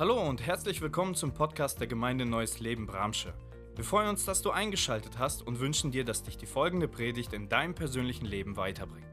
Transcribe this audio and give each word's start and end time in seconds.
Hallo 0.00 0.22
und 0.22 0.46
herzlich 0.46 0.80
willkommen 0.80 1.16
zum 1.16 1.34
Podcast 1.34 1.80
der 1.80 1.88
Gemeinde 1.88 2.24
Neues 2.24 2.60
Leben 2.60 2.86
Bramsche. 2.86 3.34
Wir 3.74 3.82
freuen 3.82 4.10
uns, 4.10 4.24
dass 4.24 4.42
du 4.42 4.52
eingeschaltet 4.52 5.18
hast 5.18 5.44
und 5.44 5.58
wünschen 5.58 5.90
dir, 5.90 6.04
dass 6.04 6.22
dich 6.22 6.36
die 6.36 6.46
folgende 6.46 6.86
Predigt 6.86 7.32
in 7.32 7.48
deinem 7.48 7.74
persönlichen 7.74 8.24
Leben 8.24 8.56
weiterbringt. 8.56 9.08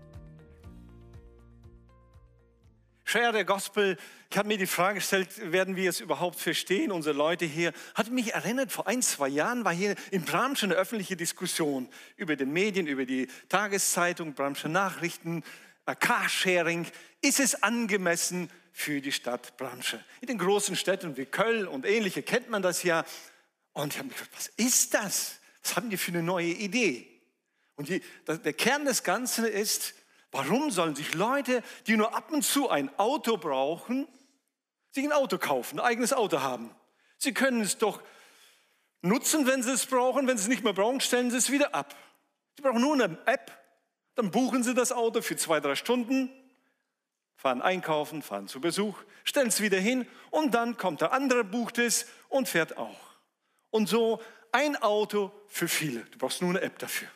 Share 3.03 3.31
der 3.31 3.45
Gospel. 3.45 3.97
Ich 4.29 4.37
habe 4.37 4.47
mir 4.47 4.59
die 4.59 4.67
Frage 4.67 4.99
gestellt, 4.99 5.51
werden 5.51 5.75
wir 5.75 5.89
es 5.89 6.01
überhaupt 6.01 6.39
verstehen, 6.39 6.91
unsere 6.91 7.17
Leute 7.17 7.45
hier? 7.45 7.73
Hat 7.95 8.11
mich 8.11 8.35
erinnert, 8.35 8.71
vor 8.71 8.85
ein, 8.85 9.01
zwei 9.01 9.29
Jahren 9.29 9.65
war 9.65 9.73
hier 9.73 9.95
in 10.11 10.23
Bramsche 10.23 10.67
eine 10.67 10.75
öffentliche 10.75 11.15
Diskussion 11.15 11.89
über 12.15 12.35
die 12.35 12.45
Medien, 12.45 12.85
über 12.85 13.07
die 13.07 13.27
Tageszeitung, 13.49 14.35
Bramsche 14.35 14.69
Nachrichten, 14.69 15.43
Carsharing. 15.99 16.85
Ist 17.21 17.39
es 17.39 17.63
angemessen 17.63 18.51
für 18.75 18.99
die 18.99 19.13
Stadt 19.13 19.55
Bramsche? 19.55 20.03
In 20.19 20.27
den 20.27 20.37
großen 20.37 20.75
Städten 20.75 21.15
wie 21.15 21.25
Köln 21.25 21.65
und 21.65 21.85
ähnliche 21.85 22.21
kennt 22.21 22.49
man 22.49 22.61
das 22.61 22.83
ja. 22.83 23.05
Und 23.71 23.93
ich 23.93 23.97
habe 23.97 24.09
mich 24.09 24.17
gefragt, 24.17 24.35
was 24.35 24.47
ist 24.57 24.93
das? 24.93 25.39
Was 25.63 25.77
haben 25.77 25.89
die 25.89 25.95
für 25.95 26.11
eine 26.11 26.21
neue 26.21 26.47
Idee? 26.47 27.07
Und 27.77 27.87
die, 27.87 28.01
der 28.27 28.53
Kern 28.53 28.83
des 28.83 29.03
Ganzen 29.03 29.45
ist, 29.45 29.95
warum 30.31 30.71
sollen 30.71 30.93
sich 30.93 31.13
Leute, 31.13 31.63
die 31.87 31.95
nur 31.95 32.13
ab 32.13 32.31
und 32.31 32.43
zu 32.43 32.69
ein 32.69 32.89
Auto 32.99 33.37
brauchen, 33.37 34.09
sich 34.91 35.05
ein 35.05 35.13
Auto 35.13 35.37
kaufen, 35.37 35.79
ein 35.79 35.85
eigenes 35.85 36.11
Auto 36.11 36.41
haben? 36.41 36.69
Sie 37.17 37.33
können 37.33 37.61
es 37.61 37.77
doch 37.77 38.01
nutzen, 39.01 39.47
wenn 39.47 39.63
sie 39.63 39.71
es 39.71 39.85
brauchen. 39.85 40.27
Wenn 40.27 40.37
sie 40.37 40.43
es 40.43 40.49
nicht 40.49 40.65
mehr 40.65 40.73
brauchen, 40.73 40.99
stellen 40.99 41.31
sie 41.31 41.37
es 41.37 41.49
wieder 41.49 41.73
ab. 41.73 41.95
Sie 42.57 42.61
brauchen 42.61 42.81
nur 42.81 42.93
eine 42.93 43.17
App, 43.25 43.57
dann 44.15 44.31
buchen 44.31 44.63
Sie 44.63 44.73
das 44.73 44.91
Auto 44.91 45.21
für 45.21 45.37
zwei, 45.37 45.59
drei 45.61 45.75
Stunden, 45.75 46.29
fahren 47.35 47.61
einkaufen, 47.61 48.21
fahren 48.21 48.47
zu 48.47 48.61
Besuch, 48.61 48.97
stellen 49.23 49.47
es 49.47 49.61
wieder 49.61 49.79
hin 49.79 50.07
und 50.31 50.53
dann 50.53 50.77
kommt 50.77 51.01
der 51.01 51.11
andere, 51.11 51.43
bucht 51.43 51.77
es 51.77 52.07
und 52.29 52.47
fährt 52.47 52.77
auch. 52.77 52.99
Und 53.69 53.87
so 53.87 54.21
ein 54.51 54.75
Auto 54.77 55.31
für 55.47 55.67
viele. 55.67 56.01
Du 56.05 56.17
brauchst 56.17 56.41
nur 56.41 56.51
eine 56.51 56.61
App 56.61 56.79
dafür. 56.79 57.09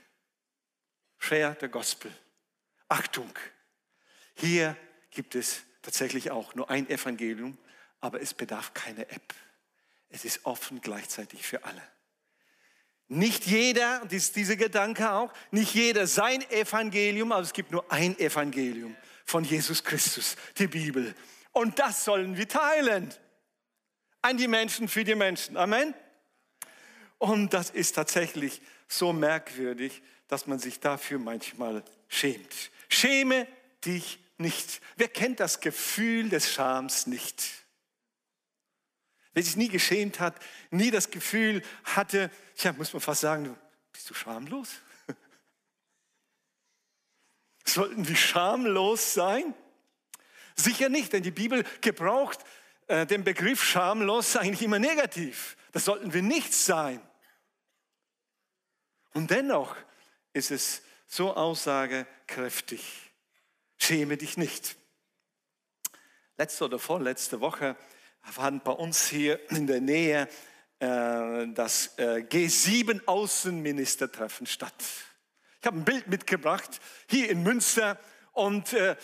Share 1.18 1.56
the 1.62 1.68
Gospel. 1.68 2.12
Achtung, 2.88 3.32
hier 4.36 4.76
gibt 5.12 5.36
es 5.36 5.62
tatsächlich 5.82 6.32
auch 6.32 6.56
nur 6.56 6.70
ein 6.70 6.90
Evangelium, 6.90 7.58
aber 8.02 8.22
es 8.22 8.34
bedarf 8.34 8.74
keine 8.74 9.10
App. 9.10 9.34
Es 10.10 10.26
ist 10.26 10.46
offen 10.46 10.82
gleichzeitig 10.82 11.46
für 11.46 11.64
alle. 11.64 11.82
Nicht 13.08 13.46
jeder, 13.46 14.02
und 14.02 14.14
ist 14.14 14.36
dieser 14.36 14.56
Gedanke 14.56 15.12
auch, 15.12 15.32
nicht 15.52 15.74
jeder 15.74 16.08
sein 16.08 16.42
Evangelium, 16.52 17.32
aber 17.32 17.42
es 17.42 17.54
gibt 17.54 17.72
nur 17.72 17.92
ein 17.92 18.18
Evangelium 18.20 18.96
von 19.30 19.44
Jesus 19.44 19.84
Christus, 19.84 20.36
die 20.58 20.68
Bibel. 20.68 21.14
Und 21.52 21.78
das 21.78 22.04
sollen 22.04 22.36
wir 22.36 22.48
teilen. 22.48 23.14
An 24.22 24.38
die 24.38 24.48
Menschen, 24.48 24.88
für 24.88 25.04
die 25.04 25.16
Menschen. 25.16 25.56
Amen. 25.56 25.94
Und 27.20 27.54
das 27.54 27.70
ist 27.70 27.94
tatsächlich 27.94 28.60
so 28.88 29.14
merkwürdig, 29.14 30.02
dass 30.28 30.48
man 30.48 30.58
sich 30.58 30.80
dafür 30.80 31.20
manchmal 31.20 31.84
schämt. 32.08 32.72
Schäme 32.90 33.48
dich 33.86 34.20
nicht. 34.38 34.82
Wer 34.98 35.10
kennt 35.10 35.40
das 35.40 35.60
Gefühl 35.60 36.30
des 36.30 36.52
Schams 36.52 37.06
nicht? 37.06 37.44
Wer 39.34 39.44
sich 39.44 39.56
nie 39.56 39.70
geschämt 39.70 40.20
hat, 40.20 40.36
nie 40.72 40.90
das 40.90 41.12
Gefühl 41.12 41.62
hatte, 41.84 42.32
ja, 42.58 42.74
muss 42.74 42.94
man 42.94 43.02
fast 43.02 43.22
sagen, 43.22 43.56
bist 43.94 44.10
du 44.10 44.16
schamlos? 44.16 44.82
Sollten 47.74 48.08
wir 48.08 48.16
schamlos 48.16 49.14
sein? 49.14 49.54
Sicher 50.56 50.90
nicht, 50.90 51.14
denn 51.14 51.22
die 51.24 51.32
Bibel 51.32 51.64
gebraucht 51.82 52.40
äh, 52.88 53.06
den 53.06 53.24
Begriff 53.24 53.64
schamlos 53.64 54.36
eigentlich 54.36 54.64
immer 54.64 54.80
negativ. 54.80 55.56
Das 55.72 55.86
sollten 55.86 56.12
wir 56.14 56.24
nicht 56.24 56.54
sein. 56.54 57.02
Und 59.14 59.32
dennoch 59.32 59.76
ist 60.34 60.52
es 60.52 60.82
so 61.08 61.34
aussagekräftig. 61.36 63.12
Schäme 63.78 64.18
dich 64.18 64.36
nicht. 64.38 64.76
Letzte 66.38 66.66
oder 66.66 66.78
vorletzte 66.80 67.40
Woche 67.42 67.76
fand 68.22 68.64
bei 68.64 68.72
uns 68.72 69.08
hier 69.08 69.40
in 69.52 69.68
der 69.68 69.82
Nähe 69.82 70.28
äh, 70.80 71.48
das 71.54 71.98
äh, 71.98 72.26
G7-Außenministertreffen 72.30 74.48
statt. 74.48 74.84
Ich 75.62 75.68
habe 75.68 75.78
ein 75.78 75.86
Bild 75.86 76.08
mitgebracht, 76.08 76.80
hier 77.10 77.30
in 77.30 77.44
Münster 77.44 78.00
und 78.32 78.72
äh, 78.74 78.96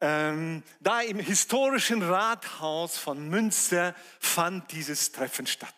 ähm, 0.00 0.62
da 0.80 1.00
im 1.00 1.18
historischen 1.18 2.02
Rathaus 2.02 2.98
von 2.98 3.30
Münster 3.30 3.94
fand 4.20 4.70
dieses 4.72 5.12
Treffen 5.12 5.46
statt. 5.46 5.74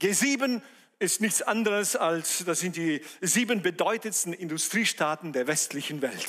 G7 0.00 0.62
ist 0.98 1.20
nichts 1.20 1.42
anderes 1.42 1.96
als, 1.96 2.44
das 2.46 2.60
sind 2.60 2.76
die 2.76 3.02
sieben 3.20 3.60
bedeutendsten 3.60 4.32
Industriestaaten 4.32 5.34
der 5.34 5.46
westlichen 5.46 6.00
Welt. 6.00 6.28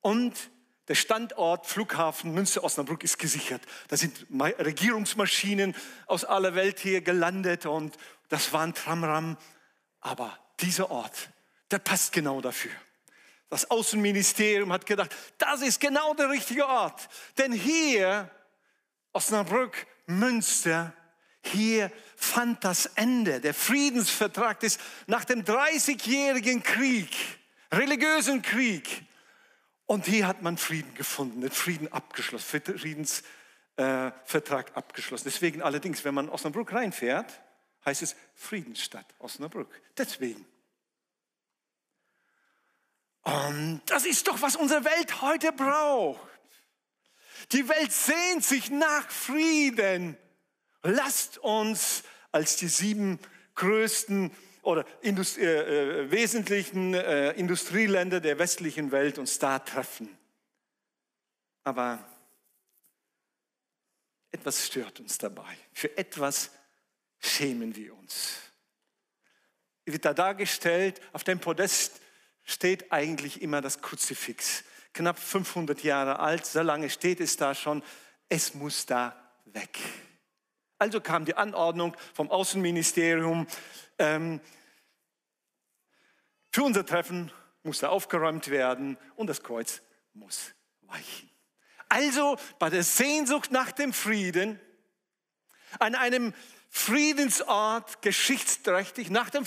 Und 0.00 0.34
der 0.86 0.94
Standort 0.94 1.66
Flughafen 1.66 2.32
Münster-Osnabrück 2.34 3.02
ist 3.02 3.18
gesichert. 3.18 3.62
Da 3.88 3.96
sind 3.96 4.26
Regierungsmaschinen 4.30 5.74
aus 6.06 6.24
aller 6.24 6.54
Welt 6.54 6.78
hier 6.78 7.00
gelandet 7.00 7.66
und 7.66 7.96
das 8.28 8.52
war 8.52 8.62
ein 8.62 8.74
Tramram. 8.74 9.36
Aber 10.00 10.38
dieser 10.60 10.90
Ort, 10.90 11.30
der 11.70 11.78
passt 11.78 12.12
genau 12.12 12.40
dafür. 12.40 12.72
Das 13.50 13.70
Außenministerium 13.70 14.72
hat 14.72 14.84
gedacht, 14.84 15.14
das 15.38 15.62
ist 15.62 15.80
genau 15.80 16.14
der 16.14 16.28
richtige 16.28 16.66
Ort. 16.66 17.08
Denn 17.38 17.52
hier, 17.52 18.30
Osnabrück, 19.12 19.86
Münster, 20.06 20.92
hier 21.42 21.90
fand 22.16 22.62
das 22.64 22.86
Ende. 22.86 23.40
Der 23.40 23.54
Friedensvertrag 23.54 24.62
ist 24.62 24.80
nach 25.06 25.24
dem 25.24 25.44
30-jährigen 25.44 26.62
Krieg, 26.62 27.14
religiösen 27.72 28.42
Krieg, 28.42 29.08
und 29.88 30.04
hier 30.04 30.26
hat 30.26 30.42
man 30.42 30.58
Frieden 30.58 30.94
gefunden, 30.94 31.40
den 31.40 31.50
Frieden 31.50 31.90
abgeschlossen, 31.90 32.60
Friedensvertrag 32.60 34.68
äh, 34.68 34.72
abgeschlossen. 34.74 35.24
Deswegen 35.24 35.62
allerdings, 35.62 36.04
wenn 36.04 36.12
man 36.12 36.28
Osnabrück 36.28 36.74
reinfährt, 36.74 37.40
heißt 37.86 38.02
es 38.02 38.14
Friedensstadt 38.34 39.06
Osnabrück. 39.18 39.80
Deswegen. 39.96 40.44
Und 43.28 43.82
das 43.84 44.06
ist 44.06 44.26
doch, 44.26 44.40
was 44.40 44.56
unsere 44.56 44.86
Welt 44.86 45.20
heute 45.20 45.52
braucht. 45.52 46.18
Die 47.52 47.68
Welt 47.68 47.92
sehnt 47.92 48.42
sich 48.42 48.70
nach 48.70 49.10
Frieden. 49.10 50.16
Lasst 50.82 51.36
uns 51.36 52.04
als 52.32 52.56
die 52.56 52.68
sieben 52.68 53.18
größten 53.54 54.34
oder 54.62 54.86
Indust 55.02 55.36
äh, 55.36 56.04
äh, 56.04 56.10
wesentlichen 56.10 56.94
äh, 56.94 57.32
Industrieländer 57.32 58.20
der 58.20 58.38
westlichen 58.38 58.92
Welt 58.92 59.18
uns 59.18 59.38
da 59.38 59.58
treffen. 59.58 60.16
Aber 61.64 62.02
etwas 64.30 64.66
stört 64.66 65.00
uns 65.00 65.18
dabei. 65.18 65.54
Für 65.74 65.94
etwas 65.98 66.50
schämen 67.18 67.76
wir 67.76 67.94
uns. 67.94 68.38
Wird 69.84 70.06
da 70.06 70.14
dargestellt, 70.14 71.02
auf 71.12 71.24
dem 71.24 71.40
Podest 71.40 72.00
steht 72.48 72.90
eigentlich 72.92 73.42
immer 73.42 73.60
das 73.60 73.82
Kruzifix. 73.82 74.64
Knapp 74.94 75.18
500 75.18 75.82
Jahre 75.82 76.18
alt, 76.18 76.46
so 76.46 76.62
lange 76.62 76.88
steht 76.88 77.20
es 77.20 77.36
da 77.36 77.54
schon. 77.54 77.82
Es 78.30 78.54
muss 78.54 78.86
da 78.86 79.14
weg. 79.44 79.78
Also 80.78 81.00
kam 81.00 81.26
die 81.26 81.36
Anordnung 81.36 81.94
vom 82.14 82.30
Außenministerium, 82.30 83.46
ähm, 83.98 84.40
für 86.50 86.62
unser 86.62 86.86
Treffen 86.86 87.30
muss 87.62 87.82
er 87.82 87.90
aufgeräumt 87.90 88.48
werden 88.48 88.96
und 89.16 89.26
das 89.26 89.42
Kreuz 89.42 89.82
muss 90.14 90.54
weichen. 90.82 91.30
Also 91.90 92.38
bei 92.58 92.70
der 92.70 92.82
Sehnsucht 92.82 93.50
nach 93.50 93.72
dem 93.72 93.92
Frieden, 93.92 94.58
an 95.78 95.94
einem 95.94 96.32
Friedensort, 96.70 98.00
geschichtsträchtig, 98.00 99.10
nach 99.10 99.28
dem 99.28 99.44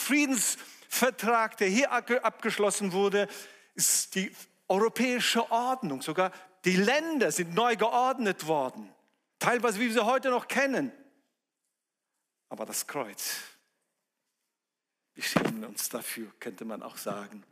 Friedensvertrag, 0.91 1.57
der 1.57 1.67
hier 1.69 1.91
abgeschlossen 1.91 2.91
wurde, 2.91 3.27
ist 3.75 4.15
die 4.15 4.35
europäische 4.67 5.49
Ordnung, 5.51 6.01
sogar 6.01 6.31
die 6.65 6.75
Länder 6.75 7.31
sind 7.31 7.53
neu 7.53 7.75
geordnet 7.75 8.45
worden, 8.45 8.93
teilweise 9.39 9.79
wie 9.79 9.85
wir 9.85 9.93
sie 9.93 10.05
heute 10.05 10.29
noch 10.29 10.47
kennen. 10.47 10.91
Aber 12.49 12.65
das 12.65 12.85
Kreuz 12.85 13.41
wir 15.13 15.23
schämen 15.23 15.63
uns 15.65 15.89
dafür, 15.89 16.31
könnte 16.39 16.65
man 16.65 16.81
auch 16.81 16.97
sagen. 16.97 17.43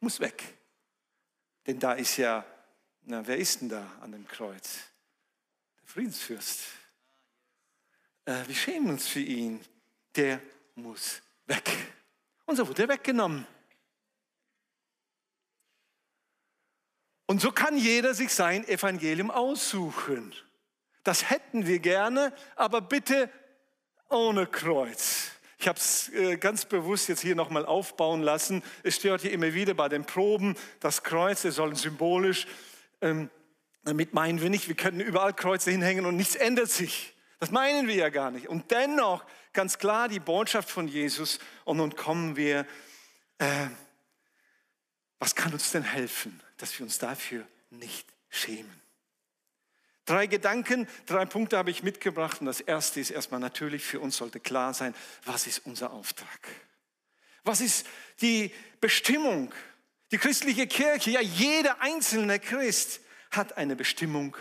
Muss 0.00 0.20
weg. 0.20 0.42
Denn 1.66 1.78
da 1.78 1.92
ist 1.92 2.16
ja, 2.16 2.44
na, 3.02 3.26
wer 3.26 3.36
ist 3.36 3.60
denn 3.60 3.68
da 3.68 3.86
an 4.00 4.12
dem 4.12 4.26
Kreuz? 4.26 4.78
Der 5.80 5.88
Friedensfürst. 5.88 6.62
Äh, 8.24 8.46
wir 8.46 8.54
schämen 8.54 8.90
uns 8.90 9.08
für 9.08 9.20
ihn. 9.20 9.60
Der 10.14 10.40
muss 10.74 11.20
weg. 11.46 11.70
Und 12.46 12.56
so 12.56 12.68
wurde 12.68 12.82
er 12.82 12.88
weggenommen. 12.88 13.46
Und 17.26 17.40
so 17.40 17.50
kann 17.50 17.76
jeder 17.76 18.14
sich 18.14 18.32
sein 18.32 18.66
Evangelium 18.68 19.30
aussuchen. 19.30 20.34
Das 21.04 21.30
hätten 21.30 21.66
wir 21.66 21.78
gerne, 21.78 22.32
aber 22.56 22.80
bitte 22.80 23.30
ohne 24.08 24.46
Kreuz. 24.46 25.30
Ich 25.58 25.68
habe 25.68 25.78
es 25.78 26.08
äh, 26.10 26.36
ganz 26.36 26.64
bewusst 26.64 27.08
jetzt 27.08 27.22
hier 27.22 27.34
nochmal 27.34 27.64
aufbauen 27.64 28.20
lassen. 28.20 28.62
Es 28.82 28.96
stört 28.96 29.22
hier 29.22 29.30
immer 29.30 29.54
wieder 29.54 29.74
bei 29.74 29.88
den 29.88 30.04
Proben 30.04 30.56
das 30.80 31.04
Kreuz, 31.04 31.44
wir 31.44 31.52
sollen 31.52 31.76
symbolisch, 31.76 32.46
ähm, 33.00 33.30
damit 33.84 34.12
meinen 34.12 34.40
wir 34.42 34.50
nicht, 34.50 34.68
wir 34.68 34.74
können 34.74 35.00
überall 35.00 35.32
Kreuze 35.32 35.70
hinhängen 35.70 36.04
und 36.04 36.16
nichts 36.16 36.34
ändert 36.34 36.70
sich. 36.70 37.14
Das 37.40 37.50
meinen 37.50 37.88
wir 37.88 37.94
ja 37.94 38.08
gar 38.08 38.30
nicht. 38.30 38.48
Und 38.48 38.70
dennoch 38.70 39.24
ganz 39.52 39.78
klar 39.78 40.08
die 40.08 40.20
Botschaft 40.20 40.70
von 40.70 40.88
Jesus. 40.88 41.38
Und 41.64 41.78
nun 41.78 41.94
kommen 41.94 42.36
wir, 42.36 42.66
äh, 43.38 43.68
was 45.18 45.34
kann 45.34 45.52
uns 45.52 45.70
denn 45.70 45.82
helfen, 45.82 46.40
dass 46.56 46.78
wir 46.78 46.84
uns 46.84 46.98
dafür 46.98 47.46
nicht 47.70 48.08
schämen? 48.28 48.80
Drei 50.04 50.26
Gedanken, 50.26 50.88
drei 51.06 51.26
Punkte 51.26 51.56
habe 51.56 51.70
ich 51.70 51.82
mitgebracht. 51.82 52.40
Und 52.40 52.46
das 52.46 52.60
erste 52.60 53.00
ist 53.00 53.10
erstmal 53.10 53.40
natürlich, 53.40 53.84
für 53.84 54.00
uns 54.00 54.16
sollte 54.16 54.40
klar 54.40 54.74
sein, 54.74 54.94
was 55.24 55.46
ist 55.46 55.60
unser 55.64 55.92
Auftrag? 55.92 56.48
Was 57.44 57.60
ist 57.60 57.86
die 58.20 58.52
Bestimmung? 58.80 59.52
Die 60.10 60.18
christliche 60.18 60.66
Kirche, 60.66 61.10
ja 61.10 61.20
jeder 61.20 61.80
einzelne 61.80 62.38
Christ 62.38 63.00
hat 63.30 63.56
eine 63.56 63.76
Bestimmung 63.76 64.36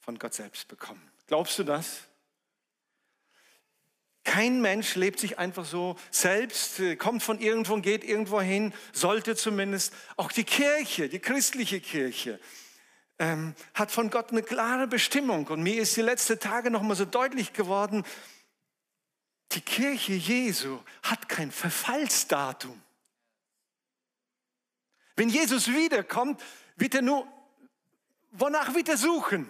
von 0.00 0.18
Gott 0.18 0.34
selbst 0.34 0.68
bekommen. 0.68 1.00
Glaubst 1.26 1.58
du 1.58 1.64
das? 1.64 2.02
Kein 4.26 4.60
Mensch 4.60 4.96
lebt 4.96 5.20
sich 5.20 5.38
einfach 5.38 5.64
so 5.64 5.94
selbst, 6.10 6.80
äh, 6.80 6.96
kommt 6.96 7.22
von 7.22 7.38
irgendwo 7.38 7.74
und 7.74 7.82
geht 7.82 8.02
irgendwo 8.02 8.40
hin, 8.40 8.74
sollte 8.92 9.36
zumindest. 9.36 9.94
Auch 10.16 10.32
die 10.32 10.42
Kirche, 10.42 11.08
die 11.08 11.20
christliche 11.20 11.80
Kirche, 11.80 12.40
ähm, 13.20 13.54
hat 13.72 13.92
von 13.92 14.10
Gott 14.10 14.32
eine 14.32 14.42
klare 14.42 14.88
Bestimmung. 14.88 15.46
Und 15.46 15.62
mir 15.62 15.80
ist 15.80 15.96
die 15.96 16.02
letzten 16.02 16.40
Tage 16.40 16.72
noch 16.72 16.82
mal 16.82 16.96
so 16.96 17.04
deutlich 17.04 17.52
geworden, 17.52 18.04
die 19.52 19.60
Kirche 19.60 20.14
Jesu 20.14 20.80
hat 21.04 21.28
kein 21.28 21.52
Verfallsdatum. 21.52 22.82
Wenn 25.14 25.28
Jesus 25.28 25.68
wiederkommt, 25.68 26.42
wird 26.74 26.96
er 26.96 27.02
nur, 27.02 27.28
wonach 28.32 28.74
wird 28.74 28.88
er 28.88 28.96
suchen? 28.96 29.48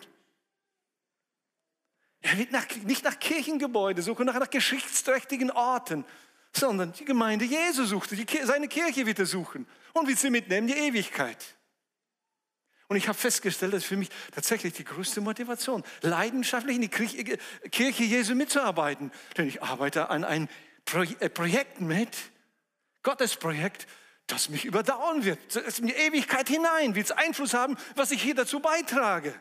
Er 2.23 2.39
wird 2.39 2.53
nach, 2.53 2.67
nicht 2.85 3.05
nach 3.05 3.19
Kirchengebäude 3.19 4.03
suchen, 4.03 4.27
nach, 4.27 4.39
nach 4.39 4.51
geschichtsträchtigen 4.51 5.51
Orten, 5.51 6.05
sondern 6.53 6.93
die 6.93 7.05
Gemeinde 7.05 7.45
Jesu 7.45 7.85
sucht, 7.85 8.11
die, 8.13 8.27
seine 8.45 8.69
Kirche 8.69 9.07
wird 9.07 9.19
er 9.19 9.27
suchen 9.27 9.67
und 9.93 10.09
wird 10.09 10.19
sie 10.19 10.31
mitnehmen, 10.31 10.67
die 10.67 10.75
Ewigkeit. 10.75 11.57
Und 12.89 12.97
ich 12.97 13.09
habe 13.09 13.19
festgestellt, 13.19 13.73
das 13.73 13.83
ist 13.83 13.89
für 13.89 13.97
mich 13.97 14.11
tatsächlich 14.33 14.73
die 14.75 14.85
größte 14.85 15.21
Motivation, 15.21 15.83
leidenschaftlich 16.03 16.77
in 16.77 16.83
die 16.83 16.89
Kirche 16.89 18.05
Jesu 18.05 18.35
mitzuarbeiten. 18.35 19.11
Denn 19.37 19.49
ich 19.49 19.63
arbeite 19.63 20.09
an 20.09 20.25
einem 20.25 20.49
äh, 21.21 21.29
Projekt 21.29 21.81
mit, 21.81 22.17
Gottes 23.03 23.37
Projekt, 23.37 23.87
das 24.29 24.49
mich 24.49 24.65
überdauern 24.65 25.25
wird. 25.25 25.39
in 25.79 25.87
die 25.87 25.95
Ewigkeit 25.95 26.49
hinein 26.49 26.95
wird 26.95 27.07
es 27.07 27.13
Einfluss 27.13 27.55
haben, 27.55 27.77
was 27.95 28.11
ich 28.11 28.23
hier 28.23 28.35
dazu 28.35 28.61
beitrage. 28.61 29.35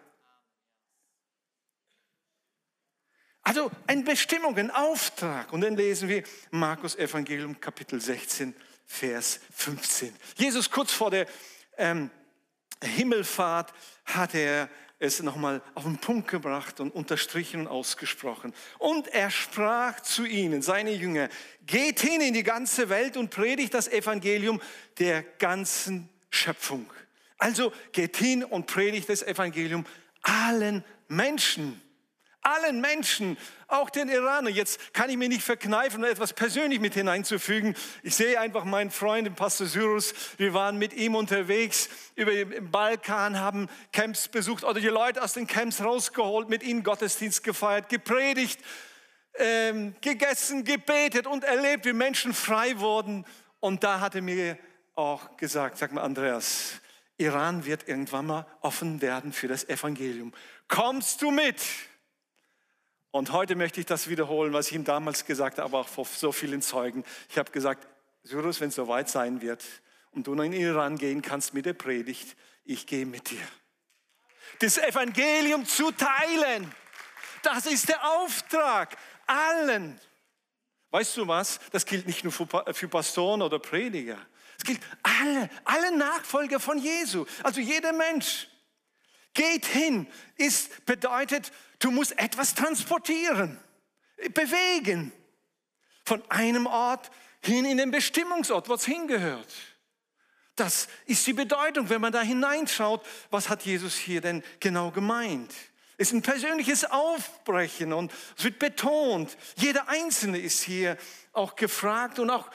Also 3.45 3.69
eine 3.85 4.01
Bestimmung, 4.01 4.57
ein 4.57 4.71
Auftrag. 4.71 5.53
Und 5.53 5.61
dann 5.61 5.75
lesen 5.75 6.09
wir 6.09 6.23
Markus 6.49 6.95
Evangelium 6.95 7.59
Kapitel 7.61 8.01
16, 8.01 8.55
Vers 8.87 9.39
15. 9.53 10.11
Jesus 10.35 10.71
kurz 10.71 10.91
vor 10.91 11.11
der 11.11 11.27
ähm, 11.77 12.09
Himmelfahrt 12.83 13.71
hat 14.03 14.33
er 14.33 14.67
es 14.97 15.21
nochmal 15.21 15.61
auf 15.75 15.83
den 15.83 15.99
Punkt 15.99 16.27
gebracht 16.27 16.79
und 16.79 16.89
unterstrichen 16.95 17.59
und 17.59 17.67
ausgesprochen. 17.67 18.51
Und 18.79 19.09
er 19.09 19.29
sprach 19.29 19.99
zu 19.99 20.25
ihnen, 20.25 20.63
seine 20.63 20.93
Jünger, 20.93 21.29
geht 21.67 21.99
hin 21.99 22.21
in 22.21 22.33
die 22.33 22.41
ganze 22.41 22.89
Welt 22.89 23.15
und 23.15 23.29
predigt 23.29 23.75
das 23.75 23.87
Evangelium 23.87 24.59
der 24.97 25.21
ganzen 25.21 26.09
Schöpfung. 26.31 26.91
Also 27.37 27.71
geht 27.91 28.17
hin 28.17 28.43
und 28.43 28.65
predigt 28.65 29.07
das 29.07 29.21
Evangelium 29.21 29.85
allen 30.23 30.83
Menschen 31.07 31.79
allen 32.45 32.79
Menschen, 32.81 33.37
auch 33.67 33.89
den 33.89 34.09
Iranern. 34.09 34.53
Jetzt 34.53 34.93
kann 34.93 35.09
ich 35.09 35.17
mir 35.17 35.29
nicht 35.29 35.41
verkneifen, 35.41 36.03
etwas 36.03 36.33
persönlich 36.33 36.79
mit 36.79 36.93
hineinzufügen. 36.93 37.75
Ich 38.03 38.15
sehe 38.15 38.39
einfach 38.39 38.63
meinen 38.63 38.91
Freund, 38.91 39.25
den 39.25 39.35
Pastor 39.35 39.67
Cyrus. 39.67 40.13
Wir 40.37 40.53
waren 40.53 40.77
mit 40.77 40.93
ihm 40.93 41.15
unterwegs 41.15 41.89
über 42.15 42.31
den 42.31 42.69
Balkan, 42.69 43.39
haben 43.39 43.67
Camps 43.91 44.27
besucht 44.27 44.63
oder 44.63 44.79
die 44.79 44.87
Leute 44.87 45.23
aus 45.23 45.33
den 45.33 45.47
Camps 45.47 45.81
rausgeholt, 45.81 46.49
mit 46.49 46.63
ihnen 46.63 46.83
Gottesdienst 46.83 47.43
gefeiert, 47.43 47.89
gepredigt, 47.89 48.59
ähm, 49.37 49.95
gegessen, 50.01 50.63
gebetet 50.63 51.27
und 51.27 51.43
erlebt, 51.43 51.85
wie 51.85 51.93
Menschen 51.93 52.33
frei 52.33 52.79
wurden. 52.79 53.25
Und 53.59 53.83
da 53.83 53.99
hat 53.99 54.15
er 54.15 54.21
mir 54.21 54.57
auch 54.93 55.35
gesagt, 55.37 55.77
sag 55.77 55.91
mal 55.91 56.01
Andreas, 56.01 56.79
Iran 57.17 57.65
wird 57.65 57.87
irgendwann 57.87 58.27
mal 58.27 58.45
offen 58.61 59.01
werden 59.01 59.33
für 59.33 59.47
das 59.47 59.67
Evangelium. 59.67 60.33
Kommst 60.67 61.21
du 61.21 61.31
mit? 61.31 61.61
Und 63.15 63.31
heute 63.31 63.55
möchte 63.55 63.79
ich 63.79 63.85
das 63.85 64.09
wiederholen, 64.09 64.51
was 64.51 64.67
ich 64.67 64.73
ihm 64.73 64.83
damals 64.83 65.23
gesagt 65.23 65.57
habe, 65.57 65.63
aber 65.63 65.79
auch 65.79 65.87
vor 65.87 66.03
so 66.03 66.33
vielen 66.33 66.61
Zeugen. 66.61 67.05
Ich 67.29 67.37
habe 67.37 67.49
gesagt, 67.49 67.87
Cyrus, 68.25 68.59
wenn 68.59 68.67
es 68.67 68.75
soweit 68.75 69.07
sein 69.07 69.39
wird 69.39 69.63
und 70.11 70.27
du 70.27 70.33
in 70.33 70.51
den 70.51 70.61
Iran 70.61 70.97
gehen 70.97 71.21
kannst 71.21 71.53
mit 71.53 71.65
der 71.65 71.71
Predigt, 71.71 72.35
ich 72.65 72.85
gehe 72.85 73.05
mit 73.05 73.29
dir. 73.29 73.47
Das 74.59 74.77
Evangelium 74.77 75.65
zu 75.65 75.91
teilen, 75.91 76.69
das 77.41 77.67
ist 77.67 77.87
der 77.87 78.05
Auftrag 78.05 78.97
allen. 79.27 79.97
Weißt 80.91 81.15
du 81.15 81.25
was? 81.25 81.61
Das 81.71 81.85
gilt 81.85 82.07
nicht 82.07 82.25
nur 82.25 82.33
für 82.33 82.87
Pastoren 82.89 83.41
oder 83.41 83.59
Prediger. 83.59 84.17
Es 84.57 84.65
gilt 84.65 84.81
alle, 85.03 85.49
alle 85.63 85.97
Nachfolger 85.97 86.59
von 86.59 86.77
Jesu, 86.79 87.25
also 87.43 87.61
jeder 87.61 87.93
Mensch. 87.93 88.49
Geht 89.33 89.65
hin, 89.65 90.07
ist 90.37 90.85
bedeutet, 90.85 91.53
du 91.79 91.91
musst 91.91 92.17
etwas 92.17 92.55
transportieren, 92.55 93.59
bewegen. 94.33 95.11
Von 96.05 96.23
einem 96.29 96.67
Ort 96.67 97.09
hin 97.41 97.65
in 97.65 97.77
den 97.77 97.91
Bestimmungsort, 97.91 98.69
wo 98.69 98.73
es 98.75 98.85
hingehört. 98.85 99.53
Das 100.55 100.87
ist 101.05 101.25
die 101.27 101.33
Bedeutung, 101.33 101.89
wenn 101.89 102.01
man 102.01 102.13
da 102.13 102.21
hineinschaut, 102.21 103.05
was 103.29 103.49
hat 103.49 103.63
Jesus 103.63 103.95
hier 103.95 104.21
denn 104.21 104.43
genau 104.59 104.91
gemeint? 104.91 105.53
Es 105.97 106.09
ist 106.09 106.13
ein 106.13 106.21
persönliches 106.21 106.85
Aufbrechen 106.85 107.93
und 107.93 108.11
es 108.37 108.43
wird 108.43 108.59
betont. 108.59 109.37
Jeder 109.57 109.87
Einzelne 109.87 110.37
ist 110.37 110.61
hier 110.61 110.97
auch 111.33 111.55
gefragt 111.55 112.19
und 112.19 112.29
auch 112.29 112.49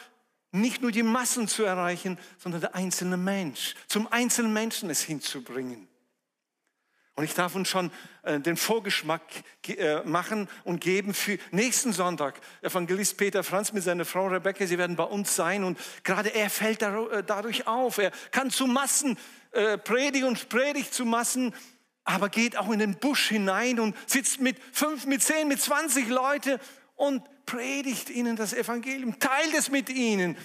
nicht 0.52 0.82
nur 0.82 0.92
die 0.92 1.02
Massen 1.02 1.46
zu 1.46 1.64
erreichen, 1.64 2.18
sondern 2.38 2.60
der 2.60 2.74
einzelne 2.74 3.16
Mensch, 3.16 3.74
zum 3.86 4.10
einzelnen 4.10 4.52
Menschen 4.52 4.90
es 4.90 5.02
hinzubringen. 5.02 5.89
Und 7.20 7.24
ich 7.24 7.34
darf 7.34 7.54
uns 7.54 7.68
schon 7.68 7.90
äh, 8.22 8.40
den 8.40 8.56
Vorgeschmack 8.56 9.20
äh, 9.68 10.00
machen 10.04 10.48
und 10.64 10.80
geben 10.80 11.12
für 11.12 11.36
nächsten 11.50 11.92
Sonntag. 11.92 12.40
Evangelist 12.62 13.18
Peter 13.18 13.44
Franz 13.44 13.74
mit 13.74 13.82
seiner 13.82 14.06
Frau 14.06 14.28
Rebecca, 14.28 14.66
sie 14.66 14.78
werden 14.78 14.96
bei 14.96 15.04
uns 15.04 15.36
sein 15.36 15.62
und 15.62 15.78
gerade 16.02 16.30
er 16.30 16.48
fällt 16.48 16.80
äh, 16.80 17.22
dadurch 17.22 17.66
auf. 17.66 17.98
Er 17.98 18.10
kann 18.30 18.50
zu 18.50 18.66
Massen 18.66 19.18
predigen 19.84 20.28
und 20.28 20.48
predigt 20.48 20.94
zu 20.94 21.04
Massen, 21.04 21.52
aber 22.04 22.30
geht 22.30 22.56
auch 22.56 22.70
in 22.70 22.78
den 22.78 22.94
Busch 22.98 23.28
hinein 23.28 23.80
und 23.80 23.94
sitzt 24.08 24.40
mit 24.40 24.56
fünf, 24.72 25.04
mit 25.04 25.22
zehn, 25.22 25.46
mit 25.46 25.60
zwanzig 25.60 26.08
Leute 26.08 26.58
und 26.94 27.22
predigt 27.44 28.08
ihnen 28.08 28.36
das 28.36 28.54
Evangelium, 28.54 29.18
teilt 29.18 29.52
es 29.58 29.70
mit 29.70 29.90
ihnen. 29.90 30.38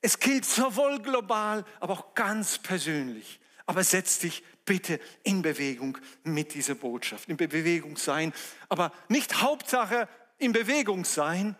Es 0.00 0.18
gilt 0.18 0.46
sowohl 0.46 0.98
global, 1.00 1.64
aber 1.78 1.92
auch 1.92 2.14
ganz 2.14 2.58
persönlich. 2.58 3.38
Aber 3.66 3.84
setz 3.84 4.18
dich 4.18 4.42
bitte 4.68 5.00
in 5.22 5.40
Bewegung 5.40 5.96
mit 6.24 6.52
dieser 6.52 6.74
Botschaft, 6.74 7.28
in 7.30 7.38
Bewegung 7.38 7.96
sein, 7.96 8.34
aber 8.68 8.92
nicht 9.08 9.40
Hauptsache 9.40 10.08
in 10.36 10.52
Bewegung 10.52 11.06
sein, 11.06 11.56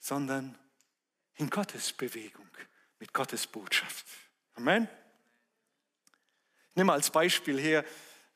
sondern 0.00 0.58
in 1.36 1.48
Gottes 1.48 1.92
Bewegung, 1.92 2.48
mit 2.98 3.12
Gottes 3.14 3.46
Botschaft. 3.46 4.04
Amen. 4.56 4.88
Ich 6.70 6.76
nehme 6.76 6.92
als 6.92 7.10
Beispiel 7.10 7.58
hier 7.60 7.84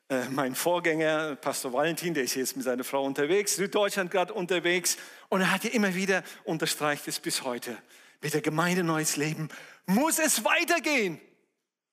äh, 0.07 0.29
mein 0.29 0.55
Vorgänger, 0.55 1.35
Pastor 1.35 1.73
Valentin, 1.73 2.13
der 2.13 2.23
ist 2.23 2.35
jetzt 2.35 2.55
mit 2.55 2.63
seiner 2.63 2.85
Frau 2.85 3.03
unterwegs, 3.03 3.57
Süddeutschland 3.57 4.11
gerade 4.11 4.33
unterwegs 4.33 4.97
und 5.27 5.41
er 5.41 5.51
hat 5.51 5.65
ja 5.65 5.71
immer 5.71 5.93
wieder, 5.93 6.23
unterstreicht 6.45 7.05
es 7.09 7.19
bis 7.19 7.43
heute, 7.43 7.77
mit 8.21 8.33
der 8.33 8.41
Gemeinde 8.41 8.83
Neues 8.83 9.17
Leben 9.17 9.49
muss 9.87 10.19
es 10.19 10.45
weitergehen. 10.45 11.19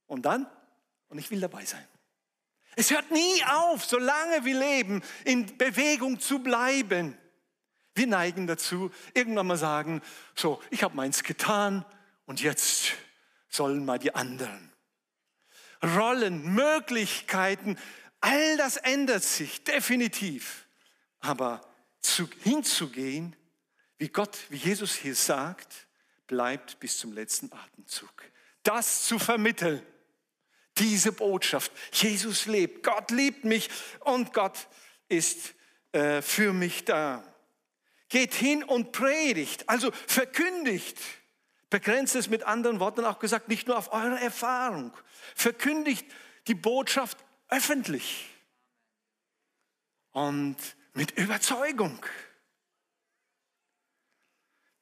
Und 0.06 0.22
dann, 0.22 0.46
und 1.08 1.18
ich 1.18 1.30
will 1.30 1.40
dabei 1.40 1.64
sein. 1.64 1.84
Es 2.76 2.90
hört 2.90 3.10
nie 3.10 3.44
auf, 3.44 3.84
solange 3.84 4.44
wir 4.44 4.58
leben, 4.58 5.02
in 5.24 5.58
Bewegung 5.58 6.20
zu 6.20 6.38
bleiben. 6.38 7.16
Wir 7.94 8.06
neigen 8.06 8.46
dazu, 8.46 8.90
irgendwann 9.12 9.46
mal 9.46 9.58
sagen, 9.58 10.00
so, 10.34 10.62
ich 10.70 10.82
habe 10.82 10.96
meins 10.96 11.22
getan 11.22 11.84
und 12.24 12.40
jetzt 12.40 12.92
sollen 13.48 13.84
mal 13.84 13.98
die 13.98 14.14
anderen. 14.14 14.72
Rollen, 15.82 16.54
Möglichkeiten, 16.54 17.76
all 18.20 18.56
das 18.56 18.78
ändert 18.78 19.24
sich 19.24 19.64
definitiv. 19.64 20.66
Aber 21.20 21.60
zu, 22.00 22.28
hinzugehen, 22.42 23.36
wie 23.98 24.08
Gott, 24.08 24.38
wie 24.48 24.56
Jesus 24.56 24.94
hier 24.94 25.14
sagt, 25.14 25.86
bleibt 26.26 26.80
bis 26.80 26.98
zum 26.98 27.12
letzten 27.12 27.52
Atemzug. 27.52 28.10
Das 28.62 29.04
zu 29.04 29.18
vermitteln, 29.18 29.82
diese 30.78 31.12
Botschaft. 31.12 31.72
Jesus 31.92 32.46
lebt, 32.46 32.82
Gott 32.82 33.10
liebt 33.10 33.44
mich 33.44 33.68
und 34.00 34.32
Gott 34.32 34.68
ist 35.08 35.54
äh, 35.92 36.22
für 36.22 36.52
mich 36.52 36.84
da. 36.84 37.24
Geht 38.08 38.34
hin 38.34 38.62
und 38.64 38.92
predigt, 38.92 39.68
also 39.68 39.90
verkündigt. 40.06 40.98
Begrenzt 41.70 42.14
es 42.14 42.28
mit 42.28 42.42
anderen 42.42 42.80
Worten 42.80 43.04
auch 43.04 43.18
gesagt, 43.18 43.48
nicht 43.48 43.66
nur 43.66 43.78
auf 43.78 43.92
eure 43.92 44.20
Erfahrung. 44.20 44.92
Verkündigt 45.34 46.06
die 46.46 46.54
Botschaft 46.54 47.16
öffentlich 47.48 48.28
und 50.12 50.56
mit 50.92 51.12
Überzeugung. 51.12 52.04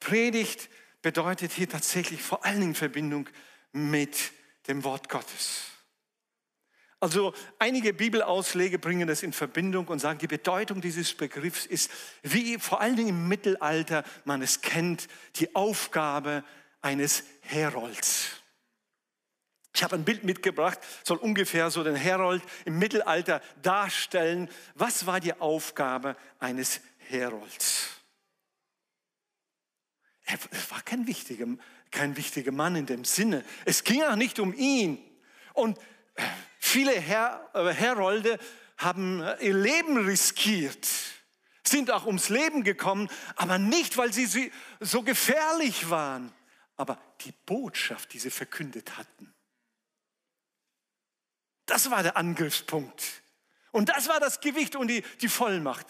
Predigt 0.01 0.69
bedeutet 1.03 1.53
hier 1.53 1.69
tatsächlich 1.69 2.23
vor 2.23 2.45
allen 2.45 2.61
Dingen 2.61 2.75
Verbindung 2.75 3.29
mit 3.73 4.33
dem 4.67 4.83
Wort 4.85 5.09
Gottes. 5.09 5.70
Also 7.01 7.33
einige 7.59 7.95
Bibelausleger 7.95 8.77
bringen 8.77 9.09
das 9.09 9.23
in 9.23 9.33
Verbindung 9.33 9.89
und 9.89 10.01
sagen, 10.01 10.19
die 10.19 10.27
Bedeutung 10.27 10.83
dieses 10.83 11.15
Begriffs 11.15 11.65
ist, 11.65 11.91
wie 12.23 12.59
vor 12.59 12.83
allen 12.83 12.95
Dingen 12.95 13.09
im 13.09 13.29
Mittelalter 13.29 14.05
man 14.27 14.43
es 14.43 14.61
kennt, 14.61 15.09
die 15.37 15.55
Aufgabe 15.55 16.45
eines 16.83 17.25
Herolds. 17.41 18.41
Ich 19.75 19.83
habe 19.83 19.97
ein 19.97 20.05
Bild 20.05 20.25
mitgebracht, 20.25 20.79
soll 21.05 21.17
ungefähr 21.17 21.71
so 21.71 21.83
den 21.83 21.95
Herold 21.95 22.43
im 22.67 22.79
Mittelalter 22.79 23.41
darstellen. 23.63 24.51
Was 24.75 25.07
war 25.07 25.21
die 25.21 25.33
Aufgabe 25.33 26.17
eines 26.39 26.81
Herolds? 26.99 27.89
Er 30.25 30.39
war 30.69 30.83
kein 30.83 31.07
wichtiger, 31.07 31.47
kein 31.91 32.17
wichtiger 32.17 32.53
Mann 32.53 32.77
in 32.77 32.85
dem 32.85 33.05
Sinne. 33.05 33.43
Es 33.65 33.85
ging 33.85 34.03
auch 34.03 34.17
nicht 34.17 34.39
um 34.39 34.53
ihn. 34.53 34.99
Und 35.55 35.79
viele 36.59 36.93
Her 36.93 37.49
äh, 37.55 37.73
Herolde 37.73 38.39
haben 38.79 39.23
äh, 39.23 39.47
ihr 39.47 39.55
Leben 39.55 40.05
riskiert, 40.05 40.89
sind 41.65 41.91
auch 41.91 42.07
ums 42.07 42.29
Leben 42.29 42.65
gekommen, 42.65 43.09
aber 43.37 43.59
nicht, 43.59 43.97
weil 43.97 44.13
sie 44.13 44.51
so 44.81 45.03
gefährlich 45.03 45.91
waren, 45.91 46.33
aber 46.77 46.99
die 47.21 47.33
Botschaft, 47.47 48.13
die 48.13 48.19
sie 48.19 48.31
verkündet 48.31 48.97
hatten. 48.97 49.35
Das 51.67 51.91
war 51.91 52.03
der 52.03 52.17
Angriffspunkt. 52.17 53.23
Und 53.71 53.89
das 53.89 54.09
war 54.09 54.19
das 54.19 54.41
Gewicht 54.41 54.75
und 54.75 54.89
die, 54.89 55.03
die 55.21 55.29
Vollmacht. 55.29 55.87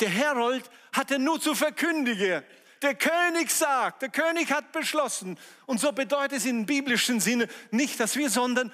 Der 0.00 0.08
Herold 0.08 0.70
hatte 0.92 1.18
nur 1.18 1.40
zu 1.40 1.54
verkündigen. 1.54 2.42
Der 2.82 2.94
König 2.94 3.50
sagt, 3.50 4.02
der 4.02 4.08
König 4.08 4.50
hat 4.50 4.72
beschlossen. 4.72 5.38
Und 5.66 5.80
so 5.80 5.92
bedeutet 5.92 6.38
es 6.38 6.46
im 6.46 6.64
biblischen 6.64 7.20
Sinne 7.20 7.48
nicht, 7.70 8.00
dass 8.00 8.16
wir, 8.16 8.30
sondern 8.30 8.72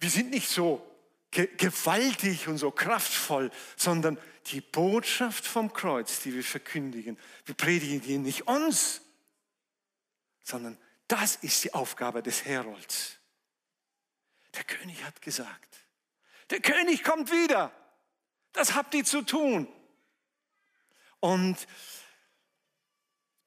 wir 0.00 0.10
sind 0.10 0.30
nicht 0.30 0.48
so 0.48 0.84
gewaltig 1.30 2.48
und 2.48 2.58
so 2.58 2.70
kraftvoll, 2.70 3.50
sondern 3.76 4.18
die 4.46 4.60
Botschaft 4.60 5.46
vom 5.46 5.72
Kreuz, 5.72 6.20
die 6.20 6.34
wir 6.34 6.44
verkündigen. 6.44 7.18
Wir 7.44 7.54
predigen 7.54 8.00
die 8.00 8.18
nicht 8.18 8.46
uns, 8.46 9.00
sondern 10.42 10.78
das 11.08 11.36
ist 11.36 11.64
die 11.64 11.74
Aufgabe 11.74 12.22
des 12.22 12.44
Herolds. 12.44 13.18
Der 14.54 14.64
König 14.64 15.02
hat 15.04 15.20
gesagt, 15.22 15.80
der 16.50 16.60
König 16.60 17.02
kommt 17.02 17.30
wieder. 17.30 17.72
Das 18.52 18.74
habt 18.74 18.94
ihr 18.94 19.04
zu 19.04 19.22
tun. 19.22 19.66
Und 21.20 21.56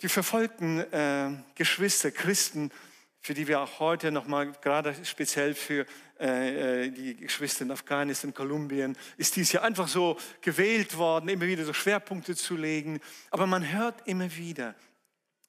die 0.02 0.10
verfolgten 0.10 0.80
äh, 0.92 1.32
Geschwister, 1.56 2.12
Christen, 2.12 2.72
für 3.20 3.34
die 3.34 3.48
wir 3.48 3.60
auch 3.60 3.80
heute 3.80 4.12
nochmal, 4.12 4.52
gerade 4.62 4.96
speziell 5.04 5.54
für 5.56 5.86
äh, 6.20 6.86
äh, 6.86 6.90
die 6.92 7.16
Geschwister 7.16 7.64
in 7.64 7.72
Afghanistan, 7.72 8.34
Kolumbien, 8.34 8.98
ist 9.18 9.36
dies 9.36 9.52
ja 9.52 9.64
einfach 9.64 9.88
so 9.88 10.18
gewählt 10.42 10.98
worden, 10.98 11.30
immer 11.30 11.46
wieder 11.46 11.66
so 11.66 11.74
Schwerpunkte 11.74 12.36
zu 12.36 12.56
legen. 12.56 13.02
Aber 13.32 13.48
man 13.48 13.72
hört 13.72 14.08
immer 14.08 14.36
wieder, 14.36 14.76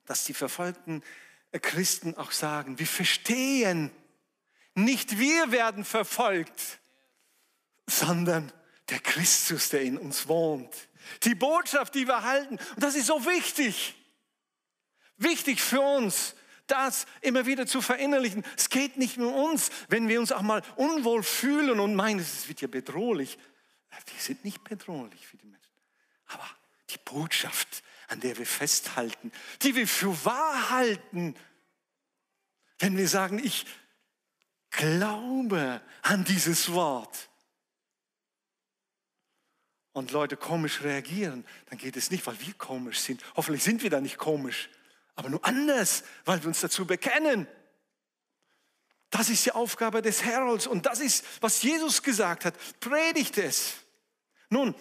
dass 0.06 0.24
die 0.24 0.34
verfolgten 0.34 1.02
äh, 1.52 1.58
Christen 1.58 2.16
auch 2.16 2.32
sagen, 2.32 2.78
wir 2.78 2.86
verstehen, 2.86 3.90
nicht 4.74 5.18
wir 5.18 5.52
werden 5.52 5.84
verfolgt, 5.84 6.78
sondern 7.86 8.52
der 8.88 9.00
Christus, 9.00 9.68
der 9.70 9.82
in 9.82 9.98
uns 9.98 10.28
wohnt. 10.28 10.74
Die 11.24 11.34
Botschaft, 11.34 11.94
die 11.94 12.06
wir 12.06 12.22
halten. 12.22 12.58
Und 12.74 12.82
das 12.82 12.94
ist 12.94 13.06
so 13.06 13.24
wichtig. 13.24 13.97
Wichtig 15.18 15.60
für 15.60 15.80
uns, 15.80 16.34
das 16.66 17.06
immer 17.20 17.46
wieder 17.46 17.66
zu 17.66 17.82
verinnerlichen. 17.82 18.44
Es 18.56 18.68
geht 18.68 18.96
nicht 18.96 19.16
nur 19.16 19.34
uns, 19.34 19.70
wenn 19.88 20.08
wir 20.08 20.20
uns 20.20 20.32
auch 20.32 20.42
mal 20.42 20.62
unwohl 20.76 21.22
fühlen 21.22 21.80
und 21.80 21.94
meinen, 21.94 22.20
es 22.20 22.48
wird 22.48 22.60
ja 22.60 22.68
bedrohlich. 22.68 23.38
Wir 23.90 24.20
sind 24.20 24.44
nicht 24.44 24.64
bedrohlich 24.64 25.26
für 25.26 25.36
die 25.36 25.46
Menschen. 25.46 25.58
Aber 26.26 26.48
die 26.90 26.98
Botschaft, 27.04 27.82
an 28.08 28.20
der 28.20 28.38
wir 28.38 28.46
festhalten, 28.46 29.32
die 29.62 29.74
wir 29.74 29.88
für 29.88 30.24
wahr 30.24 30.70
halten, 30.70 31.34
wenn 32.78 32.96
wir 32.96 33.08
sagen, 33.08 33.38
ich 33.38 33.66
glaube 34.70 35.80
an 36.02 36.24
dieses 36.24 36.72
Wort, 36.72 37.28
und 39.98 40.12
Leute 40.12 40.36
komisch 40.36 40.82
reagieren, 40.82 41.44
dann 41.66 41.78
geht 41.78 41.96
es 41.96 42.10
nicht, 42.10 42.26
weil 42.26 42.38
wir 42.40 42.54
komisch 42.54 43.00
sind. 43.00 43.22
Hoffentlich 43.36 43.64
sind 43.64 43.82
wir 43.82 43.90
da 43.90 44.00
nicht 44.00 44.16
komisch, 44.16 44.70
aber 45.18 45.30
nur 45.30 45.44
anders, 45.44 46.04
weil 46.24 46.40
wir 46.40 46.46
uns 46.46 46.60
dazu 46.60 46.86
bekennen. 46.86 47.48
Das 49.10 49.28
ist 49.28 49.44
die 49.44 49.50
Aufgabe 49.50 50.00
des 50.00 50.24
Herolds 50.24 50.68
und 50.68 50.86
das 50.86 51.00
ist, 51.00 51.24
was 51.40 51.60
Jesus 51.60 52.04
gesagt 52.04 52.44
hat. 52.44 52.54
Predigt 52.78 53.36
es. 53.36 53.78
Nun, 54.48 54.76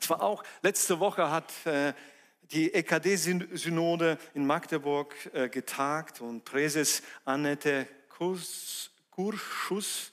es 0.00 0.08
war 0.08 0.22
auch, 0.22 0.42
letzte 0.62 0.98
Woche 0.98 1.30
hat 1.30 1.52
äh, 1.66 1.92
die 2.40 2.72
EKD-Synode 2.72 4.16
in 4.32 4.46
Magdeburg 4.46 5.14
äh, 5.34 5.50
getagt 5.50 6.22
und 6.22 6.46
Präses 6.46 7.02
Annette 7.26 7.86
Kurschus 9.10 10.12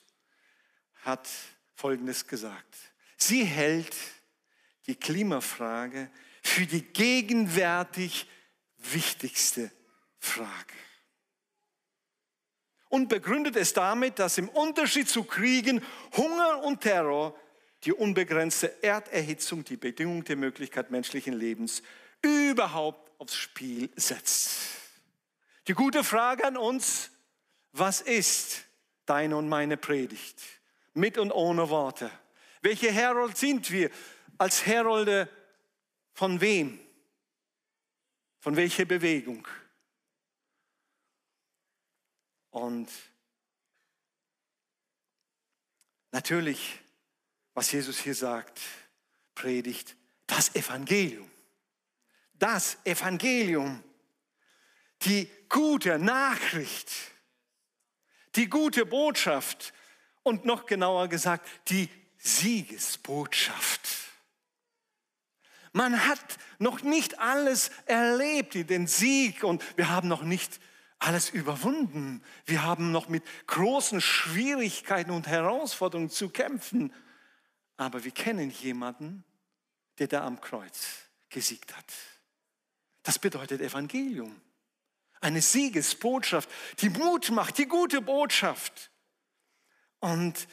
hat 1.06 1.30
Folgendes 1.74 2.27
gesagt. 2.27 2.75
Sie 3.16 3.46
hält 3.46 3.96
die 4.88 4.96
Klimafrage 4.96 6.12
für 6.44 6.66
die 6.66 6.82
gegenwärtig 6.82 8.27
wichtigste 8.94 9.72
Frage. 10.20 10.74
Und 12.89 13.10
begründet 13.10 13.56
es 13.56 13.74
damit, 13.74 14.20
dass 14.20 14.38
im 14.38 14.50
Unterschied 14.50 15.10
zu 15.10 15.24
Kriegen, 15.24 15.84
Hunger 16.15 16.63
und 16.63 16.82
Terror 16.82 17.38
die 17.84 17.94
unbegrenzte 17.94 18.82
Erderhitzung 18.82 19.63
die 19.63 19.77
Bedingung 19.77 20.24
der 20.24 20.36
Möglichkeit 20.36 20.89
menschlichen 20.89 21.34
Lebens 21.34 21.84
überhaupt 22.22 23.12
aufs 23.20 23.36
Spiel 23.36 23.89
setzt. 23.96 24.51
Die 25.67 25.74
gute 25.74 26.03
Frage 26.03 26.46
an 26.46 26.58
uns, 26.58 27.12
was 27.74 28.01
ist 28.01 28.63
deine 29.06 29.38
und 29.38 29.50
meine 29.50 29.77
Predigt? 29.77 30.41
Mit 30.94 31.17
und 31.17 31.32
ohne 31.32 31.70
Worte. 31.70 32.10
Welche 32.62 32.91
Herold 32.91 33.38
sind 33.38 33.70
wir? 33.70 33.91
Als 34.38 34.65
Herolde 34.65 35.29
von 36.13 36.41
wem? 36.41 36.79
Von 38.48 38.56
welcher 38.56 38.86
Bewegung? 38.86 39.46
Und 42.50 42.89
natürlich, 46.13 46.80
was 47.54 47.70
Jesus 47.74 48.00
hier 48.00 48.16
sagt, 48.16 48.62
predigt 49.36 49.98
das 50.27 50.56
Evangelium. 50.56 51.30
Das 52.36 52.77
Evangelium, 52.86 53.84
die 55.01 55.30
gute 55.50 56.00
Nachricht, 56.00 56.89
die 58.36 58.48
gute 58.48 58.86
Botschaft 58.86 59.74
und 60.24 60.46
noch 60.46 60.66
genauer 60.66 61.10
gesagt, 61.10 61.46
die 61.68 61.89
Siegesbotschaft. 62.18 63.97
Man 65.77 66.07
hat 66.07 66.39
noch 66.57 66.81
nicht 66.81 67.19
alles 67.19 67.69
erlebt, 67.86 68.55
den 68.55 68.88
Sieg, 68.88 69.43
und 69.43 69.63
wir 69.77 69.89
haben 69.89 70.07
noch 70.07 70.24
nicht 70.24 70.60
alles 70.98 71.29
überwunden. 71.29 72.24
Wir 72.48 72.63
haben 72.63 72.91
noch 72.91 73.10
mit 73.10 73.24
großen 73.46 74.01
Schwierigkeiten 74.01 75.12
und 75.12 75.27
Herausforderungen 75.27 76.10
zu 76.10 76.29
kämpfen. 76.29 76.91
Aber 77.77 78.03
wir 78.03 78.10
kennen 78.10 78.50
jemanden, 78.50 79.24
der 80.00 80.07
da 80.07 80.25
am 80.25 80.41
Kreuz 80.41 80.88
gesiegt 81.29 81.77
hat. 81.77 81.93
Das 83.03 83.19
bedeutet 83.19 83.62
Evangelium. 83.62 84.36
Eine 85.22 85.43
Siegesbotschaft, 85.43 86.50
die 86.79 86.89
Mut 86.89 87.29
macht, 87.29 87.60
die 87.60 87.67
gute 87.67 88.01
Botschaft. 88.01 88.89
Und 90.00 90.48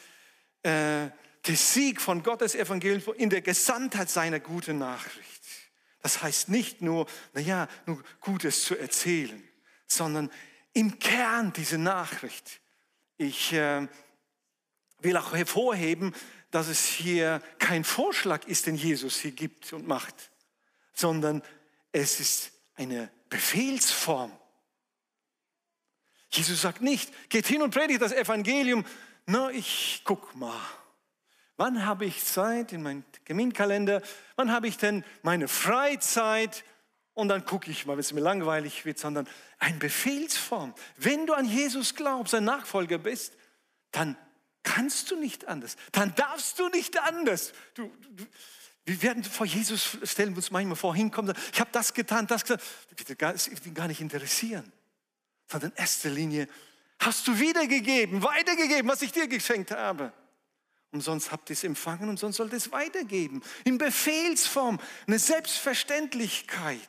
äh, 0.61 1.09
der 1.47 1.55
Sieg 1.55 2.01
von 2.01 2.23
Gottes 2.23 2.55
Evangelium 2.55 3.15
in 3.15 3.29
der 3.29 3.41
Gesamtheit 3.41 4.09
seiner 4.09 4.39
guten 4.39 4.77
Nachricht. 4.77 5.41
Das 6.01 6.21
heißt 6.21 6.49
nicht 6.49 6.81
nur, 6.81 7.07
naja, 7.33 7.67
nur 7.85 8.03
Gutes 8.21 8.63
zu 8.63 8.77
erzählen, 8.77 9.43
sondern 9.87 10.31
im 10.73 10.99
Kern 10.99 11.53
diese 11.53 11.77
Nachricht. 11.77 12.61
Ich 13.17 13.53
äh, 13.53 13.87
will 14.99 15.17
auch 15.17 15.33
hervorheben, 15.33 16.13
dass 16.51 16.67
es 16.67 16.85
hier 16.85 17.41
kein 17.59 17.83
Vorschlag 17.83 18.45
ist, 18.47 18.67
den 18.67 18.75
Jesus 18.75 19.17
hier 19.19 19.31
gibt 19.31 19.73
und 19.73 19.87
macht, 19.87 20.31
sondern 20.93 21.41
es 21.91 22.19
ist 22.19 22.51
eine 22.75 23.11
Befehlsform. 23.29 24.31
Jesus 26.29 26.61
sagt 26.61 26.81
nicht, 26.81 27.11
geht 27.29 27.47
hin 27.47 27.61
und 27.61 27.71
predigt 27.73 28.01
das 28.01 28.11
Evangelium. 28.11 28.85
Na, 29.25 29.49
ich 29.51 30.01
guck 30.03 30.35
mal. 30.35 30.59
Wann 31.57 31.85
habe 31.85 32.05
ich 32.05 32.23
Zeit 32.23 32.73
in 32.73 32.83
meinem 32.83 33.03
Terminkalender? 33.25 34.01
Wann 34.35 34.51
habe 34.51 34.67
ich 34.67 34.77
denn 34.77 35.05
meine 35.21 35.47
Freizeit? 35.47 36.63
Und 37.13 37.29
dann 37.29 37.45
gucke 37.45 37.71
ich 37.71 37.85
mal, 37.85 37.93
wenn 37.93 38.01
es 38.01 38.11
mir 38.11 38.21
langweilig 38.21 38.85
wird, 38.85 38.99
sondern 38.99 39.27
eine 39.59 39.77
Befehlsform. 39.77 40.73
Wenn 40.97 41.25
du 41.25 41.33
an 41.33 41.45
Jesus 41.45 41.95
glaubst, 41.95 42.35
ein 42.35 42.43
Nachfolger 42.43 42.97
bist, 42.97 43.33
dann 43.91 44.17
kannst 44.63 45.11
du 45.11 45.15
nicht 45.15 45.47
anders. 45.47 45.77
Dann 45.93 46.13
darfst 46.15 46.59
du 46.59 46.67
nicht 46.67 46.99
anders. 46.99 47.53
Du, 47.73 47.89
du, 48.15 48.25
wir 48.83 49.01
werden 49.01 49.23
vor 49.23 49.45
Jesus 49.45 49.97
stellen 50.03 50.35
uns 50.35 50.51
manchmal 50.51 50.75
vor, 50.75 50.93
hinkommen, 50.93 51.33
ich 51.53 51.59
habe 51.59 51.69
das 51.71 51.93
getan, 51.93 52.27
das 52.27 52.43
getan. 52.43 52.59
Das 53.17 53.49
wird 53.49 53.65
ihn 53.65 53.73
gar 53.73 53.87
nicht 53.87 54.01
interessieren. 54.01 54.69
Sondern 55.49 55.71
in 55.71 55.77
erster 55.77 56.09
Linie 56.09 56.47
hast 56.99 57.27
du 57.27 57.39
wiedergegeben, 57.39 58.23
weitergegeben, 58.23 58.89
was 58.89 59.01
ich 59.01 59.13
dir 59.13 59.27
geschenkt 59.27 59.71
habe. 59.71 60.11
Umsonst 60.95 61.33
habt 61.33 61.49
ihr 61.49 61.55
es 61.55 61.65
empfangen, 61.65 62.07
und 62.07 62.17
sonst 62.17 62.37
sollt 62.37 62.53
ihr 62.53 62.57
es 62.57 62.71
weitergeben. 62.71 63.43
In 63.65 63.77
Befehlsform, 63.77 64.79
eine 65.07 65.19
Selbstverständlichkeit. 65.19 66.79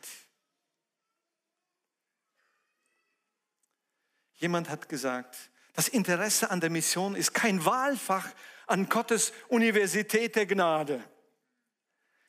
Jemand 4.37 4.69
hat 4.69 4.89
gesagt, 4.89 5.51
das 5.75 5.89
Interesse 5.89 6.53
an 6.53 6.61
der 6.61 6.71
Mission 6.71 7.17
ist 7.17 7.35
kein 7.35 7.65
Wahlfach 7.65 8.29
an 8.69 8.89
Gottes 8.89 9.33
Universität 9.49 10.37
der 10.37 10.47
Gnade. 10.47 11.03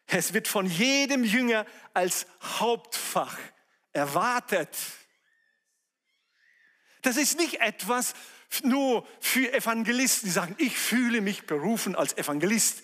Es 0.08 0.34
wird 0.34 0.48
von 0.48 0.66
jedem 0.66 1.24
Jünger 1.24 1.68
als 1.94 2.26
Hauptfach 2.42 3.38
erwartet. 3.94 4.76
Das 7.04 7.18
ist 7.18 7.38
nicht 7.38 7.62
etwas, 7.62 8.16
nur 8.64 9.06
für 9.20 9.54
Evangelisten, 9.54 10.28
die 10.28 10.34
sagen, 10.34 10.56
ich 10.58 10.78
fühle 10.78 11.22
mich 11.22 11.46
berufen 11.46 11.96
als 11.96 12.18
Evangelist 12.18 12.84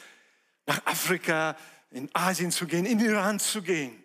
nach 0.66 0.86
Afrika, 0.86 1.56
in 1.92 2.10
Asien 2.14 2.52
zu 2.52 2.66
gehen, 2.68 2.86
in 2.86 3.00
Iran 3.00 3.40
zu 3.40 3.62
gehen. 3.62 4.04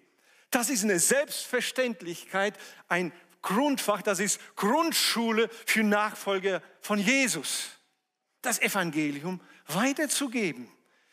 Das 0.50 0.70
ist 0.70 0.84
eine 0.84 0.98
Selbstverständlichkeit, 0.98 2.54
ein 2.88 3.12
Grundfach, 3.42 4.02
das 4.02 4.18
ist 4.18 4.40
Grundschule 4.56 5.48
für 5.66 5.82
Nachfolger 5.82 6.62
von 6.80 6.98
Jesus. 6.98 7.70
Das 8.42 8.60
Evangelium 8.60 9.40
weiterzugeben, 9.66 10.68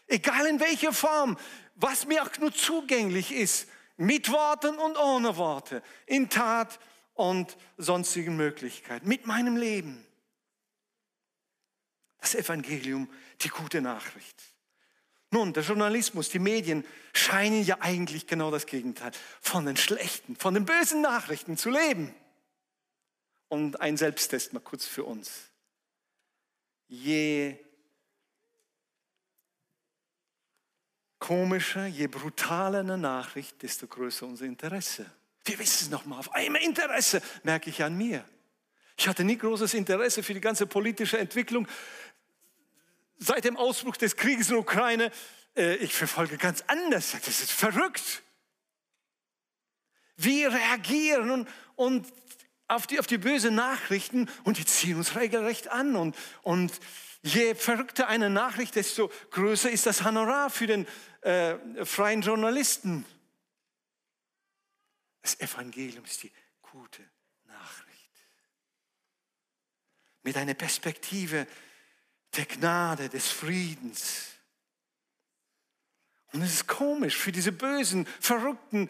egal 0.07 0.45
in 0.47 0.59
welcher 0.59 0.93
Form, 0.93 1.37
was 1.75 2.05
mir 2.05 2.23
auch 2.23 2.37
nur 2.39 2.53
zugänglich 2.53 3.33
ist, 3.33 3.67
mit 3.97 4.31
Worten 4.31 4.75
und 4.77 4.97
ohne 4.97 5.37
Worte, 5.37 5.81
in 6.05 6.29
Tat 6.29 6.79
und 7.13 7.57
sonstigen 7.77 8.35
Möglichkeiten, 8.35 9.07
mit 9.07 9.25
meinem 9.25 9.55
Leben 9.55 10.05
das 12.25 12.35
Evangelium, 12.35 13.09
die 13.41 13.49
gute 13.49 13.81
Nachricht. 13.81 14.41
Nun, 15.31 15.53
der 15.53 15.63
Journalismus, 15.63 16.29
die 16.29 16.39
Medien 16.39 16.85
scheinen 17.13 17.63
ja 17.63 17.77
eigentlich 17.81 18.25
genau 18.25 18.51
das 18.51 18.65
Gegenteil, 18.65 19.11
von 19.41 19.65
den 19.65 19.77
schlechten, 19.77 20.35
von 20.35 20.53
den 20.53 20.65
bösen 20.65 21.01
Nachrichten 21.01 21.57
zu 21.57 21.69
leben. 21.69 22.13
Und 23.47 23.79
ein 23.81 23.97
Selbsttest 23.97 24.53
mal 24.53 24.59
kurz 24.59 24.85
für 24.85 25.03
uns. 25.03 25.51
Je 26.87 27.59
komischer, 31.19 31.87
je 31.87 32.07
brutaler 32.07 32.79
eine 32.79 32.97
Nachricht, 32.97 33.61
desto 33.61 33.87
größer 33.87 34.25
unser 34.25 34.45
Interesse. 34.45 35.05
Wir 35.43 35.59
wissen 35.59 35.85
es 35.85 35.89
nochmal, 35.89 36.19
auf 36.19 36.33
einmal 36.33 36.61
Interesse 36.61 37.21
merke 37.43 37.69
ich 37.69 37.83
an 37.83 37.97
mir. 37.97 38.25
Ich 38.97 39.07
hatte 39.07 39.23
nie 39.23 39.37
großes 39.37 39.73
Interesse 39.73 40.23
für 40.23 40.33
die 40.33 40.41
ganze 40.41 40.67
politische 40.67 41.17
Entwicklung 41.17 41.67
seit 43.17 43.45
dem 43.45 43.57
Ausbruch 43.57 43.97
des 43.97 44.15
Krieges 44.15 44.47
in 44.47 44.55
der 44.55 44.61
Ukraine, 44.61 45.11
äh, 45.55 45.75
ich 45.75 45.93
verfolge 45.93 46.37
ganz 46.37 46.63
anders. 46.67 47.11
Das 47.11 47.27
ist 47.41 47.51
verrückt. 47.51 48.23
Wir 50.17 50.51
reagieren 50.51 51.29
und, 51.29 51.49
und 51.75 52.07
auf, 52.67 52.87
die, 52.87 52.99
auf 52.99 53.07
die 53.07 53.17
bösen 53.17 53.55
Nachrichten 53.55 54.29
und 54.43 54.57
die 54.57 54.65
ziehen 54.65 54.97
uns 54.97 55.15
regelrecht 55.15 55.67
an. 55.69 55.95
Und, 55.95 56.15
und 56.41 56.79
je 57.21 57.55
verrückter 57.55 58.07
eine 58.07 58.29
Nachricht, 58.29 58.75
desto 58.75 59.11
größer 59.31 59.69
ist 59.69 59.85
das 59.85 60.03
Honorar 60.03 60.49
für 60.49 60.67
den 60.67 60.87
äh, 61.21 61.55
freien 61.85 62.21
Journalisten. 62.21 63.05
Das 65.21 65.39
Evangelium 65.39 66.05
ist 66.05 66.23
die 66.23 66.31
gute 66.61 67.03
Nachricht. 67.45 68.11
Mit 70.23 70.37
einer 70.37 70.53
Perspektive, 70.53 71.47
der 72.37 72.45
Gnade, 72.45 73.09
des 73.09 73.29
Friedens. 73.29 74.31
Und 76.33 76.41
es 76.41 76.53
ist 76.53 76.67
komisch, 76.67 77.15
für 77.15 77.31
diese 77.31 77.51
bösen, 77.51 78.05
verrückten 78.19 78.89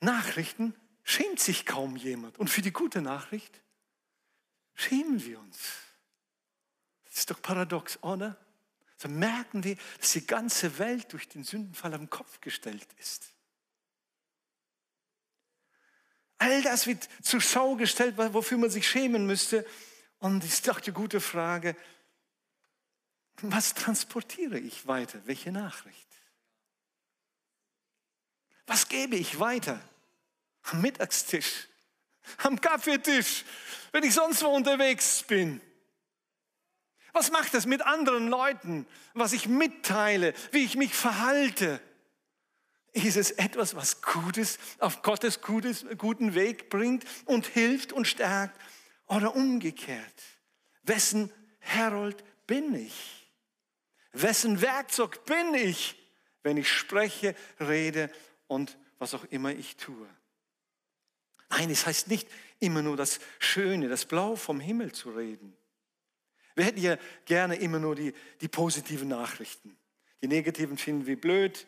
Nachrichten 0.00 0.74
schämt 1.04 1.40
sich 1.40 1.66
kaum 1.66 1.96
jemand. 1.96 2.38
Und 2.38 2.48
für 2.48 2.62
die 2.62 2.72
gute 2.72 3.00
Nachricht 3.00 3.60
schämen 4.74 5.24
wir 5.24 5.38
uns. 5.40 5.58
Das 7.04 7.18
ist 7.18 7.30
doch 7.30 7.40
paradox, 7.40 8.02
oder? 8.02 8.36
So 8.96 9.08
merken 9.08 9.62
wir, 9.62 9.76
dass 10.00 10.12
die 10.12 10.26
ganze 10.26 10.78
Welt 10.78 11.12
durch 11.12 11.28
den 11.28 11.44
Sündenfall 11.44 11.94
am 11.94 12.10
Kopf 12.10 12.40
gestellt 12.40 12.88
ist. 12.98 13.32
All 16.38 16.62
das 16.62 16.86
wird 16.86 17.08
zur 17.22 17.40
Schau 17.40 17.76
gestellt, 17.76 18.16
wofür 18.16 18.58
man 18.58 18.70
sich 18.70 18.88
schämen 18.88 19.26
müsste. 19.26 19.66
Und 20.18 20.44
ich 20.44 20.62
dachte, 20.62 20.92
gute 20.92 21.20
Frage, 21.20 21.76
was 23.42 23.74
transportiere 23.74 24.58
ich 24.58 24.86
weiter? 24.86 25.20
Welche 25.26 25.52
Nachricht? 25.52 26.08
Was 28.66 28.88
gebe 28.88 29.16
ich 29.16 29.38
weiter? 29.38 29.80
Am 30.64 30.82
Mittagstisch, 30.82 31.68
am 32.38 32.60
Kaffeetisch, 32.60 33.44
wenn 33.92 34.02
ich 34.02 34.12
sonst 34.12 34.42
wo 34.42 34.48
unterwegs 34.48 35.22
bin. 35.22 35.60
Was 37.12 37.30
macht 37.30 37.54
es 37.54 37.64
mit 37.64 37.80
anderen 37.82 38.28
Leuten, 38.28 38.86
was 39.14 39.32
ich 39.32 39.48
mitteile, 39.48 40.34
wie 40.52 40.64
ich 40.64 40.76
mich 40.76 40.94
verhalte? 40.94 41.80
Ist 42.92 43.16
es 43.16 43.30
etwas, 43.30 43.76
was 43.76 44.02
Gutes 44.02 44.58
auf 44.78 45.02
Gottes 45.02 45.40
gutes, 45.40 45.86
guten 45.96 46.34
Weg 46.34 46.68
bringt 46.68 47.04
und 47.24 47.46
hilft 47.46 47.92
und 47.92 48.06
stärkt? 48.06 48.60
Oder 49.08 49.34
umgekehrt, 49.34 50.22
wessen 50.82 51.32
Herold 51.60 52.22
bin 52.46 52.74
ich? 52.74 53.30
Wessen 54.12 54.60
Werkzeug 54.60 55.24
bin 55.24 55.54
ich, 55.54 55.96
wenn 56.42 56.56
ich 56.56 56.70
spreche, 56.70 57.34
rede 57.60 58.10
und 58.46 58.78
was 58.98 59.14
auch 59.14 59.24
immer 59.24 59.52
ich 59.52 59.76
tue? 59.76 60.08
Nein, 61.50 61.70
es 61.70 61.86
heißt 61.86 62.08
nicht 62.08 62.28
immer 62.60 62.82
nur 62.82 62.96
das 62.96 63.20
Schöne, 63.38 63.88
das 63.88 64.04
Blau 64.04 64.36
vom 64.36 64.60
Himmel 64.60 64.92
zu 64.92 65.10
reden. 65.10 65.56
Wir 66.54 66.64
hätten 66.64 66.80
ja 66.80 66.98
gerne 67.24 67.56
immer 67.56 67.78
nur 67.78 67.94
die, 67.94 68.12
die 68.40 68.48
positiven 68.48 69.08
Nachrichten. 69.08 69.78
Die 70.22 70.28
negativen 70.28 70.76
finden 70.76 71.06
wir 71.06 71.18
blöd, 71.18 71.66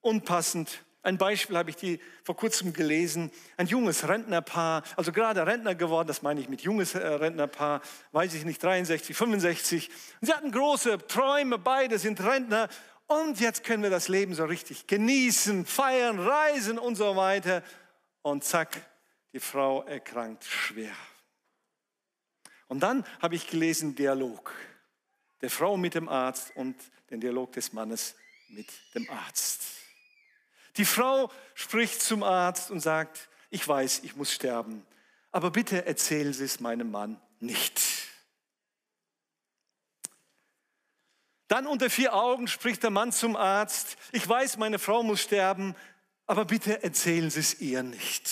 unpassend 0.00 0.84
ein 1.06 1.18
Beispiel 1.18 1.56
habe 1.56 1.70
ich 1.70 1.76
die 1.76 2.00
vor 2.24 2.36
kurzem 2.36 2.72
gelesen. 2.72 3.30
Ein 3.56 3.68
junges 3.68 4.08
Rentnerpaar, 4.08 4.82
also 4.96 5.12
gerade 5.12 5.46
Rentner 5.46 5.76
geworden, 5.76 6.08
das 6.08 6.20
meine 6.22 6.40
ich 6.40 6.48
mit 6.48 6.62
junges 6.62 6.96
äh, 6.96 7.06
Rentnerpaar, 7.06 7.80
weiß 8.10 8.34
ich 8.34 8.44
nicht, 8.44 8.60
63, 8.60 9.16
65. 9.16 9.88
Und 10.20 10.26
sie 10.26 10.32
hatten 10.34 10.50
große 10.50 10.98
Träume, 11.06 11.58
beide 11.58 12.00
sind 12.00 12.20
Rentner. 12.20 12.68
Und 13.06 13.38
jetzt 13.38 13.62
können 13.62 13.84
wir 13.84 13.90
das 13.90 14.08
Leben 14.08 14.34
so 14.34 14.44
richtig 14.46 14.88
genießen, 14.88 15.64
feiern, 15.64 16.18
reisen 16.18 16.76
und 16.76 16.96
so 16.96 17.14
weiter. 17.14 17.62
Und 18.22 18.42
zack, 18.42 18.76
die 19.32 19.38
Frau 19.38 19.84
erkrankt 19.84 20.42
schwer. 20.42 20.96
Und 22.66 22.80
dann 22.80 23.04
habe 23.22 23.36
ich 23.36 23.46
gelesen 23.46 23.94
Dialog 23.94 24.52
der 25.40 25.50
Frau 25.50 25.76
mit 25.76 25.94
dem 25.94 26.08
Arzt 26.08 26.50
und 26.56 26.74
den 27.10 27.20
Dialog 27.20 27.52
des 27.52 27.72
Mannes 27.72 28.16
mit 28.48 28.66
dem 28.96 29.08
Arzt. 29.08 29.85
Die 30.76 30.84
Frau 30.84 31.30
spricht 31.54 32.02
zum 32.02 32.22
Arzt 32.22 32.70
und 32.70 32.80
sagt, 32.80 33.28
ich 33.50 33.66
weiß, 33.66 34.00
ich 34.00 34.16
muss 34.16 34.32
sterben, 34.32 34.86
aber 35.32 35.50
bitte 35.50 35.86
erzählen 35.86 36.32
Sie 36.32 36.44
es 36.44 36.60
meinem 36.60 36.90
Mann 36.90 37.20
nicht. 37.40 37.80
Dann 41.48 41.66
unter 41.66 41.88
vier 41.90 42.14
Augen 42.14 42.48
spricht 42.48 42.82
der 42.82 42.90
Mann 42.90 43.12
zum 43.12 43.36
Arzt, 43.36 43.96
ich 44.12 44.28
weiß, 44.28 44.56
meine 44.56 44.78
Frau 44.78 45.02
muss 45.02 45.22
sterben, 45.22 45.74
aber 46.26 46.44
bitte 46.44 46.82
erzählen 46.82 47.30
Sie 47.30 47.40
es 47.40 47.60
ihr 47.60 47.82
nicht. 47.82 48.30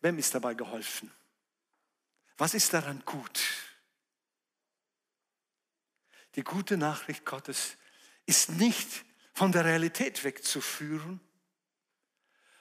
Wem 0.00 0.18
ist 0.18 0.34
dabei 0.34 0.54
geholfen? 0.54 1.10
Was 2.36 2.52
ist 2.52 2.74
daran 2.74 3.02
gut? 3.06 3.40
Die 6.34 6.44
gute 6.44 6.76
Nachricht 6.76 7.24
Gottes 7.24 7.76
ist 8.26 8.50
nicht 8.50 9.04
von 9.34 9.52
der 9.52 9.64
Realität 9.64 10.24
wegzuführen, 10.24 11.20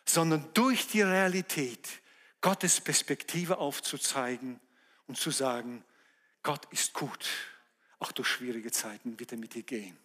sondern 0.06 0.50
durch 0.54 0.88
die 0.88 1.02
Realität 1.02 1.88
Gottes 2.42 2.82
Perspektive 2.82 3.60
aufzuzeigen 3.60 4.60
und 5.08 5.18
zu 5.18 5.32
sagen, 5.32 5.86
Gott 6.42 6.66
ist 6.72 6.94
gut, 6.94 7.30
auch 8.00 8.12
durch 8.12 8.28
schwierige 8.28 8.72
Zeiten 8.72 9.18
wird 9.20 9.32
er 9.32 9.38
mit 9.38 9.54
dir 9.54 9.64
gehen. 9.64 9.98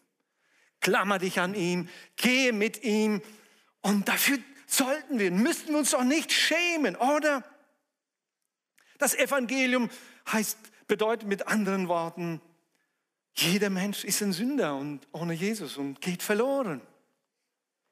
Klammer 0.81 1.19
dich 1.19 1.41
an 1.41 1.55
ihn, 1.55 1.91
gehe 2.17 2.53
mit 2.53 2.85
ihm 2.85 3.23
und 3.81 4.07
dafür 4.07 4.39
sollten 4.67 5.19
wir, 5.19 5.33
müssten 5.33 5.71
wir 5.73 5.79
uns 5.79 5.91
doch 5.91 6.05
nicht 6.05 6.31
schämen, 6.31 6.95
oder? 6.95 7.43
Das 8.99 9.15
Evangelium 9.15 9.91
heißt, 10.31 10.59
bedeutet 10.87 11.27
mit 11.27 11.49
anderen 11.49 11.89
Worten, 11.89 12.41
jeder 13.41 13.71
Mensch 13.71 14.05
ist 14.05 14.23
ein 14.23 14.33
Sünder 14.33 14.77
und 14.77 15.07
ohne 15.13 15.33
Jesus 15.33 15.77
und 15.77 16.01
geht 16.01 16.23
verloren. 16.23 16.81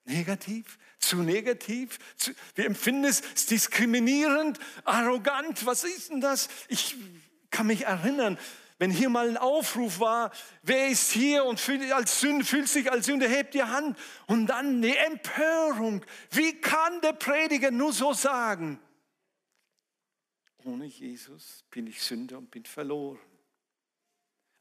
Negativ, 0.05 0.79
zu 0.99 1.19
negativ. 1.19 1.99
Zu, 2.17 2.33
wir 2.55 2.67
empfinden 2.67 3.05
es 3.05 3.23
diskriminierend, 3.47 4.59
arrogant. 4.85 5.65
Was 5.67 5.85
ist 5.85 6.11
denn 6.11 6.21
das? 6.21 6.49
Ich 6.69 6.97
kann 7.51 7.67
mich 7.67 7.85
erinnern, 7.85 8.39
wenn 8.79 8.91
hier 8.91 9.09
mal 9.09 9.29
ein 9.29 9.37
Aufruf 9.37 10.01
war, 10.01 10.33
wer 10.63 10.89
ist 10.89 11.11
hier 11.11 11.45
und 11.45 11.59
fühlt, 11.59 11.91
als 11.93 12.21
Sünde, 12.21 12.45
fühlt 12.45 12.69
sich 12.69 12.91
als 12.93 13.07
Sünde, 13.07 13.29
hebt 13.29 13.55
die 13.55 13.63
Hand. 13.63 13.97
Und 14.27 14.49
dann 14.49 14.83
die 14.83 14.97
Empörung. 14.97 16.05
Wie 16.31 16.61
kann 16.61 17.01
der 17.01 17.15
Prediger 17.15 17.71
nur 17.71 17.93
so 17.93 18.13
sagen? 18.13 18.79
Ohne 20.65 20.87
Jesus 20.87 21.65
bin 21.71 21.87
ich 21.87 22.03
Sünder 22.03 22.39
und 22.39 22.51
bin 22.51 22.65
verloren 22.65 23.21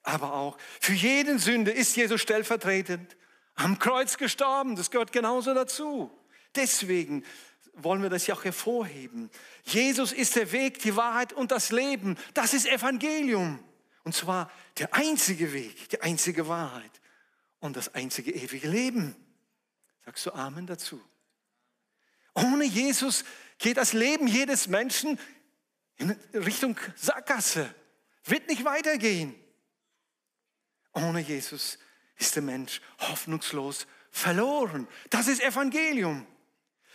aber 0.06 0.34
auch 0.34 0.58
für 0.80 0.94
jeden 0.94 1.40
Sünde 1.40 1.72
ist 1.72 1.96
Jesus 1.96 2.22
stellvertretend 2.22 3.16
am 3.56 3.80
Kreuz 3.80 4.18
gestorben. 4.18 4.76
Das 4.76 4.92
gehört 4.92 5.12
genauso 5.12 5.54
dazu. 5.54 6.12
Deswegen 6.56 7.24
wollen 7.74 8.02
wir 8.02 8.10
das 8.10 8.28
ja 8.28 8.36
auch 8.36 8.44
hervorheben. 8.44 9.30
Jesus 9.64 10.12
ist 10.12 10.36
der 10.36 10.52
Weg, 10.52 10.80
die 10.80 10.96
Wahrheit 10.96 11.34
und 11.34 11.52
das 11.52 11.72
Leben. 11.72 12.18
Das 12.34 12.54
ist 12.54 12.68
Evangelium. 12.68 13.60
Und 14.04 14.16
zwar 14.16 14.52
der 14.78 14.94
einzige 14.94 15.52
Weg, 15.54 15.90
die 15.90 16.02
einzige 16.02 16.48
Wahrheit 16.48 17.02
und 17.60 17.76
das 17.76 17.94
einzige 17.94 18.32
ewige 18.32 18.70
Leben. 18.70 19.16
Sagst 20.06 20.26
du 20.28 20.32
Amen 20.34 20.68
dazu? 20.68 21.02
Ohne 22.36 22.66
Jesus 22.66 23.24
geht 23.58 23.78
das 23.78 23.94
Leben 23.94 24.28
jedes 24.28 24.68
Menschen 24.68 25.18
in 25.98 26.12
Richtung 26.34 26.78
Sackgasse. 26.96 27.74
Wird 28.26 28.48
nicht 28.48 28.66
weitergehen. 28.66 29.34
Ohne 30.96 31.20
Jesus 31.20 31.78
ist 32.18 32.36
der 32.36 32.44
Mensch 32.44 32.82
hoffnungslos 33.00 33.86
verloren. 34.12 34.88
Das 35.10 35.28
ist 35.28 35.44
Evangelium. 35.44 36.26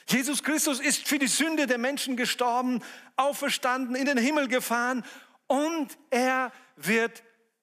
Jesus 0.09 0.43
Christus 0.43 0.81
ist 0.81 1.07
für 1.07 1.19
die 1.19 1.29
Sünde 1.29 1.67
der 1.67 1.79
Menschen 1.79 2.17
gestorben, 2.17 2.83
auferstanden, 3.17 3.95
in 3.95 4.07
den 4.07 4.19
Himmel 4.19 4.49
gefahren 4.49 5.05
und 5.47 5.97
er 6.09 6.51
wird 6.77 7.23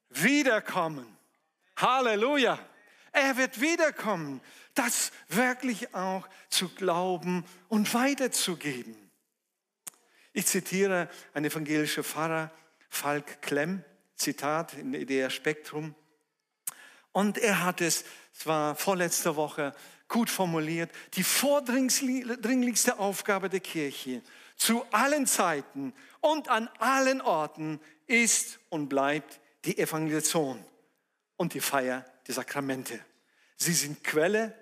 wiederkommen. 0.10 1.18
Halleluja. 1.76 2.60
Er 3.12 3.36
wird 3.38 3.60
wiederkommen. 3.60 4.42
Das 4.76 5.12
wirklich 5.28 5.96
auch 5.96 6.28
zu 6.50 6.70
glauben 6.70 7.44
und 7.68 7.94
weiterzugeben. 7.96 8.96
Ich 10.34 10.46
zitiere 10.46 11.10
einen 11.34 11.46
evangelischen 11.46 12.04
Pfarrer, 12.04 12.52
Falk 12.90 13.42
Klemm, 13.42 13.84
Zitat 14.16 14.76
in 14.76 15.08
der 15.08 15.32
Spektrum. 15.32 15.96
Und 17.18 17.40
er 17.40 17.64
hat 17.64 17.82
es, 17.82 18.06
es 18.32 18.46
war 18.46 18.76
vorletzte 18.76 19.36
Woche, 19.36 19.74
gut 20.08 20.30
formuliert, 20.30 20.92
die 21.16 21.24
vordringlichste 21.24 23.00
Aufgabe 23.00 23.50
der 23.50 23.60
Kirche 23.60 24.22
zu 24.56 24.86
allen 24.92 25.26
Zeiten 25.26 25.96
und 26.22 26.48
an 26.48 26.68
allen 26.78 27.22
Orten 27.22 27.80
ist 28.06 28.60
und 28.70 28.88
bleibt 28.88 29.40
die 29.66 29.80
Evangelisation 29.80 30.64
und 31.38 31.56
die 31.56 31.60
Feier 31.60 32.06
der 32.28 32.36
Sakramente. 32.36 33.04
Sie 33.56 33.74
sind 33.74 34.04
Quelle 34.04 34.54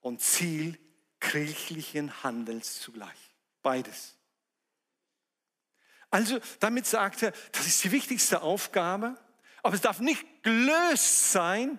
und 0.00 0.20
Ziel 0.20 0.76
kirchlichen 1.20 2.24
Handels 2.24 2.80
zugleich. 2.80 3.36
Beides. 3.62 4.16
Also 6.10 6.40
damit 6.58 6.86
sagt 6.86 7.22
er, 7.22 7.32
das 7.52 7.68
ist 7.68 7.84
die 7.84 7.92
wichtigste 7.92 8.42
Aufgabe 8.42 9.16
aber 9.68 9.74
es 9.74 9.82
darf 9.82 10.00
nicht 10.00 10.24
gelöst 10.42 11.30
sein 11.30 11.78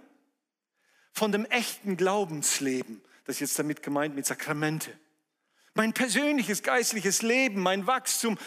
von 1.11 1.31
dem 1.31 1.45
echten 1.45 1.97
Glaubensleben. 1.97 3.01
Das 3.25 3.37
ist 3.37 3.39
jetzt 3.39 3.57
damit 3.57 3.81
gemeint 3.81 4.13
mit 4.13 4.27
Sakramente. 4.27 4.95
Mein 5.73 5.93
persönliches 5.93 6.61
geistliches 6.61 7.23
Leben, 7.23 7.63
mein 7.63 7.87
Wachstum, 7.87 8.37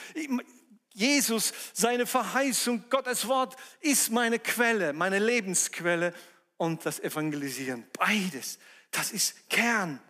Jesus, 0.92 1.52
seine 1.72 2.06
Verheißung, 2.06 2.84
Gottes 2.88 3.26
Wort 3.26 3.56
ist 3.80 4.12
meine 4.12 4.38
Quelle, 4.38 4.92
meine 4.92 5.18
Lebensquelle 5.18 6.14
und 6.56 6.86
das 6.86 7.00
Evangelisieren. 7.00 7.84
Beides, 7.98 8.60
das 8.92 9.10
ist 9.10 9.50
Kern. 9.50 10.00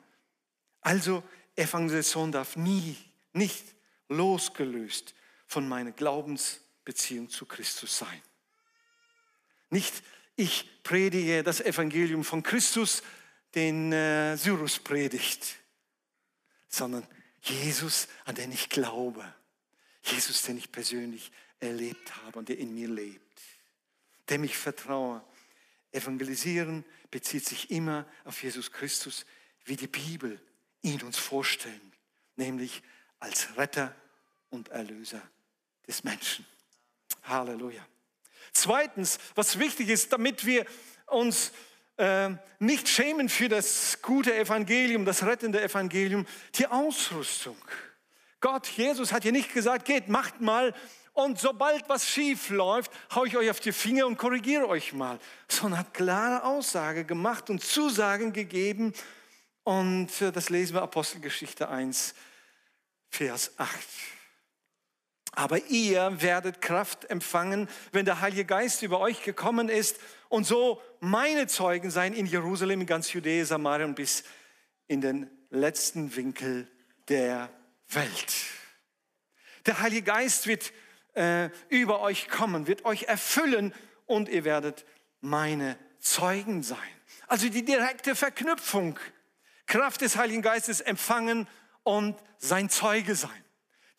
Also 0.83 1.23
Evangelisation 1.57 2.33
darf 2.33 2.57
nie, 2.57 2.99
nicht 3.33 3.65
losgelöst 4.11 5.15
von 5.47 5.67
meiner 5.67 5.93
Glaubensbeziehung 5.93 7.31
zu 7.31 7.47
Christus 7.47 7.97
sein. 7.97 8.21
Nicht 9.73 10.03
ich 10.37 10.83
predige 10.83 11.43
das 11.43 11.63
Evangelium 11.63 12.25
von 12.25 12.43
Christus, 12.43 13.03
den 13.55 13.91
äh, 13.91 14.37
Cyrus 14.37 14.79
predigt, 14.79 15.57
sondern 16.69 17.07
Jesus, 17.41 18.07
an 18.27 18.35
den 18.35 18.53
ich 18.53 18.69
glaube. 18.69 19.25
Jesus, 20.03 20.43
den 20.43 20.59
ich 20.59 20.71
persönlich 20.71 21.33
erlebt 21.59 22.15
habe 22.17 22.39
und 22.39 22.51
der 22.51 22.59
in 22.59 22.75
mir 22.75 22.89
lebt, 22.89 23.41
dem 24.29 24.45
ich 24.45 24.59
vertraue. 24.59 25.25
Evangelisieren 25.91 26.85
bezieht 27.11 27.47
sich 27.47 27.71
immer 27.71 28.05
auf 28.25 28.43
Jesus 28.43 28.73
Christus, 28.73 29.25
wie 29.65 29.77
die 29.77 29.87
Bibel 29.87 30.39
ihn 30.83 31.01
uns 31.01 31.17
vorstellen, 31.17 31.93
nämlich 32.37 32.83
als 33.21 33.57
Retter 33.57 33.95
und 34.51 34.69
Erlöser 34.69 35.23
des 35.87 36.05
Menschen. 36.05 36.45
Halleluja. 37.23 37.87
Zweitens, 38.53 39.19
was 39.35 39.59
wichtig 39.59 39.89
ist, 39.89 40.13
damit 40.13 40.45
wir 40.47 40.67
uns 41.07 41.53
äh, 41.97 42.31
nicht 42.59 42.89
schämen 42.89 43.29
für 43.29 43.49
das 43.49 44.01
gute 44.03 44.35
Evangelium, 44.35 45.05
das 45.05 45.25
rettende 45.25 45.63
Evangelium, 45.63 46.27
die 46.55 46.67
Ausrüstung. 46.67 47.57
Gott, 48.41 48.67
Jesus 48.67 49.13
hat 49.13 49.25
ja 49.25 49.33
nicht 49.33 49.53
gesagt, 49.53 49.85
geht, 49.85 50.09
macht 50.09 50.41
mal 50.41 50.75
und 51.15 51.39
sobald 51.39 51.89
was 51.89 52.09
schief 52.09 52.49
läuft, 52.49 52.91
haue 53.15 53.29
ich 53.29 53.37
euch 53.37 53.51
auf 53.51 53.61
die 53.61 53.73
Finger 53.73 54.07
und 54.07 54.17
korrigiere 54.17 54.67
euch 54.67 54.95
mal, 54.95 55.19
sondern 55.47 55.81
hat 55.81 55.95
klare 55.95 56.45
Aussage 56.45 57.05
gemacht 57.05 57.51
und 57.51 57.63
Zusagen 57.63 58.33
gegeben. 58.33 58.95
Und 59.63 60.21
äh, 60.23 60.33
das 60.33 60.49
lesen 60.49 60.75
wir 60.75 60.83
Apostelgeschichte 60.83 61.69
1, 61.69 62.15
Vers 63.11 63.53
8. 63.59 63.71
Aber 65.33 65.59
ihr 65.67 66.21
werdet 66.21 66.61
Kraft 66.61 67.09
empfangen, 67.11 67.69
wenn 67.91 68.05
der 68.05 68.21
Heilige 68.21 68.45
Geist 68.45 68.83
über 68.83 69.01
euch 69.01 69.23
gekommen 69.23 69.69
ist 69.69 69.99
und 70.29 70.47
so 70.47 70.81
meine 71.01 71.47
Zeugen 71.47 71.91
sein 71.91 72.13
in 72.13 72.27
Jerusalem, 72.27 72.83
in 72.83 72.87
ganz 72.87 73.13
Judäa, 73.13 73.45
Samaria 73.45 73.87
und 73.87 73.95
bis 73.95 74.25
in 74.89 75.01
den 75.01 75.31
letzten 75.51 76.15
Winkel 76.17 76.69
der 77.09 77.51
Welt. 77.89 78.35
Der 79.67 79.81
Heilige 79.81 80.03
Geist 80.03 80.47
wird 80.47 80.73
äh, 81.15 81.49
über 81.69 82.01
euch 82.01 82.29
kommen, 82.29 82.67
wird 82.67 82.85
euch 82.85 83.05
erfüllen 83.05 83.73
und 84.07 84.29
ihr 84.29 84.45
werdet 84.45 84.85
meine 85.21 85.79
Zeugen 85.99 86.63
sein. 86.63 86.79
Also 87.27 87.49
die 87.49 87.65
direkte 87.65 88.15
Verknüpfung. 88.15 88.99
Kraft 89.67 90.03
des 90.03 90.17
Heiligen 90.17 90.43
Geistes 90.43 90.81
empfangen 90.83 91.49
und 91.83 92.19
sein 92.39 92.69
Zeuge 92.69 93.15
sein. 93.15 93.42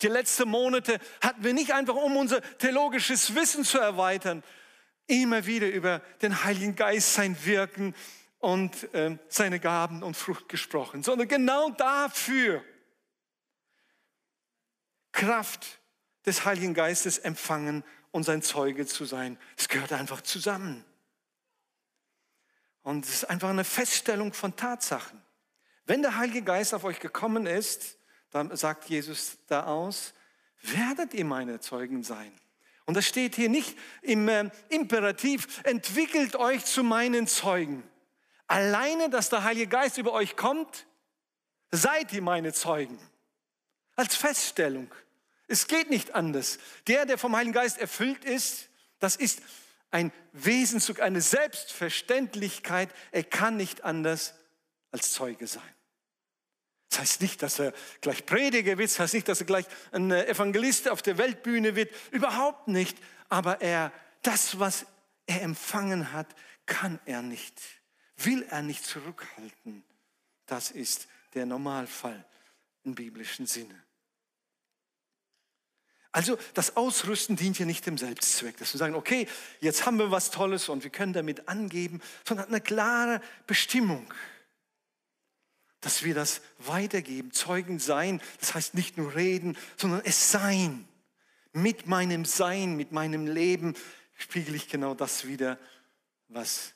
Die 0.02 0.08
letzten 0.08 0.48
Monate 0.48 0.98
hatten 1.20 1.44
wir 1.44 1.54
nicht 1.54 1.72
einfach, 1.72 1.94
um 1.94 2.16
unser 2.16 2.40
theologisches 2.58 3.34
Wissen 3.34 3.64
zu 3.64 3.78
erweitern, 3.78 4.42
immer 5.06 5.46
wieder 5.46 5.68
über 5.68 6.00
den 6.22 6.44
Heiligen 6.44 6.74
Geist, 6.74 7.14
sein 7.14 7.36
Wirken 7.44 7.94
und 8.38 8.92
äh, 8.94 9.18
seine 9.28 9.60
Gaben 9.60 10.02
und 10.02 10.16
Frucht 10.16 10.48
gesprochen, 10.48 11.02
sondern 11.02 11.28
genau 11.28 11.70
dafür 11.70 12.62
Kraft 15.12 15.80
des 16.26 16.44
Heiligen 16.44 16.74
Geistes 16.74 17.18
empfangen 17.18 17.84
und 18.10 18.24
sein 18.24 18.42
Zeuge 18.42 18.86
zu 18.86 19.04
sein. 19.04 19.38
Es 19.56 19.68
gehört 19.68 19.92
einfach 19.92 20.20
zusammen. 20.20 20.84
Und 22.82 23.06
es 23.06 23.14
ist 23.14 23.24
einfach 23.24 23.48
eine 23.48 23.64
Feststellung 23.64 24.32
von 24.32 24.56
Tatsachen. 24.56 25.22
Wenn 25.86 26.02
der 26.02 26.16
Heilige 26.16 26.42
Geist 26.42 26.74
auf 26.74 26.84
euch 26.84 27.00
gekommen 27.00 27.46
ist, 27.46 27.98
dann 28.34 28.56
sagt 28.56 28.88
Jesus 28.88 29.38
da 29.46 29.64
aus, 29.66 30.12
werdet 30.62 31.14
ihr 31.14 31.24
meine 31.24 31.60
Zeugen 31.60 32.02
sein. 32.02 32.32
Und 32.84 32.96
das 32.96 33.06
steht 33.06 33.36
hier 33.36 33.48
nicht 33.48 33.78
im 34.02 34.28
äh, 34.28 34.50
Imperativ, 34.70 35.62
entwickelt 35.62 36.34
euch 36.34 36.64
zu 36.64 36.82
meinen 36.82 37.28
Zeugen. 37.28 37.84
Alleine, 38.48 39.08
dass 39.08 39.30
der 39.30 39.44
Heilige 39.44 39.68
Geist 39.68 39.98
über 39.98 40.12
euch 40.12 40.36
kommt, 40.36 40.86
seid 41.70 42.12
ihr 42.12 42.22
meine 42.22 42.52
Zeugen. 42.52 42.98
Als 43.94 44.16
Feststellung. 44.16 44.92
Es 45.46 45.68
geht 45.68 45.88
nicht 45.88 46.14
anders. 46.14 46.58
Der, 46.88 47.06
der 47.06 47.18
vom 47.18 47.36
Heiligen 47.36 47.52
Geist 47.52 47.78
erfüllt 47.78 48.24
ist, 48.24 48.68
das 48.98 49.14
ist 49.14 49.42
ein 49.92 50.12
Wesenszug, 50.32 50.98
eine 50.98 51.20
Selbstverständlichkeit. 51.20 52.90
Er 53.12 53.22
kann 53.22 53.56
nicht 53.56 53.84
anders 53.84 54.34
als 54.90 55.12
Zeuge 55.12 55.46
sein. 55.46 55.62
Das 56.94 57.00
heißt 57.00 57.22
nicht, 57.22 57.42
dass 57.42 57.58
er 57.58 57.72
gleich 58.02 58.24
Prediger 58.24 58.78
wird, 58.78 58.88
das 58.88 59.00
heißt 59.00 59.14
nicht, 59.14 59.26
dass 59.26 59.40
er 59.40 59.46
gleich 59.46 59.66
ein 59.90 60.12
Evangelist 60.12 60.88
auf 60.88 61.02
der 61.02 61.18
Weltbühne 61.18 61.74
wird, 61.74 61.92
überhaupt 62.12 62.68
nicht. 62.68 62.96
Aber 63.28 63.60
er, 63.60 63.90
das, 64.22 64.60
was 64.60 64.86
er 65.26 65.42
empfangen 65.42 66.12
hat, 66.12 66.28
kann 66.66 67.00
er 67.04 67.20
nicht, 67.20 67.60
will 68.18 68.46
er 68.48 68.62
nicht 68.62 68.86
zurückhalten. 68.86 69.82
Das 70.46 70.70
ist 70.70 71.08
der 71.34 71.46
Normalfall 71.46 72.24
im 72.84 72.94
biblischen 72.94 73.46
Sinne. 73.46 73.74
Also 76.12 76.38
das 76.54 76.76
Ausrüsten 76.76 77.34
dient 77.34 77.58
ja 77.58 77.66
nicht 77.66 77.86
dem 77.86 77.98
Selbstzweck, 77.98 78.56
dass 78.58 78.72
wir 78.72 78.78
sagen, 78.78 78.94
okay, 78.94 79.26
jetzt 79.58 79.84
haben 79.84 79.98
wir 79.98 80.12
was 80.12 80.30
Tolles 80.30 80.68
und 80.68 80.84
wir 80.84 80.90
können 80.90 81.12
damit 81.12 81.48
angeben, 81.48 82.00
sondern 82.24 82.46
eine 82.46 82.60
klare 82.60 83.20
Bestimmung 83.48 84.06
dass 85.84 86.02
wir 86.02 86.14
das 86.14 86.40
weitergeben, 86.58 87.30
Zeugen 87.32 87.78
sein. 87.78 88.20
Das 88.40 88.54
heißt 88.54 88.74
nicht 88.74 88.96
nur 88.96 89.14
reden, 89.14 89.56
sondern 89.76 90.00
es 90.04 90.30
sein. 90.30 90.88
Mit 91.52 91.86
meinem 91.86 92.24
Sein, 92.24 92.76
mit 92.76 92.90
meinem 92.90 93.26
Leben 93.26 93.74
spiegel 94.16 94.54
ich 94.54 94.68
genau 94.68 94.94
das 94.94 95.26
wieder, 95.26 95.58
was 96.28 96.74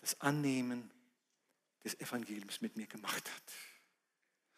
das 0.00 0.20
Annehmen 0.20 0.90
des 1.84 1.98
Evangeliums 2.00 2.60
mit 2.60 2.76
mir 2.76 2.86
gemacht 2.86 3.30
hat. 3.30 3.42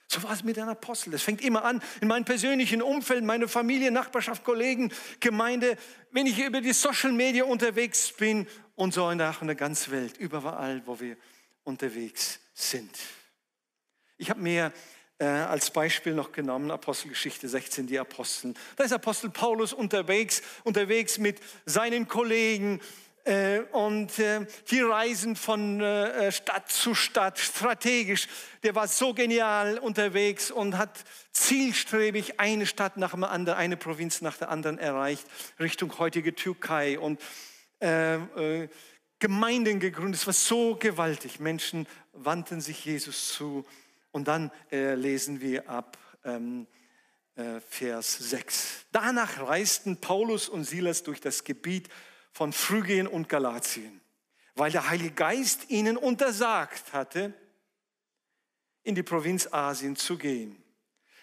So 0.09 0.23
war 0.23 0.33
es 0.33 0.43
mit 0.43 0.57
den 0.57 0.69
Aposteln. 0.69 1.13
Das 1.13 1.23
fängt 1.23 1.43
immer 1.43 1.65
an 1.65 1.83
in 2.01 2.09
meinem 2.09 2.25
persönlichen 2.25 2.83
Umfeld, 2.83 3.23
meine 3.23 3.49
Familie, 3.49 3.91
Nachbarschaft, 3.91 4.45
Kollegen, 4.45 4.93
Gemeinde, 5.21 5.77
wenn 6.11 6.27
ich 6.27 6.39
über 6.39 6.61
die 6.61 6.73
Social 6.73 7.13
Media 7.13 7.45
unterwegs 7.45 8.13
bin 8.13 8.47
und 8.77 8.95
so 8.95 9.11
in 9.11 9.19
der, 9.19 9.37
in 9.41 9.49
der 9.49 9.57
ganzen 9.57 9.93
Welt, 9.93 10.17
überall, 10.17 10.83
wo 10.87 11.01
wir 11.01 11.17
unterwegs 11.65 12.41
sind. 12.55 12.97
Ich 14.17 14.31
habe 14.31 14.41
mir 14.41 14.73
äh, 15.19 15.25
als 15.27 15.71
Beispiel 15.71 16.15
noch 16.15 16.33
genommen, 16.33 16.71
Apostelgeschichte 16.71 17.49
16, 17.49 17.87
die 17.87 17.99
Aposteln. 17.99 18.55
Da 18.77 18.85
ist 18.85 18.93
Apostel 18.93 19.31
Paulus 19.31 19.73
unterwegs, 19.73 20.43
unterwegs 20.65 21.19
mit 21.19 21.41
seinen 21.67 22.09
Kollegen 22.09 22.81
äh, 23.25 23.61
und 23.73 24.19
äh, 24.19 24.47
die 24.71 24.81
reisen 24.81 25.37
von 25.37 25.81
äh, 25.81 26.31
Stadt 26.31 26.71
zu 26.71 26.95
Stadt 26.95 27.39
strategisch. 27.39 28.29
Der 28.63 28.75
war 28.75 28.87
so 28.87 29.15
genial 29.15 29.79
unterwegs 29.79 30.51
und 30.51 30.77
hat 30.77 31.05
zielstrebig 31.33 32.39
eine 32.39 32.67
Stadt 32.67 32.97
nach 32.97 33.15
der 33.15 33.31
anderen, 33.31 33.59
eine 33.59 33.77
Provinz 33.77 34.21
nach 34.21 34.37
der 34.37 34.51
anderen 34.51 34.79
erreicht, 34.79 35.27
Richtung 35.59 35.99
heutige 35.99 36.35
Türkei 36.35 36.99
und 36.99 37.21
äh, 37.81 38.69
Gemeinden 39.25 39.81
gegründet. 39.81 40.21
Es 40.21 40.27
war 40.27 40.35
so 40.35 40.77
gewaltig. 40.77 41.41
Menschen 41.41 41.87
wandten 42.13 42.61
sich 42.61 42.85
Jesus 42.85 43.33
zu. 43.33 43.65
Und 44.13 44.29
dann 44.29 44.51
äh, 44.71 44.97
lesen 44.97 45.41
wir 45.41 45.67
ab 45.67 45.97
ähm, 46.27 46.67
äh, 47.35 47.59
Vers 47.61 48.19
6. 48.19 48.85
Danach 48.93 49.41
reisten 49.41 49.97
Paulus 49.97 50.51
und 50.51 50.65
Silas 50.65 51.05
durch 51.05 51.23
das 51.23 51.43
Gebiet 51.43 51.89
von 52.33 52.53
Phrygien 52.53 53.07
und 53.07 53.31
Galatien, 53.31 54.03
weil 54.57 54.71
der 54.71 54.91
Heilige 54.91 55.13
Geist 55.13 55.71
ihnen 55.71 55.97
untersagt 55.97 56.93
hatte, 56.93 57.33
in 58.83 58.95
die 58.95 59.03
Provinz 59.03 59.49
Asien 59.51 59.97
zu 59.97 60.19
gehen. 60.19 60.63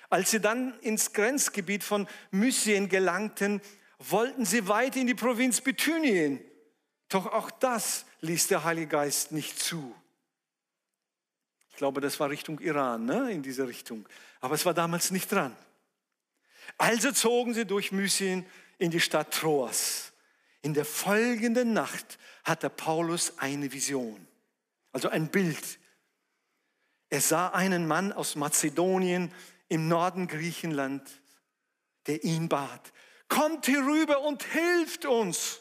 Als 0.10 0.32
sie 0.32 0.42
dann 0.42 0.74
ins 0.80 1.14
Grenzgebiet 1.14 1.84
von 1.84 2.08
Mysien 2.32 2.90
gelangten, 2.90 3.62
wollten 4.00 4.44
sie 4.44 4.68
weiter 4.68 5.00
in 5.00 5.06
die 5.06 5.14
Provinz 5.14 5.62
Bithynien. 5.62 6.44
Doch 7.12 7.26
auch 7.26 7.52
das 7.52 8.06
ließ 8.22 8.48
der 8.48 8.64
Heilige 8.64 8.88
Geist 8.88 9.34
nicht 9.34 9.60
zu. 9.60 9.94
Ich 11.70 11.76
glaube, 11.76 12.00
das 12.00 12.20
war 12.22 12.30
Richtung 12.30 12.60
Iran, 12.60 13.06
ne? 13.06 13.32
in 13.32 13.44
diese 13.44 13.68
Richtung. 13.68 14.08
Aber 14.40 14.56
es 14.56 14.66
war 14.66 14.74
damals 14.74 15.12
nicht 15.12 15.30
dran. 15.30 15.56
Also 16.78 17.12
zogen 17.12 17.54
sie 17.54 17.66
durch 17.66 17.92
Mysien 17.92 18.46
in 18.78 18.92
die 18.92 19.02
Stadt 19.02 19.34
Troas. 19.34 20.14
In 20.62 20.74
der 20.74 20.86
folgenden 20.86 21.74
Nacht 21.74 22.18
hatte 22.46 22.70
Paulus 22.70 23.38
eine 23.40 23.74
Vision, 23.74 24.26
also 24.94 25.10
ein 25.10 25.28
Bild. 25.28 25.80
Er 27.10 27.20
sah 27.20 27.50
einen 27.50 27.88
Mann 27.88 28.14
aus 28.14 28.38
Mazedonien 28.38 29.34
im 29.68 29.90
Norden 29.90 30.28
Griechenland, 30.28 31.04
der 32.08 32.24
ihn 32.24 32.48
bat, 32.48 32.94
kommt 33.28 33.66
hierüber 33.66 34.22
und 34.22 34.44
hilft 34.44 35.06
uns. 35.06 35.60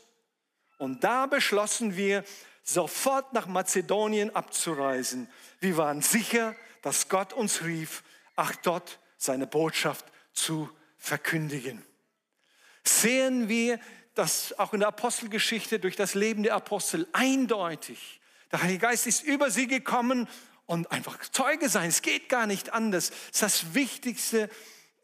Und 0.81 1.05
da 1.05 1.27
beschlossen 1.27 1.95
wir, 1.97 2.25
sofort 2.63 3.35
nach 3.35 3.47
Mazedonien 3.47 4.35
abzureisen. 4.35 5.29
Wir 5.61 5.77
waren 5.77 6.01
sicher, 6.01 6.57
dass 6.81 7.11
Gott 7.11 7.35
uns 7.35 7.65
rief, 7.65 8.03
ach 8.35 8.57
dort 8.57 8.99
seine 9.19 9.47
Botschaft 9.47 10.07
zu 10.33 10.71
verkündigen. 10.97 11.85
Sehen 12.83 13.49
wir 13.51 13.79
das 14.15 14.59
auch 14.59 14.73
in 14.73 14.81
der 14.81 14.89
Apostelgeschichte 14.89 15.81
durch 15.81 15.97
das 15.97 16.15
Leben 16.15 16.45
der 16.45 16.55
Apostel 16.55 17.07
eindeutig. 17.13 18.21
Der 18.51 18.63
Heilige 18.63 18.79
Geist 18.81 19.07
ist 19.07 19.23
über 19.23 19.51
sie 19.51 19.67
gekommen 19.67 20.29
und 20.65 20.91
einfach 20.91 21.19
Zeuge 21.31 21.69
sein. 21.69 21.91
Es 21.91 22.01
geht 22.01 22.31
gar 22.31 22.47
nicht 22.47 22.73
anders. 22.73 23.11
Das 23.11 23.19
ist 23.27 23.43
das 23.43 23.75
wichtigste 23.75 24.49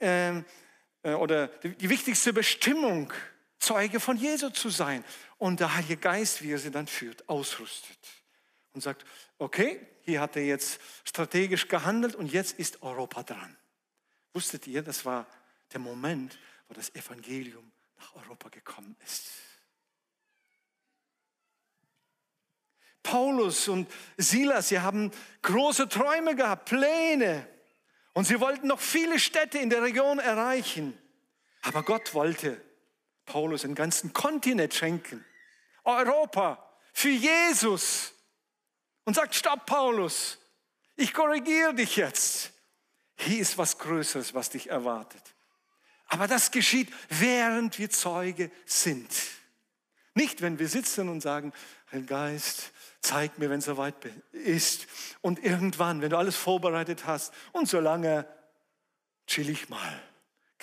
ähm, 0.00 0.46
äh, 1.02 1.12
oder 1.12 1.48
die, 1.48 1.76
die 1.76 1.90
wichtigste 1.90 2.32
Bestimmung, 2.32 3.12
Zeuge 3.58 4.00
von 4.00 4.16
Jesu 4.16 4.50
zu 4.50 4.68
sein 4.68 5.04
und 5.38 5.60
der 5.60 5.74
Heilige 5.74 5.96
Geist, 5.96 6.42
wie 6.42 6.52
er 6.52 6.58
sie 6.58 6.70
dann 6.70 6.86
führt, 6.86 7.28
ausrüstet 7.28 7.98
und 8.72 8.82
sagt, 8.82 9.04
okay, 9.38 9.80
hier 10.02 10.20
hat 10.20 10.36
er 10.36 10.44
jetzt 10.44 10.80
strategisch 11.04 11.68
gehandelt 11.68 12.14
und 12.14 12.32
jetzt 12.32 12.58
ist 12.58 12.82
Europa 12.82 13.22
dran. 13.22 13.56
Wusstet 14.32 14.66
ihr, 14.66 14.82
das 14.82 15.04
war 15.04 15.26
der 15.72 15.80
Moment, 15.80 16.38
wo 16.68 16.74
das 16.74 16.94
Evangelium 16.94 17.72
nach 17.98 18.14
Europa 18.14 18.50
gekommen 18.50 18.96
ist. 19.04 19.30
Paulus 23.02 23.68
und 23.68 23.90
Silas, 24.16 24.68
sie 24.68 24.80
haben 24.80 25.12
große 25.42 25.88
Träume 25.88 26.34
gehabt, 26.34 26.68
Pläne. 26.68 27.48
Und 28.12 28.26
sie 28.26 28.40
wollten 28.40 28.66
noch 28.66 28.80
viele 28.80 29.18
Städte 29.18 29.58
in 29.58 29.70
der 29.70 29.82
Region 29.82 30.18
erreichen. 30.18 30.98
Aber 31.62 31.82
Gott 31.82 32.14
wollte, 32.14 32.60
Paulus 33.26 33.64
einen 33.64 33.74
ganzen 33.74 34.12
Kontinent 34.12 34.72
schenken. 34.72 35.24
Europa 35.84 36.66
für 36.92 37.10
Jesus. 37.10 38.12
Und 39.04 39.14
sagt, 39.14 39.34
stopp 39.34 39.66
Paulus, 39.66 40.38
ich 40.96 41.12
korrigiere 41.12 41.74
dich 41.74 41.96
jetzt. 41.96 42.52
Hier 43.18 43.40
ist 43.40 43.56
was 43.56 43.78
Größeres, 43.78 44.34
was 44.34 44.50
dich 44.50 44.68
erwartet. 44.68 45.22
Aber 46.08 46.26
das 46.26 46.50
geschieht, 46.50 46.92
während 47.08 47.78
wir 47.78 47.90
Zeuge 47.90 48.50
sind. 48.64 49.08
Nicht, 50.14 50.40
wenn 50.40 50.58
wir 50.58 50.68
sitzen 50.68 51.08
und 51.08 51.20
sagen, 51.20 51.52
Heiliger 51.92 52.30
Geist, 52.30 52.72
zeig 53.00 53.38
mir, 53.38 53.48
wenn 53.48 53.60
es 53.60 53.66
soweit 53.66 53.94
ist. 54.32 54.86
Und 55.20 55.38
irgendwann, 55.44 56.00
wenn 56.00 56.10
du 56.10 56.18
alles 56.18 56.36
vorbereitet 56.36 57.06
hast 57.06 57.32
und 57.52 57.68
solange 57.68 58.26
chill 59.26 59.48
ich 59.50 59.68
mal 59.68 60.02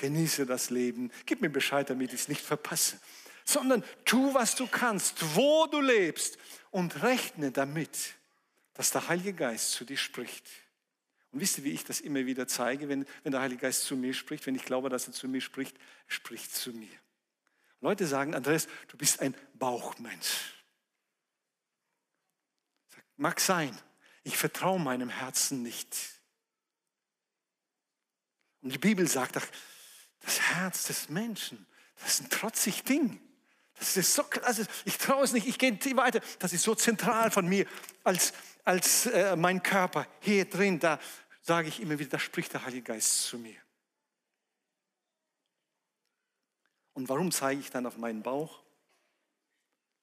genieße 0.03 0.45
das 0.45 0.69
Leben, 0.69 1.11
gib 1.25 1.39
mir 1.39 1.49
Bescheid, 1.49 1.89
damit 1.89 2.11
ich 2.11 2.19
es 2.19 2.27
nicht 2.27 2.41
verpasse, 2.41 2.99
sondern 3.45 3.85
tu, 4.03 4.33
was 4.33 4.53
du 4.53 4.67
kannst, 4.67 5.33
wo 5.33 5.65
du 5.67 5.79
lebst 5.79 6.37
und 6.71 7.03
rechne 7.03 7.51
damit, 7.51 8.15
dass 8.73 8.91
der 8.91 9.07
Heilige 9.07 9.31
Geist 9.31 9.71
zu 9.71 9.85
dir 9.85 9.95
spricht. 9.95 10.45
Und 11.31 11.39
wisst 11.39 11.57
ihr, 11.57 11.63
wie 11.63 11.71
ich 11.71 11.85
das 11.85 12.01
immer 12.01 12.25
wieder 12.25 12.49
zeige, 12.49 12.89
wenn, 12.89 13.05
wenn 13.23 13.31
der 13.31 13.39
Heilige 13.39 13.61
Geist 13.61 13.85
zu 13.85 13.95
mir 13.95 14.13
spricht, 14.13 14.45
wenn 14.45 14.55
ich 14.55 14.65
glaube, 14.65 14.89
dass 14.89 15.07
er 15.07 15.13
zu 15.13 15.29
mir 15.29 15.39
spricht, 15.39 15.77
er 15.77 16.13
spricht 16.13 16.53
zu 16.53 16.71
mir. 16.73 16.99
Leute 17.79 18.05
sagen, 18.05 18.35
Andreas, 18.35 18.67
du 18.89 18.97
bist 18.97 19.21
ein 19.21 19.33
Bauchmensch. 19.53 20.53
Mag 23.15 23.39
sein, 23.39 23.77
ich 24.23 24.35
vertraue 24.35 24.81
meinem 24.81 25.09
Herzen 25.09 25.63
nicht. 25.63 25.95
Und 28.61 28.73
die 28.73 28.79
Bibel 28.79 29.07
sagt, 29.07 29.37
ach, 29.37 29.47
das 30.23 30.39
Herz 30.39 30.86
des 30.86 31.09
Menschen, 31.09 31.65
das 31.97 32.15
ist 32.15 32.21
ein 32.21 32.29
trotzig 32.29 32.83
Ding. 32.83 33.21
Das 33.75 33.97
ist 33.97 34.13
so 34.13 34.23
klasse. 34.23 34.67
Ich 34.86 34.97
traue 34.97 35.23
es 35.23 35.33
nicht, 35.33 35.47
ich 35.47 35.57
gehe 35.57 35.77
weiter. 35.97 36.21
Das 36.39 36.53
ist 36.53 36.63
so 36.63 36.75
zentral 36.75 37.31
von 37.31 37.47
mir 37.47 37.65
als, 38.03 38.33
als 38.63 39.07
äh, 39.07 39.36
mein 39.36 39.62
Körper. 39.62 40.07
Hier 40.21 40.45
drin, 40.45 40.79
da 40.79 40.99
sage 41.41 41.67
ich 41.67 41.81
immer 41.81 41.99
wieder, 41.99 42.12
da 42.12 42.19
spricht 42.19 42.53
der 42.53 42.63
Heilige 42.65 42.83
Geist 42.83 43.23
zu 43.23 43.38
mir. 43.38 43.59
Und 46.93 47.09
warum 47.09 47.31
zeige 47.31 47.59
ich 47.59 47.71
dann 47.71 47.86
auf 47.86 47.97
meinen 47.97 48.21
Bauch? 48.21 48.62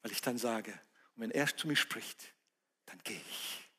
Weil 0.03 0.13
ich 0.13 0.21
dann 0.21 0.39
sage, 0.39 0.73
und 1.15 1.23
wenn 1.23 1.31
er 1.31 1.47
zu 1.57 1.69
mir 1.69 1.77
spricht, 1.77 2.35
dann 2.87 2.99
gehe 3.05 3.21
ich. 3.31 3.71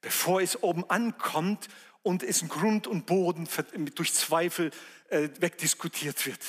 Bevor 0.00 0.40
es 0.40 0.62
oben 0.62 0.88
ankommt 0.88 1.68
und 2.08 2.22
es 2.22 2.40
in 2.40 2.48
Grund 2.48 2.86
und 2.86 3.04
Boden 3.04 3.46
durch 3.94 4.14
Zweifel 4.14 4.70
äh, 5.10 5.28
wegdiskutiert 5.40 6.24
wird. 6.24 6.40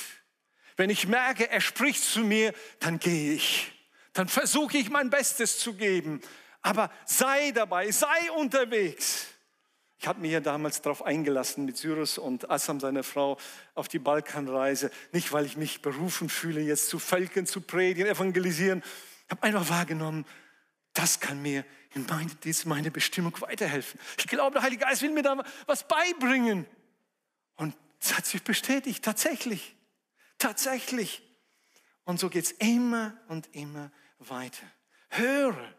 Wenn 0.78 0.88
ich 0.88 1.06
merke, 1.06 1.50
er 1.50 1.60
spricht 1.60 2.02
zu 2.02 2.20
mir, 2.20 2.54
dann 2.78 2.98
gehe 2.98 3.34
ich. 3.34 3.70
Dann 4.14 4.26
versuche 4.26 4.78
ich 4.78 4.88
mein 4.88 5.10
Bestes 5.10 5.58
zu 5.58 5.74
geben. 5.74 6.22
Aber 6.62 6.90
sei 7.04 7.50
dabei, 7.50 7.90
sei 7.90 8.32
unterwegs. 8.38 9.26
Ich 9.98 10.06
habe 10.06 10.22
mir 10.22 10.30
ja 10.30 10.40
damals 10.40 10.80
darauf 10.80 11.04
eingelassen 11.04 11.66
mit 11.66 11.76
Cyrus 11.76 12.16
und 12.16 12.50
Assam, 12.50 12.80
seiner 12.80 13.02
Frau, 13.02 13.36
auf 13.74 13.88
die 13.88 13.98
Balkanreise. 13.98 14.90
Nicht, 15.12 15.30
weil 15.30 15.44
ich 15.44 15.58
mich 15.58 15.82
berufen 15.82 16.30
fühle, 16.30 16.62
jetzt 16.62 16.88
zu 16.88 16.98
Völkern 16.98 17.44
zu 17.44 17.60
predigen, 17.60 18.06
evangelisieren. 18.06 18.82
Ich 19.26 19.30
habe 19.30 19.42
einfach 19.42 19.68
wahrgenommen, 19.68 20.24
das 20.94 21.20
kann 21.20 21.42
mir 21.42 21.66
in 21.94 22.06
meine, 22.06 22.30
meine 22.64 22.90
Bestimmung 22.90 23.40
weiterhelfen. 23.40 23.98
Ich 24.18 24.26
glaube, 24.26 24.54
der 24.54 24.62
Heilige 24.62 24.84
Geist 24.84 25.02
will 25.02 25.10
mir 25.10 25.22
da 25.22 25.42
was 25.66 25.86
beibringen. 25.86 26.66
Und 27.56 27.74
es 28.00 28.16
hat 28.16 28.26
sich 28.26 28.42
bestätigt, 28.42 29.04
tatsächlich. 29.04 29.76
Tatsächlich. 30.38 31.22
Und 32.04 32.18
so 32.18 32.30
geht 32.30 32.44
es 32.44 32.52
immer 32.52 33.14
und 33.28 33.48
immer 33.54 33.90
weiter. 34.18 34.66
Höre 35.10 35.74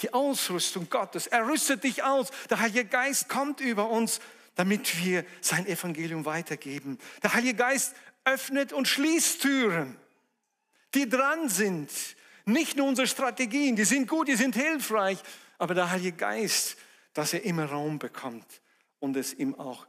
die 0.00 0.12
Ausrüstung 0.12 0.88
Gottes. 0.88 1.26
Er 1.26 1.46
rüstet 1.46 1.84
dich 1.84 2.02
aus. 2.02 2.30
Der 2.50 2.60
Heilige 2.60 2.84
Geist 2.84 3.28
kommt 3.28 3.60
über 3.60 3.88
uns, 3.90 4.20
damit 4.54 5.02
wir 5.02 5.24
sein 5.40 5.66
Evangelium 5.66 6.24
weitergeben. 6.24 6.98
Der 7.22 7.34
Heilige 7.34 7.54
Geist 7.54 7.94
öffnet 8.24 8.72
und 8.72 8.86
schließt 8.86 9.42
Türen, 9.42 9.96
die 10.94 11.08
dran 11.08 11.48
sind. 11.48 11.90
Nicht 12.44 12.76
nur 12.76 12.88
unsere 12.88 13.06
Strategien, 13.06 13.76
die 13.76 13.84
sind 13.84 14.08
gut, 14.08 14.28
die 14.28 14.36
sind 14.36 14.54
hilfreich, 14.54 15.18
aber 15.58 15.74
der 15.74 15.90
Heilige 15.90 16.16
Geist, 16.16 16.76
dass 17.14 17.32
er 17.32 17.44
immer 17.44 17.66
Raum 17.66 17.98
bekommt 17.98 18.60
und 18.98 19.16
es 19.16 19.34
ihm 19.34 19.54
auch 19.54 19.86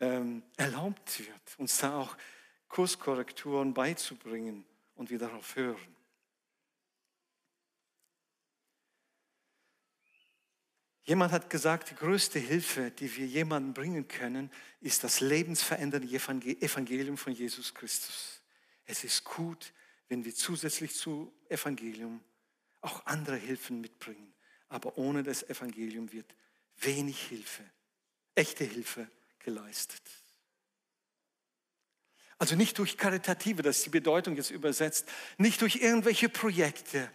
ähm, 0.00 0.42
erlaubt 0.56 1.18
wird, 1.20 1.58
uns 1.58 1.78
da 1.78 1.98
auch 1.98 2.16
Kurskorrekturen 2.68 3.74
beizubringen 3.74 4.64
und 4.94 5.10
wir 5.10 5.18
darauf 5.18 5.56
hören. 5.56 5.96
Jemand 11.02 11.32
hat 11.32 11.50
gesagt, 11.50 11.90
die 11.90 11.96
größte 11.96 12.38
Hilfe, 12.38 12.92
die 12.92 13.16
wir 13.16 13.26
jemandem 13.26 13.74
bringen 13.74 14.06
können, 14.06 14.48
ist 14.80 15.02
das 15.02 15.20
lebensverändernde 15.20 16.06
Evangelium 16.06 17.16
von 17.16 17.32
Jesus 17.32 17.74
Christus. 17.74 18.40
Es 18.84 19.02
ist 19.02 19.24
gut, 19.24 19.72
wenn 20.10 20.24
wir 20.24 20.34
zusätzlich 20.34 20.94
zu 20.94 21.32
Evangelium 21.48 22.20
auch 22.80 23.06
andere 23.06 23.36
Hilfen 23.36 23.80
mitbringen. 23.80 24.34
Aber 24.68 24.98
ohne 24.98 25.22
das 25.22 25.44
Evangelium 25.44 26.12
wird 26.12 26.26
wenig 26.78 27.28
Hilfe, 27.28 27.62
echte 28.34 28.64
Hilfe 28.64 29.08
geleistet. 29.38 30.02
Also 32.38 32.56
nicht 32.56 32.76
durch 32.78 32.96
Karitative, 32.96 33.62
das 33.62 33.78
ist 33.78 33.86
die 33.86 33.90
Bedeutung 33.90 34.34
jetzt 34.34 34.50
übersetzt, 34.50 35.06
nicht 35.38 35.60
durch 35.60 35.76
irgendwelche 35.76 36.28
Projekte, 36.28 37.08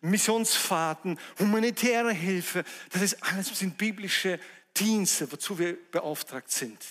Missionsfahrten, 0.00 1.20
humanitäre 1.38 2.12
Hilfe. 2.12 2.64
Das 2.90 3.02
ist 3.02 3.22
alles 3.22 3.56
sind 3.58 3.78
biblische 3.78 4.40
Dienste, 4.76 5.30
wozu 5.30 5.58
wir 5.58 5.78
beauftragt 5.90 6.50
sind. 6.50 6.84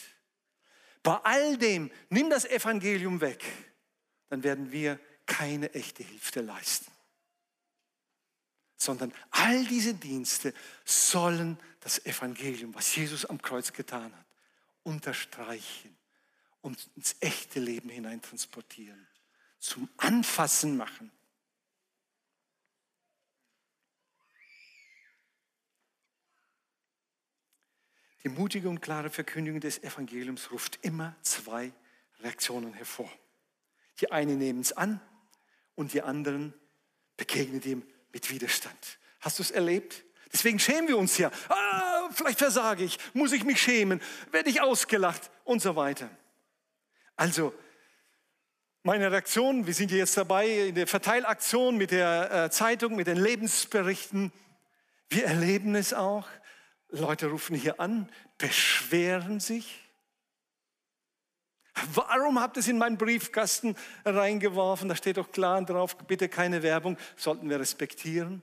Bei 1.03 1.15
all 1.15 1.57
dem, 1.57 1.91
nimm 2.09 2.29
das 2.29 2.45
Evangelium 2.45 3.19
weg, 3.19 3.43
dann 4.29 4.43
werden 4.43 4.71
wir 4.71 4.99
keine 5.29 5.73
echte 5.73 6.03
Hilfe 6.03 6.41
leisten. 6.41 6.91
Sondern 8.77 9.13
all 9.29 9.63
diese 9.65 9.93
Dienste 9.93 10.53
sollen 10.83 11.57
das 11.81 12.03
Evangelium, 12.05 12.73
was 12.73 12.95
Jesus 12.95 13.25
am 13.25 13.41
Kreuz 13.41 13.71
getan 13.71 14.13
hat, 14.13 14.25
unterstreichen 14.83 15.95
und 16.61 16.89
ins 16.95 17.15
echte 17.19 17.59
Leben 17.59 17.89
hinein 17.89 18.21
transportieren, 18.21 19.07
zum 19.59 19.87
Anfassen 19.97 20.75
machen. 20.75 21.11
Die 28.23 28.29
mutige 28.29 28.67
und 28.67 28.81
klare 28.81 29.09
Verkündigung 29.09 29.61
des 29.61 29.81
Evangeliums 29.83 30.51
ruft 30.51 30.79
immer 30.81 31.15
zwei 31.21 31.71
Reaktionen 32.19 32.73
hervor. 32.73 33.11
Die 34.01 34.11
einen 34.11 34.39
nehmen 34.39 34.61
es 34.61 34.73
an 34.73 34.99
und 35.79 35.93
die 35.93 36.01
anderen 36.01 36.53
begegnen 37.15 37.61
dem 37.61 37.83
mit 38.11 38.29
Widerstand. 38.29 38.99
Hast 39.21 39.39
du 39.39 39.43
es 39.43 39.49
erlebt? 39.49 40.03
Deswegen 40.31 40.59
schämen 40.59 40.89
wir 40.89 40.97
uns 40.97 41.17
ja. 41.17 41.31
Ah, 41.47 42.09
vielleicht 42.11 42.39
versage 42.39 42.83
ich, 42.83 42.99
muss 43.13 43.31
ich 43.31 43.45
mich 43.45 43.61
schämen, 43.61 44.01
werde 44.31 44.49
ich 44.49 44.59
ausgelacht 44.59 45.31
und 45.45 45.61
so 45.61 45.77
weiter. 45.77 46.09
Also, 47.15 47.53
meine 48.83 49.09
Reaktion, 49.09 49.65
wir 49.67 49.73
sind 49.73 49.91
jetzt 49.91 50.17
dabei 50.17 50.67
in 50.67 50.75
der 50.75 50.85
Verteilaktion 50.85 51.77
mit 51.77 51.91
der 51.91 52.29
äh, 52.29 52.51
Zeitung, 52.51 52.97
mit 52.97 53.07
den 53.07 53.17
Lebensberichten. 53.17 54.33
Wir 55.09 55.27
erleben 55.27 55.75
es 55.75 55.93
auch. 55.93 56.27
Leute 56.89 57.27
rufen 57.27 57.55
hier 57.55 57.79
an, 57.79 58.11
beschweren 58.37 59.39
sich. 59.39 59.88
Warum 61.93 62.39
habt 62.39 62.57
ihr 62.57 62.61
es 62.61 62.67
in 62.67 62.77
meinen 62.77 62.97
Briefkasten 62.97 63.75
reingeworfen? 64.05 64.89
Da 64.89 64.95
steht 64.95 65.17
doch 65.17 65.31
klar 65.31 65.63
drauf, 65.63 65.97
bitte 65.97 66.29
keine 66.29 66.63
Werbung, 66.63 66.97
sollten 67.15 67.49
wir 67.49 67.59
respektieren. 67.59 68.41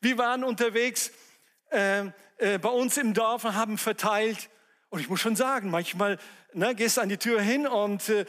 Wir 0.00 0.18
waren 0.18 0.44
unterwegs 0.44 1.10
äh, 1.70 2.04
äh, 2.38 2.58
bei 2.58 2.68
uns 2.68 2.96
im 2.96 3.14
Dorf 3.14 3.44
und 3.44 3.54
haben 3.54 3.78
verteilt. 3.78 4.48
Und 4.90 5.00
ich 5.00 5.08
muss 5.08 5.20
schon 5.20 5.36
sagen, 5.36 5.70
manchmal 5.70 6.18
ne, 6.52 6.74
gehst 6.74 6.98
an 6.98 7.08
die 7.08 7.18
Tür 7.18 7.40
hin 7.40 7.66
und 7.66 8.08
äh, 8.08 8.24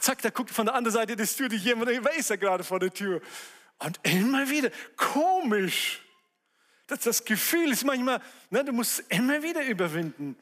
zack, 0.00 0.22
da 0.22 0.30
guckt 0.30 0.50
von 0.50 0.66
der 0.66 0.74
anderen 0.74 0.94
Seite 0.94 1.16
des 1.16 1.36
Tür 1.36 1.48
dich 1.48 1.64
jemand, 1.64 1.88
wer 1.90 2.14
ist 2.16 2.30
da 2.30 2.36
gerade 2.36 2.64
vor 2.64 2.78
der 2.78 2.92
Tür? 2.92 3.20
Und 3.78 3.98
immer 4.04 4.48
wieder, 4.48 4.70
komisch. 4.96 6.02
Das, 6.86 7.00
das 7.00 7.24
Gefühl 7.24 7.72
ist 7.72 7.84
manchmal, 7.84 8.20
ne, 8.50 8.64
du 8.64 8.72
musst 8.72 9.00
immer 9.08 9.42
wieder 9.42 9.64
überwinden. 9.64 10.36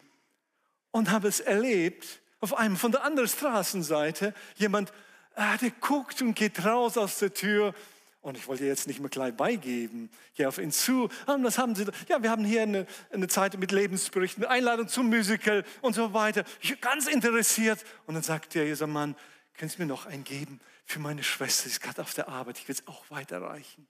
Und 0.93 1.11
habe 1.11 1.29
es 1.29 1.41
erlebt, 1.41 2.21
auf 2.41 2.57
einem 2.57 2.77
von 2.77 2.93
der 2.93 3.05
anderen 3.05 3.29
Straßenseite, 3.29 4.35
jemand, 4.57 4.93
ah, 5.35 5.57
der 5.59 5.71
guckt 5.71 6.23
und 6.23 6.35
geht 6.35 6.65
raus 6.65 6.97
aus 6.97 7.19
der 7.19 7.33
Tür 7.35 7.75
und 8.23 8.37
ich 8.37 8.47
wollte 8.49 8.65
jetzt 8.65 8.87
nicht 8.87 9.01
mehr 9.01 9.09
gleich 9.09 9.35
beigeben. 9.35 10.11
Gehe 10.35 10.47
auf 10.47 10.59
ihn 10.59 10.73
zu. 10.73 11.09
Ah, 11.27 11.37
was 11.41 11.57
haben 11.57 11.75
Sie? 11.75 11.87
Ja, 12.09 12.23
wir 12.23 12.31
haben 12.31 12.45
hier 12.45 12.63
eine, 12.63 12.87
eine 13.13 13.29
Zeitung 13.29 13.61
mit 13.61 13.73
Lebensberichten, 13.73 14.45
Einladung 14.45 14.89
zum 14.89 15.09
Musical 15.09 15.65
und 15.81 15.95
so 15.95 16.13
weiter. 16.13 16.45
Ich 16.61 16.71
bin 16.71 16.81
ganz 16.81 17.07
interessiert. 17.07 17.83
Und 18.07 18.15
dann 18.15 18.23
sagt 18.23 18.55
der 18.55 18.67
dieser 18.67 18.87
Mann, 18.87 19.17
können 19.57 19.71
Sie 19.71 19.79
mir 19.79 19.87
noch 19.87 20.05
einen 20.05 20.25
geben 20.25 20.61
für 20.85 20.99
meine 20.99 21.23
Schwester? 21.23 21.65
Sie 21.65 21.71
ist 21.71 21.81
gerade 21.81 22.03
auf 22.03 22.13
der 22.13 22.29
Arbeit. 22.29 22.59
Ich 22.59 22.69
will 22.69 22.75
es 22.75 22.87
auch 22.87 23.05
weiterreichen. 23.09 23.87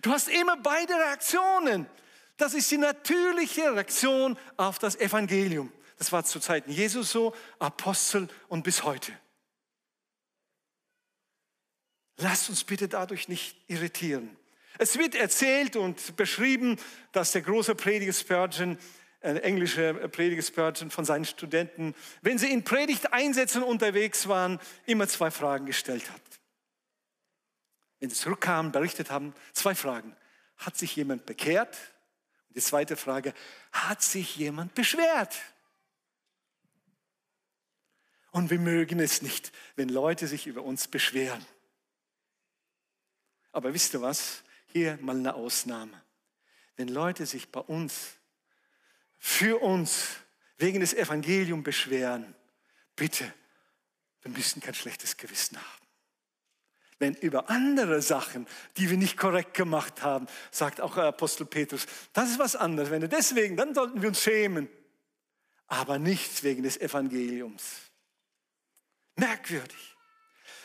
Du 0.00 0.12
hast 0.12 0.28
immer 0.28 0.56
beide 0.56 0.94
Reaktionen. 0.94 1.86
Das 2.36 2.54
ist 2.54 2.70
die 2.70 2.78
natürliche 2.78 3.74
Reaktion 3.74 4.38
auf 4.56 4.78
das 4.78 4.94
Evangelium. 4.94 5.72
Das 6.02 6.10
war 6.10 6.24
zu 6.24 6.40
Zeiten 6.40 6.72
Jesus 6.72 7.12
so, 7.12 7.32
Apostel 7.60 8.26
und 8.48 8.64
bis 8.64 8.82
heute. 8.82 9.12
Lasst 12.16 12.50
uns 12.50 12.64
bitte 12.64 12.88
dadurch 12.88 13.28
nicht 13.28 13.56
irritieren. 13.68 14.36
Es 14.78 14.98
wird 14.98 15.14
erzählt 15.14 15.76
und 15.76 16.16
beschrieben, 16.16 16.76
dass 17.12 17.30
der 17.30 17.42
große 17.42 17.76
Prediger 17.76 18.12
Spurgeon, 18.12 18.78
ein 19.20 19.36
englischer 19.36 19.94
Prediger 20.08 20.42
Spurgeon 20.42 20.90
von 20.90 21.04
seinen 21.04 21.24
Studenten, 21.24 21.94
wenn 22.20 22.36
sie 22.36 22.50
in 22.50 22.64
Predigteinsätzen 22.64 23.62
unterwegs 23.62 24.26
waren, 24.26 24.58
immer 24.86 25.06
zwei 25.06 25.30
Fragen 25.30 25.66
gestellt 25.66 26.10
hat. 26.10 26.20
Wenn 28.00 28.10
sie 28.10 28.16
zurückkamen, 28.16 28.72
berichtet 28.72 29.12
haben, 29.12 29.36
zwei 29.52 29.76
Fragen. 29.76 30.16
Hat 30.56 30.76
sich 30.76 30.96
jemand 30.96 31.26
bekehrt? 31.26 31.76
Und 32.48 32.56
die 32.56 32.60
zweite 32.60 32.96
Frage, 32.96 33.34
hat 33.70 34.02
sich 34.02 34.34
jemand 34.34 34.74
beschwert? 34.74 35.38
Und 38.32 38.50
wir 38.50 38.58
mögen 38.58 38.98
es 38.98 39.22
nicht, 39.22 39.52
wenn 39.76 39.90
Leute 39.90 40.26
sich 40.26 40.46
über 40.46 40.62
uns 40.62 40.88
beschweren. 40.88 41.44
Aber 43.52 43.74
wisst 43.74 43.92
ihr 43.94 44.00
was? 44.00 44.42
Hier 44.66 44.98
mal 45.02 45.16
eine 45.16 45.34
Ausnahme. 45.34 46.02
Wenn 46.76 46.88
Leute 46.88 47.26
sich 47.26 47.50
bei 47.50 47.60
uns, 47.60 48.14
für 49.18 49.62
uns, 49.62 50.16
wegen 50.56 50.80
des 50.80 50.94
Evangeliums 50.94 51.62
beschweren, 51.62 52.34
bitte, 52.96 53.30
wir 54.22 54.30
müssen 54.30 54.62
kein 54.62 54.74
schlechtes 54.74 55.16
Gewissen 55.16 55.58
haben. 55.58 55.86
wenn 56.98 57.14
über 57.14 57.50
andere 57.50 58.00
Sachen, 58.00 58.46
die 58.76 58.88
wir 58.88 58.96
nicht 58.96 59.16
korrekt 59.16 59.54
gemacht 59.54 60.02
haben, 60.02 60.26
sagt 60.52 60.80
auch 60.80 60.96
Apostel 60.96 61.44
Petrus, 61.44 61.86
das 62.12 62.30
ist 62.30 62.38
was 62.38 62.56
anderes. 62.56 62.90
Wenn 62.90 63.06
deswegen, 63.10 63.56
dann 63.56 63.74
sollten 63.74 64.00
wir 64.00 64.08
uns 64.08 64.22
schämen. 64.22 64.68
Aber 65.66 65.98
nicht 65.98 66.44
wegen 66.44 66.62
des 66.62 66.80
Evangeliums. 66.80 67.91
Merkwürdig. 69.16 69.92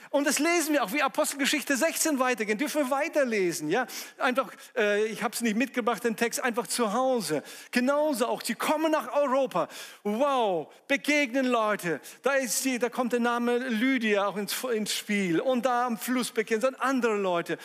Und 0.09 0.25
das 0.25 0.39
lesen 0.39 0.73
wir 0.73 0.83
auch 0.83 0.93
wie 0.93 1.01
Apostelgeschichte 1.01 1.75
16 1.75 2.19
weitergehen. 2.19 2.57
Dürfen 2.57 2.83
wir 2.83 2.91
weiterlesen, 2.91 3.69
ja? 3.69 3.87
Einfach, 4.17 4.51
äh, 4.75 5.05
ich 5.05 5.21
habe 5.21 5.33
es 5.33 5.41
nicht 5.41 5.57
mitgebracht, 5.57 6.03
den 6.03 6.15
Text 6.15 6.41
einfach 6.41 6.67
zu 6.67 6.93
Hause. 6.93 7.43
Genauso 7.71 8.27
auch, 8.27 8.41
sie 8.41 8.55
kommen 8.55 8.91
nach 8.91 9.13
Europa. 9.13 9.67
Wow, 10.03 10.73
begegnen 10.87 11.45
Leute. 11.45 11.99
Da 12.23 12.33
ist 12.33 12.63
die, 12.63 12.79
da 12.79 12.89
kommt 12.89 13.13
der 13.13 13.19
Name 13.19 13.57
Lydia 13.57 14.27
auch 14.27 14.37
ins, 14.37 14.55
ins 14.63 14.93
Spiel. 14.93 15.41
Und 15.41 15.65
da 15.65 15.85
am 15.85 15.97
Fluss 15.97 16.31
begegnen 16.31 16.61
sind 16.61 16.81
andere 16.81 17.17
Leute. 17.17 17.57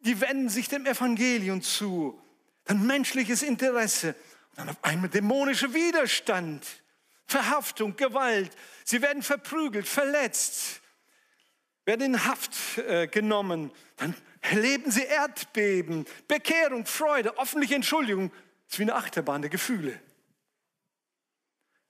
Die 0.00 0.20
wenden 0.20 0.50
sich 0.50 0.68
dem 0.68 0.84
Evangelium 0.84 1.62
zu. 1.62 2.20
Dann 2.66 2.86
menschliches 2.86 3.42
Interesse. 3.42 4.14
Und 4.50 4.58
dann 4.58 4.68
auf 4.68 4.76
einmal 4.82 5.08
dämonischer 5.08 5.72
Widerstand. 5.72 6.62
Verhaftung, 7.26 7.96
Gewalt. 7.96 8.56
Sie 8.84 9.02
werden 9.02 9.22
verprügelt, 9.22 9.88
verletzt 9.88 10.80
werden 11.86 12.14
in 12.14 12.24
Haft 12.24 12.78
äh, 12.78 13.06
genommen, 13.06 13.70
dann 13.96 14.14
erleben 14.40 14.90
sie 14.90 15.04
Erdbeben, 15.04 16.04
Bekehrung, 16.28 16.84
Freude, 16.84 17.38
öffentliche 17.38 17.76
Entschuldigung. 17.76 18.30
Das 18.30 18.74
ist 18.74 18.78
wie 18.80 18.82
eine 18.82 18.96
Achterbahn 18.96 19.40
der 19.40 19.50
Gefühle. 19.50 19.98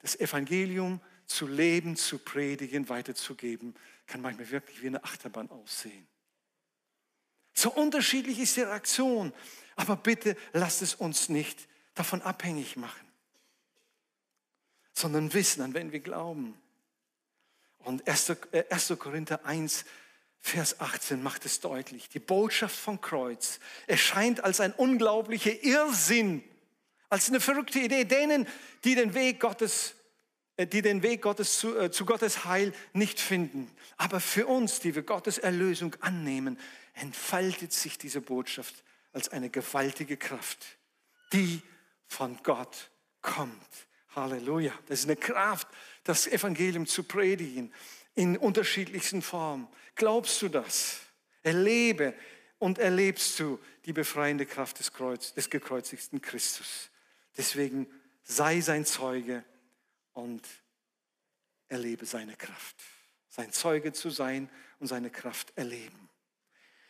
Das 0.00 0.20
Evangelium 0.20 1.00
zu 1.24 1.48
leben, 1.48 1.96
zu 1.96 2.18
predigen, 2.18 2.88
weiterzugeben, 2.88 3.74
kann 4.06 4.20
manchmal 4.20 4.50
wirklich 4.50 4.82
wie 4.82 4.88
eine 4.88 5.02
Achterbahn 5.02 5.50
aussehen. 5.50 6.06
So 7.54 7.72
unterschiedlich 7.72 8.38
ist 8.38 8.56
die 8.56 8.62
Reaktion, 8.62 9.32
aber 9.74 9.96
bitte 9.96 10.36
lasst 10.52 10.82
es 10.82 10.94
uns 10.94 11.30
nicht 11.30 11.66
davon 11.94 12.20
abhängig 12.20 12.76
machen, 12.76 13.05
sondern 14.96 15.34
wissen, 15.34 15.60
an 15.60 15.74
wen 15.74 15.92
wir 15.92 16.00
glauben. 16.00 16.58
Und 17.80 18.08
1. 18.08 18.30
Äh, 18.50 18.96
Korinther 18.96 19.44
1, 19.44 19.84
Vers 20.40 20.80
18 20.80 21.22
macht 21.22 21.44
es 21.44 21.60
deutlich. 21.60 22.08
Die 22.08 22.18
Botschaft 22.18 22.76
vom 22.76 23.00
Kreuz 23.00 23.60
erscheint 23.86 24.42
als 24.42 24.60
ein 24.60 24.72
unglaublicher 24.72 25.62
Irrsinn, 25.62 26.42
als 27.10 27.28
eine 27.28 27.40
verrückte 27.40 27.80
Idee 27.80 28.04
denen, 28.04 28.48
die 28.84 28.94
den 28.94 29.12
Weg 29.14 29.38
Gottes, 29.40 29.94
äh, 30.56 30.66
die 30.66 30.82
den 30.82 31.02
Weg 31.02 31.22
Gottes 31.22 31.58
zu, 31.58 31.76
äh, 31.78 31.90
zu 31.90 32.06
Gottes 32.06 32.46
Heil 32.46 32.72
nicht 32.94 33.20
finden. 33.20 33.70
Aber 33.98 34.18
für 34.18 34.46
uns, 34.46 34.80
die 34.80 34.94
wir 34.94 35.02
Gottes 35.02 35.36
Erlösung 35.36 35.94
annehmen, 36.00 36.58
entfaltet 36.94 37.72
sich 37.72 37.98
diese 37.98 38.22
Botschaft 38.22 38.82
als 39.12 39.28
eine 39.28 39.50
gewaltige 39.50 40.16
Kraft, 40.16 40.64
die 41.32 41.60
von 42.06 42.38
Gott 42.42 42.90
kommt. 43.20 43.85
Halleluja. 44.16 44.72
Das 44.86 45.00
ist 45.00 45.06
eine 45.06 45.16
Kraft, 45.16 45.68
das 46.04 46.26
Evangelium 46.26 46.86
zu 46.86 47.04
predigen 47.04 47.72
in 48.14 48.36
unterschiedlichsten 48.36 49.22
Formen. 49.22 49.68
Glaubst 49.94 50.40
du 50.42 50.48
das? 50.48 51.00
Erlebe 51.42 52.14
und 52.58 52.78
erlebst 52.78 53.38
du 53.38 53.60
die 53.84 53.92
befreiende 53.92 54.46
Kraft 54.46 54.78
des, 54.78 54.92
Kreuz, 54.92 55.34
des 55.34 55.50
gekreuzigten 55.50 56.20
Christus. 56.20 56.90
Deswegen 57.36 57.86
sei 58.24 58.60
sein 58.60 58.84
Zeuge 58.84 59.44
und 60.12 60.42
erlebe 61.68 62.06
seine 62.06 62.36
Kraft. 62.36 62.76
Sein 63.28 63.52
Zeuge 63.52 63.92
zu 63.92 64.10
sein 64.10 64.48
und 64.80 64.86
seine 64.86 65.10
Kraft 65.10 65.52
erleben. 65.56 66.08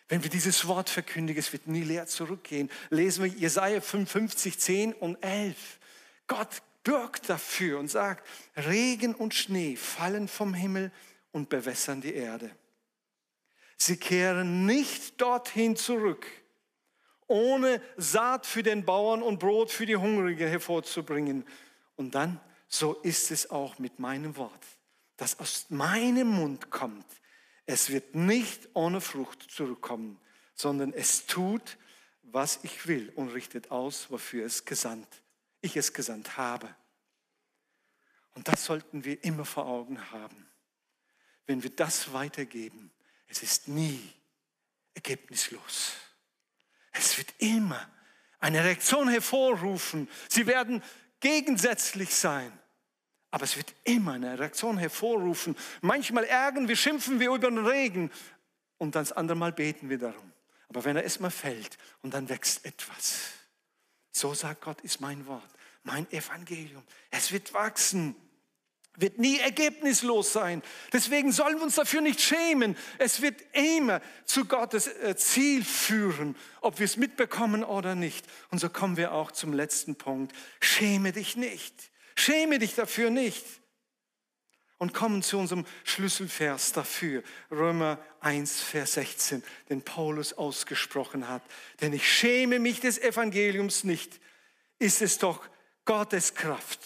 Wenn 0.09 0.22
wir 0.22 0.31
dieses 0.31 0.68
Wort 0.68 0.89
verkündigen, 0.89 1.41
es 1.41 1.53
wird 1.53 1.66
nie 1.66 1.83
leer 1.83 2.07
zurückgehen. 2.07 2.70
Lesen 2.91 3.24
wir 3.24 3.31
Jesaja 3.31 3.81
55, 3.81 4.59
10 4.59 4.95
und 4.95 5.16
11. 5.16 5.81
Gott 6.29 6.62
bürgt 6.87 7.28
dafür 7.28 7.80
und 7.80 7.89
sagt, 7.89 8.24
Regen 8.57 9.12
und 9.12 9.34
Schnee 9.34 9.74
fallen 9.74 10.28
vom 10.28 10.55
Himmel 10.55 10.93
und 11.32 11.49
bewässern 11.49 12.01
die 12.01 12.14
Erde. 12.14 12.49
Sie 13.76 13.97
kehren 13.97 14.66
nicht 14.66 15.20
dorthin 15.20 15.74
zurück, 15.74 16.26
ohne 17.26 17.82
Saat 17.97 18.47
für 18.47 18.62
den 18.62 18.84
Bauern 18.84 19.20
und 19.20 19.41
Brot 19.41 19.72
für 19.72 19.84
die 19.84 19.97
Hungrigen 19.97 20.47
hervorzubringen. 20.47 21.45
Und 21.97 22.14
dann, 22.14 22.41
so 22.68 22.95
ist 23.03 23.32
es 23.32 23.51
auch 23.51 23.80
mit 23.80 23.99
meinem 23.99 24.37
Wort, 24.37 24.64
das 25.16 25.41
aus 25.41 25.66
meinem 25.70 26.28
Mund 26.28 26.70
kommt. 26.70 27.07
Es 27.66 27.91
wird 27.91 28.14
nicht 28.14 28.68
ohne 28.74 29.01
Frucht 29.01 29.51
zurückkommen, 29.51 30.20
sondern 30.55 30.93
es 30.93 31.26
tut, 31.26 31.78
was 32.22 32.61
ich 32.62 32.87
will 32.87 33.12
und 33.16 33.30
richtet 33.30 33.72
aus, 33.72 34.09
wofür 34.09 34.47
es 34.47 34.64
gesandt 34.64 35.09
ich 35.67 35.77
es 35.77 35.93
gesandt 35.93 36.37
habe. 36.37 36.75
Und 38.35 38.49
das 38.49 38.64
sollten 38.64 39.05
wir 39.05 39.23
immer 39.25 39.45
vor 39.45 39.67
Augen 39.67 40.11
haben. 40.11 40.47
Wenn 41.47 41.62
wir 41.62 41.71
das 41.71 42.12
weitergeben, 42.12 42.91
es 43.29 43.43
ist 43.43 43.69
nie 43.69 44.12
ergebnislos. 44.95 45.93
Es 46.93 47.19
wird 47.19 47.33
immer 47.39 47.89
eine 48.39 48.64
Reaktion 48.64 49.09
hervorrufen. 49.09 50.09
Sie 50.29 50.47
werden 50.47 50.83
gegensätzlich 51.21 52.14
sein. 52.14 52.53
Aber 53.31 53.45
es 53.45 53.57
wird 53.57 53.75
immer 53.85 54.12
eine 54.12 54.39
Reaktion 54.39 54.79
hervorrufen. 54.79 55.57
Manchmal 55.83 56.25
ärgern 56.25 56.69
wir, 56.69 56.77
schimpfen 56.77 57.21
wir 57.21 57.29
über 57.29 57.51
den 57.51 57.67
Regen 57.67 58.11
und 58.79 58.95
dann 58.95 59.03
das 59.05 59.12
andere 59.12 59.37
Mal 59.37 59.53
beten 59.53 59.91
wir 59.91 59.99
darum. 59.99 60.33
Aber 60.69 60.85
wenn 60.85 60.97
er 60.97 61.03
erstmal 61.03 61.31
fällt 61.31 61.77
und 62.03 62.14
dann 62.14 62.29
wächst 62.29 62.64
etwas. 62.64 63.36
So 64.17 64.35
sagt 64.35 64.62
Gott, 64.62 64.81
ist 64.81 65.01
mein 65.01 65.27
Wort 65.27 65.57
mein 65.87 66.11
Evangelium. 66.12 66.83
Es 67.11 67.33
wird 67.33 67.55
wachsen, 67.55 68.17
wird 68.97 69.19
nie 69.19 69.39
ergebnislos 69.39 70.33
sein. 70.33 70.62
Deswegen 70.93 71.33
sollen 71.33 71.57
wir 71.57 71.62
uns 71.62 71.77
dafür 71.77 72.01
nicht 72.01 72.21
schämen. 72.21 72.77
Es 72.99 73.23
wird 73.23 73.41
immer 73.53 74.03
zu 74.25 74.47
Gottes 74.47 74.89
äh, 74.89 75.17
Ziel 75.17 75.64
führen, 75.64 76.37
ob 76.61 76.79
wir 76.79 76.85
es 76.85 76.97
mitbekommen 76.97 77.62
oder 77.62 77.95
nicht. 77.95 78.27
Und 78.51 78.59
so 78.59 78.69
kommen 78.69 78.97
wir 78.97 79.12
auch 79.12 79.33
zum 79.33 79.53
letzten 79.53 79.97
Punkt. 79.97 80.35
Schäme 80.61 81.12
dich 81.12 81.37
nicht. 81.37 81.91
Schäme 82.17 82.59
dich 82.59 82.75
dafür 82.75 83.11
nicht. 83.11 83.45
Und 84.79 84.93
kommen 84.93 85.22
zu 85.22 85.39
unserem 85.39 85.64
Schlüsselvers 85.85 86.72
dafür, 86.72 87.22
Römer 87.51 87.99
1, 88.20 88.61
Vers 88.61 88.95
16, 88.95 89.43
den 89.70 89.83
Paulus 89.83 90.35
ausgesprochen 90.35 91.29
hat. 91.29 91.43
Denn 91.81 91.95
ich 91.95 92.11
schäme 92.11 92.59
mich 92.59 92.81
des 92.81 92.99
Evangeliums 92.99 93.85
nicht, 93.85 94.20
ist 94.79 95.01
es 95.01 95.16
doch 95.16 95.49
Gottes 95.87 96.35
Kraft 96.35 96.81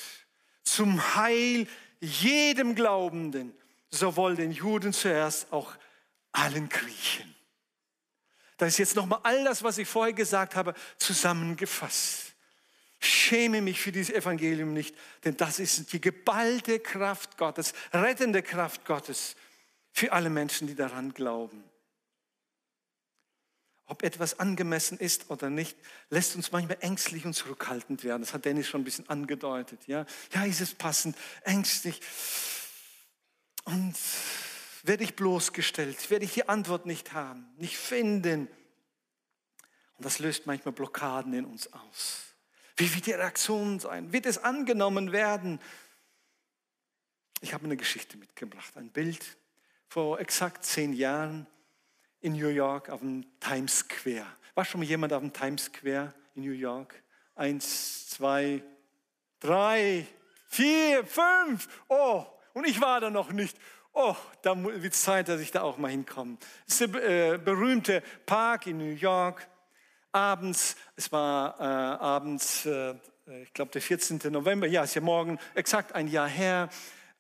zum 0.63 1.17
Heil 1.17 1.67
jedem 2.01 2.75
Glaubenden, 2.75 3.53
sowohl 3.91 4.37
den 4.37 4.53
Juden 4.53 4.93
zuerst, 4.93 5.53
auch 5.53 5.75
allen 6.33 6.69
Griechen. 6.69 7.35
Da 8.57 8.67
ist 8.67 8.79
jetzt 8.79 8.95
nochmal 8.95 9.21
all 9.23 9.43
das, 9.45 9.63
was 9.63 9.79
ich 9.79 9.89
vorher 9.89 10.13
gesagt 10.13 10.55
habe, 10.55 10.75
zusammengefasst. 10.99 12.30
Schäme 13.01 13.63
mich 13.63 13.81
für 13.81 13.93
dieses 13.93 14.15
Evangelium 14.15 14.73
nicht, 14.73 14.95
denn 15.25 15.37
das 15.37 15.59
ist 15.59 15.93
die 15.93 16.01
geballte 16.01 16.81
Kraft 16.81 17.39
Gottes, 17.39 17.73
rettende 17.93 18.43
Kraft 18.43 18.85
Gottes 18.85 19.37
für 19.93 20.13
alle 20.13 20.31
Menschen, 20.31 20.67
die 20.67 20.75
daran 20.75 21.15
glauben 21.15 21.65
ob 23.91 24.05
etwas 24.05 24.39
angemessen 24.39 24.99
ist 24.99 25.31
oder 25.31 25.51
nicht, 25.51 25.77
lässt 26.11 26.37
uns 26.37 26.53
manchmal 26.53 26.79
ängstlich 26.81 27.27
und 27.27 27.35
zurückhaltend 27.35 28.05
werden. 28.05 28.23
Das 28.23 28.33
hat 28.33 28.45
Dennis 28.45 28.69
schon 28.69 28.83
ein 28.83 28.85
bisschen 28.85 29.09
angedeutet. 29.09 29.81
Ja, 29.89 30.07
ja 30.33 30.45
ist 30.45 30.61
es 30.61 30.75
passend, 30.75 31.17
ängstlich. 31.43 32.01
Und 33.65 33.97
werde 34.85 35.03
ich 35.03 35.17
bloßgestellt, 35.17 36.09
werde 36.09 36.25
ich 36.25 36.35
die 36.35 36.49
Antwort 36.49 36.87
nicht 36.87 37.15
haben, 37.15 37.49
nicht 37.57 37.77
finden. 37.77 38.47
Und 39.97 40.05
das 40.05 40.21
löst 40.21 40.47
manchmal 40.47 40.73
Blockaden 40.73 41.35
in 41.35 41.45
uns 41.45 41.73
aus. 41.73 42.30
Wie 42.81 42.95
wird 42.95 43.05
die 43.05 43.13
Reaktion 43.13 43.79
sein? 43.79 44.11
Wird 44.11 44.25
es 44.25 44.39
angenommen 44.39 45.13
werden? 45.13 45.61
Ich 47.43 47.53
habe 47.53 47.67
eine 47.67 47.77
Geschichte 47.77 48.17
mitgebracht, 48.17 48.75
ein 48.75 48.89
Bild 48.89 49.37
vor 49.87 50.19
exakt 50.19 50.65
zehn 50.65 50.95
Jahren 50.95 51.47
in 52.23 52.33
New 52.33 52.49
York 52.49 52.89
auf 52.89 53.01
dem 53.01 53.27
Times 53.39 53.81
Square. 53.81 54.27
War 54.55 54.65
schon 54.65 54.81
mal 54.81 54.87
jemand 54.87 55.13
auf 55.13 55.21
dem 55.21 55.31
Times 55.31 55.65
Square 55.65 56.15
in 56.35 56.43
New 56.43 56.53
York? 56.53 56.95
Eins, 57.35 58.09
zwei, 58.09 58.63
drei, 59.41 60.07
vier, 60.49 61.05
fünf. 61.05 61.69
Oh, 61.87 62.25
und 62.55 62.67
ich 62.67 62.81
war 62.81 62.99
da 62.99 63.11
noch 63.11 63.31
nicht. 63.31 63.59
Oh, 63.93 64.17
da 64.41 64.57
wird 64.57 64.95
es 64.95 65.03
Zeit, 65.03 65.29
dass 65.29 65.43
ich 65.43 65.51
da 65.51 65.61
auch 65.61 65.77
mal 65.77 65.91
hinkomme. 65.91 66.39
Das 66.67 66.81
ist 66.81 66.95
der 66.95 67.35
äh, 67.35 67.37
berühmte 67.37 68.03
Park 68.25 68.69
in 68.69 68.79
New 68.79 68.95
York. 68.95 69.47
Abends, 70.13 70.77
es 70.97 71.13
war 71.13 71.61
äh, 71.61 71.63
abends, 71.63 72.67
äh, 72.67 72.95
ich 73.43 73.53
glaube 73.53 73.71
der 73.71 73.83
14. 73.83 74.21
November, 74.31 74.67
ja, 74.67 74.85
ist 74.85 74.95
ja 74.95 75.01
morgen 75.01 75.39
exakt 75.55 75.95
ein 75.95 76.09
Jahr 76.09 76.29
her. 76.29 76.69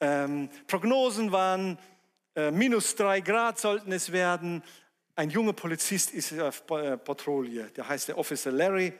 Ähm, 0.00 0.48
Prognosen 0.66 1.30
waren, 1.30 1.78
äh, 2.34 2.50
minus 2.50 2.96
drei 2.96 3.20
Grad 3.20 3.58
sollten 3.58 3.92
es 3.92 4.12
werden 4.12 4.62
ein 5.20 5.28
junger 5.28 5.52
Polizist 5.52 6.12
ist 6.12 6.38
auf 6.38 6.64
äh, 6.70 6.96
Patrouille, 6.96 7.70
der 7.76 7.86
heißt 7.86 8.08
der 8.08 8.16
Officer 8.16 8.50
Larry, 8.50 8.94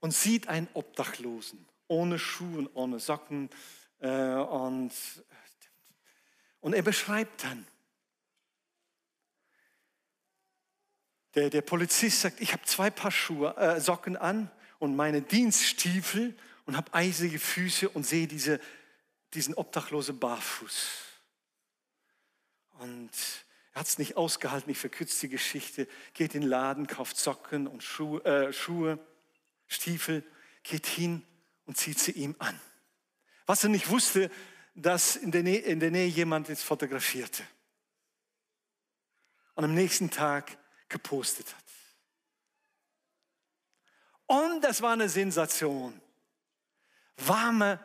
und 0.00 0.12
sieht 0.12 0.48
einen 0.48 0.66
Obdachlosen, 0.74 1.64
ohne 1.86 2.18
Schuhe 2.18 2.58
und 2.58 2.70
ohne 2.74 2.98
Socken. 2.98 3.48
Äh, 4.00 4.08
und, 4.10 4.90
und 6.60 6.74
er 6.74 6.82
beschreibt 6.82 7.44
dann, 7.44 7.64
der, 11.36 11.50
der 11.50 11.60
Polizist 11.60 12.22
sagt, 12.22 12.40
ich 12.40 12.52
habe 12.52 12.64
zwei 12.64 12.90
Paar 12.90 13.10
Schuhe, 13.10 13.54
äh, 13.56 13.78
Socken 13.78 14.16
an 14.16 14.50
und 14.78 14.96
meine 14.96 15.20
Dienststiefel 15.20 16.34
und 16.64 16.76
habe 16.76 16.92
eisige 16.94 17.38
Füße 17.38 17.90
und 17.90 18.06
sehe 18.06 18.26
diese, 18.26 18.58
diesen 19.34 19.54
Obdachlosen 19.54 20.18
barfuß. 20.18 21.02
Und 22.78 23.10
er 23.74 23.80
hat 23.80 23.86
es 23.86 23.98
nicht 23.98 24.16
ausgehalten, 24.16 24.70
ich 24.70 24.78
verkürze 24.78 25.20
die 25.20 25.28
Geschichte, 25.28 25.86
geht 26.14 26.34
in 26.34 26.40
den 26.40 26.48
Laden, 26.48 26.86
kauft 26.86 27.18
Socken 27.18 27.66
und 27.66 27.82
Schuhe, 27.82 28.24
äh, 28.24 28.52
Schuhe, 28.52 28.98
Stiefel, 29.66 30.24
geht 30.62 30.86
hin 30.86 31.22
und 31.66 31.76
zieht 31.76 31.98
sie 31.98 32.12
ihm 32.12 32.34
an. 32.38 32.58
Was 33.44 33.62
er 33.62 33.68
nicht 33.68 33.90
wusste, 33.90 34.30
dass 34.74 35.16
in 35.16 35.32
der 35.32 35.42
Nähe, 35.42 35.58
in 35.58 35.80
der 35.80 35.90
Nähe 35.90 36.06
jemand 36.06 36.48
es 36.48 36.62
fotografierte. 36.62 37.42
Und 39.54 39.64
am 39.64 39.74
nächsten 39.74 40.10
Tag 40.10 40.58
gepostet 40.88 41.54
hat. 41.54 41.64
Und 44.26 44.60
das 44.62 44.82
war 44.82 44.92
eine 44.92 45.08
Sensation. 45.08 46.00
Warme 47.16 47.80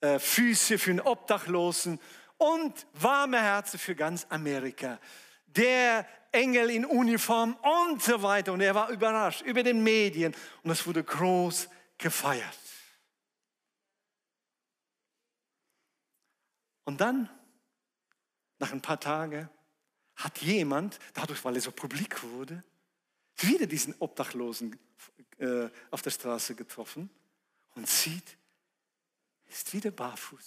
äh, 0.00 0.18
Füße 0.18 0.78
für 0.78 0.90
einen 0.90 1.00
Obdachlosen 1.00 2.00
und 2.38 2.86
warme 2.94 3.40
Herzen 3.40 3.78
für 3.78 3.94
ganz 3.94 4.26
Amerika. 4.30 4.98
Der 5.46 6.06
Engel 6.32 6.70
in 6.70 6.86
Uniform 6.86 7.56
und 7.56 8.02
so 8.02 8.22
weiter. 8.22 8.52
Und 8.52 8.62
er 8.62 8.74
war 8.74 8.88
überrascht 8.88 9.42
über 9.42 9.62
den 9.62 9.82
Medien 9.82 10.34
und 10.62 10.70
es 10.70 10.86
wurde 10.86 11.04
groß 11.04 11.68
gefeiert. 11.98 12.58
Und 16.84 17.00
dann, 17.00 17.28
nach 18.58 18.72
ein 18.72 18.82
paar 18.82 18.98
Tagen, 18.98 19.48
hat 20.22 20.38
jemand, 20.38 20.98
dadurch, 21.14 21.44
weil 21.44 21.56
er 21.56 21.60
so 21.60 21.72
publik 21.72 22.22
wurde, 22.22 22.62
wieder 23.38 23.66
diesen 23.66 23.94
Obdachlosen 23.98 24.78
äh, 25.38 25.68
auf 25.90 26.02
der 26.02 26.10
Straße 26.10 26.54
getroffen 26.54 27.10
und 27.74 27.88
sieht, 27.88 28.36
ist 29.48 29.72
wieder 29.72 29.90
barfuß. 29.90 30.44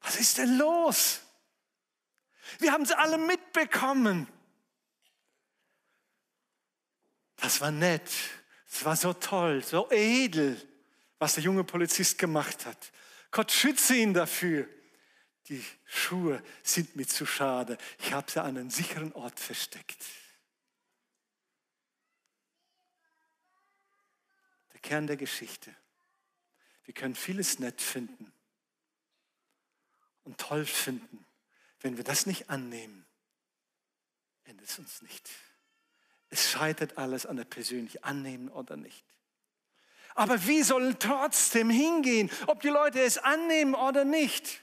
Was 0.00 0.16
ist 0.16 0.38
denn 0.38 0.58
los? 0.58 1.20
Wir 2.58 2.72
haben 2.72 2.82
es 2.82 2.90
alle 2.90 3.18
mitbekommen. 3.18 4.26
Das 7.36 7.60
war 7.60 7.70
nett, 7.70 8.10
es 8.68 8.84
war 8.84 8.96
so 8.96 9.12
toll, 9.12 9.62
so 9.62 9.88
edel, 9.90 10.60
was 11.18 11.34
der 11.34 11.44
junge 11.44 11.62
Polizist 11.62 12.18
gemacht 12.18 12.66
hat. 12.66 12.92
Gott 13.30 13.52
schütze 13.52 13.94
ihn 13.94 14.14
dafür 14.14 14.68
die 15.48 15.64
Schuhe 15.84 16.42
sind 16.62 16.94
mir 16.96 17.06
zu 17.06 17.26
schade. 17.26 17.76
Ich 17.98 18.12
habe 18.12 18.30
sie 18.30 18.40
an 18.40 18.56
einem 18.56 18.70
sicheren 18.70 19.12
Ort 19.12 19.40
versteckt. 19.40 20.04
Der 24.72 24.80
Kern 24.80 25.06
der 25.06 25.16
Geschichte. 25.16 25.74
Wir 26.84 26.94
können 26.94 27.14
vieles 27.14 27.58
nett 27.58 27.80
finden 27.80 28.32
und 30.24 30.38
toll 30.38 30.64
finden. 30.64 31.24
Wenn 31.80 31.96
wir 31.96 32.04
das 32.04 32.26
nicht 32.26 32.50
annehmen, 32.50 33.04
endet 34.44 34.68
es 34.68 34.78
uns 34.78 35.02
nicht. 35.02 35.28
Es 36.30 36.50
scheitert 36.50 36.98
alles 36.98 37.26
an 37.26 37.36
der 37.36 37.44
persönlichen 37.44 38.02
Annehmen 38.04 38.48
oder 38.48 38.76
nicht. 38.76 39.04
Aber 40.14 40.46
wir 40.46 40.64
sollen 40.64 40.98
trotzdem 40.98 41.70
hingehen, 41.70 42.30
ob 42.46 42.60
die 42.60 42.68
Leute 42.68 43.00
es 43.00 43.18
annehmen 43.18 43.74
oder 43.74 44.04
nicht. 44.04 44.62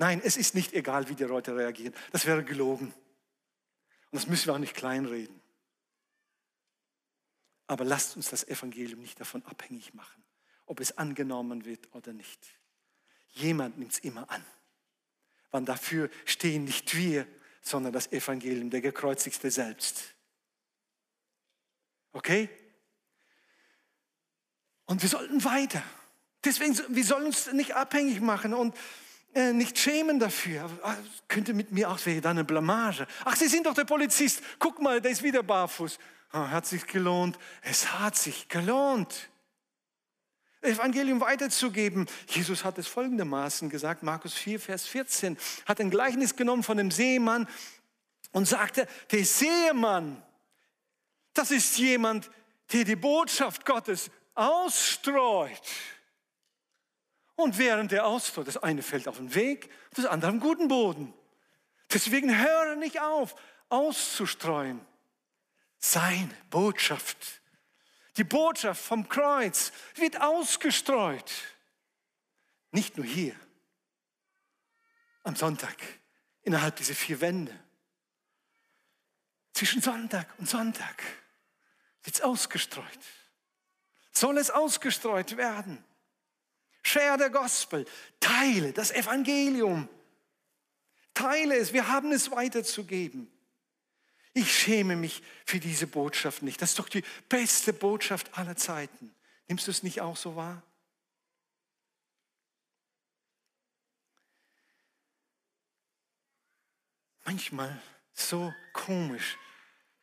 Nein, 0.00 0.22
es 0.24 0.38
ist 0.38 0.54
nicht 0.54 0.72
egal, 0.72 1.10
wie 1.10 1.14
die 1.14 1.24
Leute 1.24 1.54
reagieren. 1.54 1.94
Das 2.10 2.24
wäre 2.24 2.42
gelogen. 2.42 2.86
Und 2.86 2.94
das 4.12 4.26
müssen 4.26 4.46
wir 4.46 4.54
auch 4.54 4.58
nicht 4.58 4.74
kleinreden. 4.74 5.38
Aber 7.66 7.84
lasst 7.84 8.16
uns 8.16 8.30
das 8.30 8.48
Evangelium 8.48 9.00
nicht 9.00 9.20
davon 9.20 9.44
abhängig 9.44 9.92
machen, 9.92 10.24
ob 10.64 10.80
es 10.80 10.96
angenommen 10.96 11.66
wird 11.66 11.94
oder 11.94 12.14
nicht. 12.14 12.40
Jemand 13.32 13.76
nimmt 13.78 13.92
es 13.92 13.98
immer 13.98 14.30
an. 14.30 14.42
Wann 15.50 15.66
dafür 15.66 16.08
stehen 16.24 16.64
nicht 16.64 16.96
wir, 16.96 17.26
sondern 17.60 17.92
das 17.92 18.10
Evangelium, 18.10 18.70
der 18.70 18.80
gekreuzigste 18.80 19.50
selbst. 19.50 20.14
Okay? 22.12 22.48
Und 24.86 25.02
wir 25.02 25.10
sollten 25.10 25.44
weiter. 25.44 25.82
Deswegen, 26.42 26.74
wir 26.88 27.04
sollen 27.04 27.26
uns 27.26 27.52
nicht 27.52 27.74
abhängig 27.74 28.22
machen 28.22 28.54
und 28.54 28.74
äh, 29.34 29.52
nicht 29.52 29.78
schämen 29.78 30.18
dafür. 30.18 30.68
Ah, 30.82 30.96
könnte 31.28 31.54
mit 31.54 31.72
mir 31.72 31.90
auch, 31.90 32.04
wäre 32.06 32.20
dann 32.20 32.38
eine 32.38 32.44
Blamage. 32.44 33.06
Ach, 33.24 33.36
Sie 33.36 33.48
sind 33.48 33.66
doch 33.66 33.74
der 33.74 33.84
Polizist. 33.84 34.42
Guck 34.58 34.80
mal, 34.80 35.00
der 35.00 35.12
ist 35.12 35.22
wieder 35.22 35.42
barfuß. 35.42 35.98
Oh, 36.32 36.38
hat 36.38 36.66
sich 36.66 36.86
gelohnt. 36.86 37.38
Es 37.62 37.92
hat 37.92 38.16
sich 38.16 38.48
gelohnt. 38.48 39.30
Evangelium 40.62 41.20
weiterzugeben. 41.20 42.06
Jesus 42.28 42.64
hat 42.64 42.78
es 42.78 42.86
folgendermaßen 42.86 43.70
gesagt, 43.70 44.02
Markus 44.02 44.34
4, 44.34 44.60
Vers 44.60 44.86
14, 44.86 45.38
hat 45.66 45.80
ein 45.80 45.90
Gleichnis 45.90 46.36
genommen 46.36 46.62
von 46.62 46.76
dem 46.76 46.90
Seemann 46.90 47.48
und 48.32 48.46
sagte, 48.46 48.86
der 49.10 49.24
Seemann, 49.24 50.22
das 51.32 51.50
ist 51.50 51.78
jemand, 51.78 52.30
der 52.72 52.84
die 52.84 52.96
Botschaft 52.96 53.64
Gottes 53.64 54.10
ausstreut. 54.34 55.60
Und 57.40 57.56
während 57.56 57.90
der 57.90 58.04
Ausdruck, 58.04 58.44
das 58.44 58.58
eine 58.58 58.82
fällt 58.82 59.08
auf 59.08 59.16
den 59.16 59.34
Weg, 59.34 59.70
das 59.94 60.04
andere 60.04 60.30
am 60.30 60.40
guten 60.40 60.68
Boden. 60.68 61.14
Deswegen 61.90 62.38
höre 62.38 62.76
nicht 62.76 63.00
auf, 63.00 63.34
auszustreuen. 63.70 64.84
Seine 65.78 66.36
Botschaft. 66.50 67.40
Die 68.18 68.24
Botschaft 68.24 68.84
vom 68.84 69.08
Kreuz 69.08 69.72
wird 69.94 70.20
ausgestreut. 70.20 71.32
Nicht 72.72 72.98
nur 72.98 73.06
hier, 73.06 73.34
am 75.22 75.34
Sonntag, 75.34 75.76
innerhalb 76.42 76.76
dieser 76.76 76.94
vier 76.94 77.22
Wände. 77.22 77.58
Zwischen 79.54 79.80
Sonntag 79.80 80.28
und 80.38 80.46
Sonntag 80.46 81.02
wird 82.02 82.16
es 82.16 82.20
ausgestreut. 82.20 82.84
Soll 84.12 84.36
es 84.36 84.50
ausgestreut 84.50 85.38
werden? 85.38 85.82
Share 86.82 87.18
the 87.18 87.30
Gospel. 87.30 87.84
Teile 88.20 88.72
das 88.72 88.90
Evangelium. 88.90 89.88
Teile 91.14 91.56
es. 91.56 91.72
Wir 91.72 91.88
haben 91.88 92.12
es 92.12 92.30
weiterzugeben. 92.30 93.30
Ich 94.32 94.56
schäme 94.56 94.96
mich 94.96 95.22
für 95.44 95.58
diese 95.58 95.86
Botschaft 95.86 96.42
nicht. 96.42 96.62
Das 96.62 96.70
ist 96.70 96.78
doch 96.78 96.88
die 96.88 97.04
beste 97.28 97.72
Botschaft 97.72 98.38
aller 98.38 98.56
Zeiten. 98.56 99.14
Nimmst 99.48 99.66
du 99.66 99.70
es 99.72 99.82
nicht 99.82 100.00
auch 100.00 100.16
so 100.16 100.36
wahr? 100.36 100.62
Manchmal 107.24 107.80
so 108.12 108.52
komisch, 108.72 109.36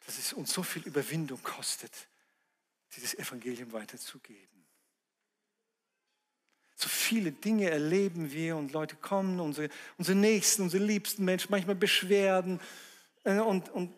dass 0.06 0.18
es 0.18 0.34
uns 0.34 0.54
so 0.54 0.64
viel 0.64 0.84
Überwindung 0.84 1.42
kostet, 1.44 1.92
dieses 2.96 3.14
Evangelium 3.16 3.72
weiterzugeben. 3.74 4.57
So 6.80 6.90
viele 6.90 7.32
Dinge 7.32 7.72
erleben 7.72 8.32
wir 8.32 8.56
und 8.56 8.72
Leute 8.72 8.96
kommen, 8.96 9.40
unsere, 9.40 9.70
unsere 9.98 10.16
Nächsten, 10.16 10.62
unsere 10.62 10.84
liebsten 10.84 11.26
Menschen, 11.26 11.48
manchmal 11.50 11.76
Beschwerden 11.76 12.60
äh, 13.24 13.40
und, 13.40 13.70
und 13.70 13.92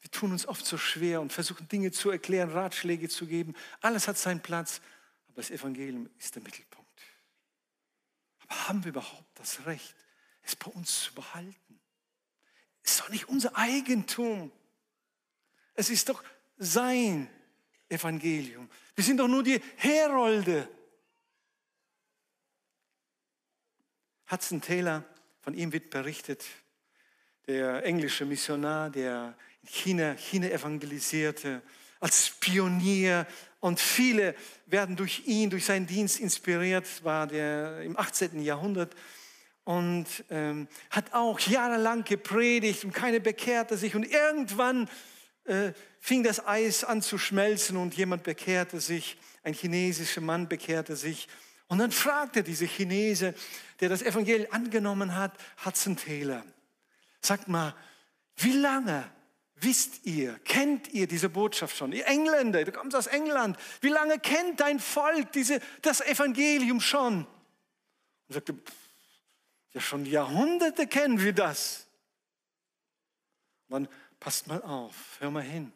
wir 0.00 0.10
tun 0.12 0.30
uns 0.30 0.46
oft 0.46 0.64
so 0.64 0.78
schwer 0.78 1.20
und 1.20 1.32
versuchen 1.32 1.66
Dinge 1.68 1.90
zu 1.90 2.10
erklären, 2.10 2.50
Ratschläge 2.50 3.08
zu 3.08 3.26
geben. 3.26 3.56
Alles 3.80 4.06
hat 4.06 4.16
seinen 4.16 4.40
Platz, 4.40 4.80
aber 5.26 5.38
das 5.38 5.50
Evangelium 5.50 6.08
ist 6.20 6.36
der 6.36 6.42
Mittelpunkt. 6.44 7.02
Aber 8.42 8.68
haben 8.68 8.84
wir 8.84 8.90
überhaupt 8.90 9.36
das 9.40 9.66
Recht, 9.66 9.96
es 10.42 10.54
bei 10.54 10.70
uns 10.70 11.02
zu 11.02 11.14
behalten? 11.14 11.80
Es 12.84 12.92
ist 12.92 13.00
doch 13.00 13.08
nicht 13.08 13.28
unser 13.28 13.56
Eigentum. 13.56 14.52
Es 15.74 15.90
ist 15.90 16.08
doch 16.08 16.22
sein 16.56 17.28
Evangelium. 17.88 18.70
Wir 18.94 19.02
sind 19.02 19.16
doch 19.16 19.26
nur 19.26 19.42
die 19.42 19.60
Herolde 19.74 20.68
Hudson 24.30 24.60
Taylor, 24.60 25.04
von 25.40 25.54
ihm 25.54 25.72
wird 25.72 25.88
berichtet, 25.88 26.44
der 27.46 27.82
englische 27.84 28.26
Missionar, 28.26 28.90
der 28.90 29.34
in 29.62 29.68
China, 29.70 30.14
China 30.16 30.48
evangelisierte, 30.48 31.62
als 31.98 32.30
Pionier 32.38 33.26
und 33.60 33.80
viele 33.80 34.34
werden 34.66 34.96
durch 34.96 35.22
ihn, 35.26 35.48
durch 35.48 35.64
seinen 35.64 35.86
Dienst 35.86 36.20
inspiriert, 36.20 37.02
war 37.04 37.26
der 37.26 37.80
im 37.80 37.98
18. 37.98 38.42
Jahrhundert. 38.42 38.94
und 39.64 40.06
ähm, 40.30 40.68
hat 40.90 41.12
auch 41.14 41.40
jahrelang 41.40 42.04
gepredigt 42.04 42.84
und 42.84 42.92
keiner 42.92 43.20
bekehrte 43.20 43.76
sich. 43.76 43.94
Und 43.94 44.04
irgendwann 44.04 44.88
äh, 45.44 45.72
fing 46.00 46.22
das 46.22 46.46
Eis 46.46 46.84
an 46.84 47.02
zu 47.02 47.18
schmelzen 47.18 47.76
und 47.76 47.94
jemand 47.94 48.22
bekehrte 48.22 48.80
sich, 48.80 49.18
ein 49.42 49.54
chinesischer 49.54 50.20
Mann 50.20 50.48
bekehrte 50.48 50.96
sich. 50.96 51.28
Und 51.68 51.78
dann 51.78 51.92
fragte 51.92 52.42
dieser 52.42 52.66
Chinese, 52.66 53.34
der 53.80 53.88
das 53.90 54.02
Evangelium 54.02 54.52
angenommen 54.52 55.14
hat, 55.14 55.32
Hudson 55.64 55.96
Taylor, 55.96 56.44
sagt 57.20 57.48
mal, 57.48 57.74
wie 58.36 58.52
lange 58.52 59.10
wisst 59.56 60.06
ihr, 60.06 60.38
kennt 60.40 60.88
ihr 60.94 61.06
diese 61.06 61.28
Botschaft 61.28 61.76
schon? 61.76 61.92
Ihr 61.92 62.06
Engländer, 62.06 62.64
du 62.64 62.72
kommst 62.72 62.96
aus 62.96 63.06
England, 63.06 63.56
wie 63.80 63.88
lange 63.88 64.18
kennt 64.18 64.60
dein 64.60 64.80
Volk 64.80 65.32
diese, 65.32 65.60
das 65.82 66.00
Evangelium 66.00 66.80
schon? 66.80 67.26
Und 68.28 68.34
sagte, 68.34 68.54
ja, 69.72 69.80
schon 69.80 70.06
Jahrhunderte 70.06 70.86
kennen 70.86 71.20
wir 71.20 71.32
das. 71.32 71.86
Man 73.68 73.88
passt 74.18 74.46
mal 74.46 74.62
auf, 74.62 75.16
hör 75.18 75.30
mal 75.30 75.42
hin, 75.42 75.72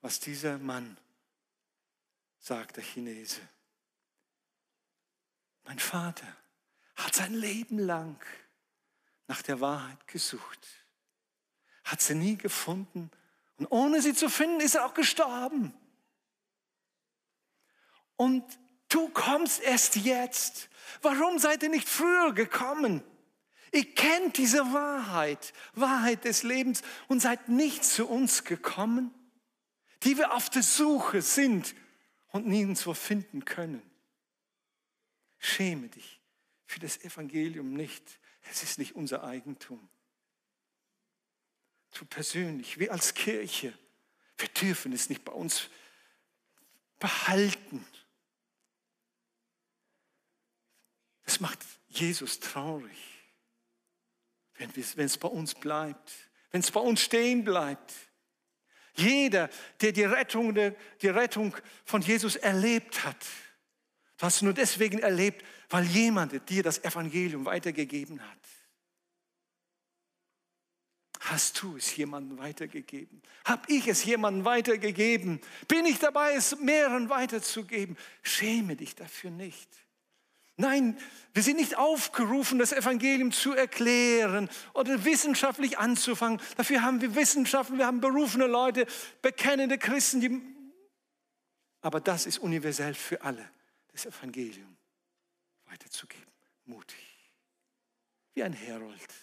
was 0.00 0.20
dieser 0.20 0.58
Mann 0.58 0.96
sagt, 2.38 2.76
der 2.76 2.84
Chinese. 2.84 3.40
Mein 5.64 5.78
Vater 5.78 6.26
hat 6.96 7.14
sein 7.14 7.34
Leben 7.34 7.78
lang 7.78 8.22
nach 9.26 9.42
der 9.42 9.60
Wahrheit 9.60 10.06
gesucht, 10.06 10.66
hat 11.84 12.00
sie 12.00 12.14
nie 12.14 12.36
gefunden 12.36 13.10
und 13.56 13.66
ohne 13.66 14.02
sie 14.02 14.14
zu 14.14 14.28
finden 14.28 14.60
ist 14.60 14.74
er 14.74 14.86
auch 14.86 14.94
gestorben. 14.94 15.74
Und 18.16 18.44
du 18.88 19.08
kommst 19.08 19.62
erst 19.62 19.96
jetzt. 19.96 20.68
Warum 21.02 21.38
seid 21.38 21.62
ihr 21.62 21.68
nicht 21.68 21.88
früher 21.88 22.32
gekommen? 22.32 23.02
Ihr 23.72 23.92
kennt 23.92 24.38
diese 24.38 24.72
Wahrheit, 24.72 25.52
Wahrheit 25.74 26.24
des 26.24 26.44
Lebens 26.44 26.82
und 27.08 27.20
seid 27.20 27.48
nicht 27.48 27.84
zu 27.84 28.06
uns 28.06 28.44
gekommen, 28.44 29.12
die 30.04 30.16
wir 30.16 30.32
auf 30.32 30.48
der 30.48 30.62
Suche 30.62 31.22
sind 31.22 31.74
und 32.28 32.46
nirgendwo 32.46 32.94
finden 32.94 33.44
können. 33.44 33.82
Schäme 35.44 35.88
dich 35.88 36.20
für 36.66 36.80
das 36.80 36.98
Evangelium 37.04 37.74
nicht. 37.74 38.18
Es 38.50 38.62
ist 38.62 38.78
nicht 38.78 38.94
unser 38.94 39.24
Eigentum. 39.24 39.88
Du 41.92 42.04
persönlich, 42.06 42.78
wir 42.78 42.92
als 42.92 43.14
Kirche, 43.14 43.76
wir 44.38 44.48
dürfen 44.48 44.92
es 44.92 45.08
nicht 45.08 45.24
bei 45.24 45.32
uns 45.32 45.68
behalten. 46.98 47.86
Das 51.24 51.40
macht 51.40 51.60
Jesus 51.88 52.40
traurig 52.40 53.14
wenn 54.56 55.06
es 55.06 55.18
bei 55.18 55.28
uns 55.28 55.54
bleibt, 55.54 56.12
wenn 56.50 56.60
es 56.60 56.70
bei 56.70 56.80
uns 56.80 57.00
stehen 57.00 57.44
bleibt. 57.44 57.92
Jeder, 58.94 59.50
der 59.80 59.92
die 59.92 60.04
Rettung, 60.04 60.54
die 60.54 61.08
Rettung 61.08 61.56
von 61.84 62.00
Jesus 62.00 62.36
erlebt 62.36 63.04
hat, 63.04 63.26
du 64.16 64.26
hast 64.26 64.42
nur 64.42 64.52
deswegen 64.52 64.98
erlebt, 64.98 65.44
weil 65.70 65.84
jemand 65.84 66.48
dir 66.48 66.62
das 66.62 66.82
Evangelium 66.84 67.44
weitergegeben 67.44 68.20
hat. 68.20 68.38
Hast 71.20 71.62
du 71.62 71.76
es 71.76 71.96
jemandem 71.96 72.36
weitergegeben? 72.36 73.22
Hab 73.46 73.68
ich 73.70 73.88
es 73.88 74.04
jemandem 74.04 74.44
weitergegeben? 74.44 75.40
Bin 75.68 75.86
ich 75.86 75.98
dabei, 75.98 76.34
es 76.34 76.58
mehreren 76.58 77.08
weiterzugeben? 77.08 77.96
Schäme 78.22 78.76
dich 78.76 78.94
dafür 78.94 79.30
nicht. 79.30 79.70
Nein, 80.56 80.96
wir 81.32 81.42
sind 81.42 81.56
nicht 81.56 81.78
aufgerufen, 81.78 82.58
das 82.58 82.72
Evangelium 82.72 83.32
zu 83.32 83.54
erklären 83.54 84.48
oder 84.72 85.04
wissenschaftlich 85.04 85.78
anzufangen. 85.78 86.40
Dafür 86.56 86.82
haben 86.82 87.00
wir 87.00 87.16
Wissenschaften, 87.16 87.78
wir 87.78 87.86
haben 87.86 88.00
berufene 88.00 88.46
Leute, 88.46 88.86
bekennende 89.20 89.78
Christen. 89.78 90.20
Die 90.20 90.42
Aber 91.80 92.00
das 92.00 92.26
ist 92.26 92.38
universell 92.38 92.94
für 92.94 93.22
alle, 93.22 93.50
das 93.94 94.06
Evangelium 94.06 94.76
weiterzugeben. 95.66 96.32
Mutig. 96.64 96.98
Wie 98.34 98.42
ein 98.42 98.52
Herold 98.52 99.14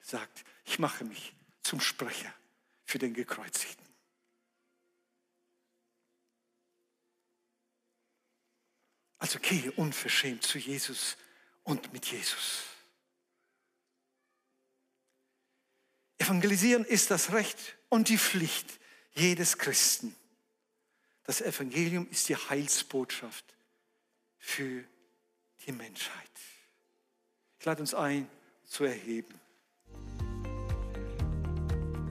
sagt, 0.00 0.44
ich 0.66 0.78
mache 0.78 1.04
mich 1.04 1.34
zum 1.62 1.80
Sprecher 1.80 2.32
für 2.84 2.98
den 2.98 3.14
Gekreuzigten. 3.14 3.86
Also 9.18 9.38
gehe 9.38 9.72
unverschämt 9.72 10.42
zu 10.42 10.58
Jesus 10.58 11.16
und 11.64 11.92
mit 11.92 12.06
Jesus. 12.06 12.64
Evangelisieren 16.18 16.84
ist 16.84 17.10
das 17.10 17.32
Recht 17.32 17.76
und 17.88 18.08
die 18.08 18.18
Pflicht 18.18 18.80
jedes 19.12 19.56
Christen. 19.56 20.14
Das 21.24 21.40
Evangelium 21.40 22.08
ist 22.10 22.28
die 22.28 22.36
Heilsbotschaft 22.36 23.44
für 24.40 24.82
die 25.66 25.72
Menschheit. 25.72 26.30
Ich 27.58 27.66
lade 27.66 27.82
uns 27.82 27.94
ein, 27.94 28.26
zu 28.64 28.84
erheben. 28.84 29.34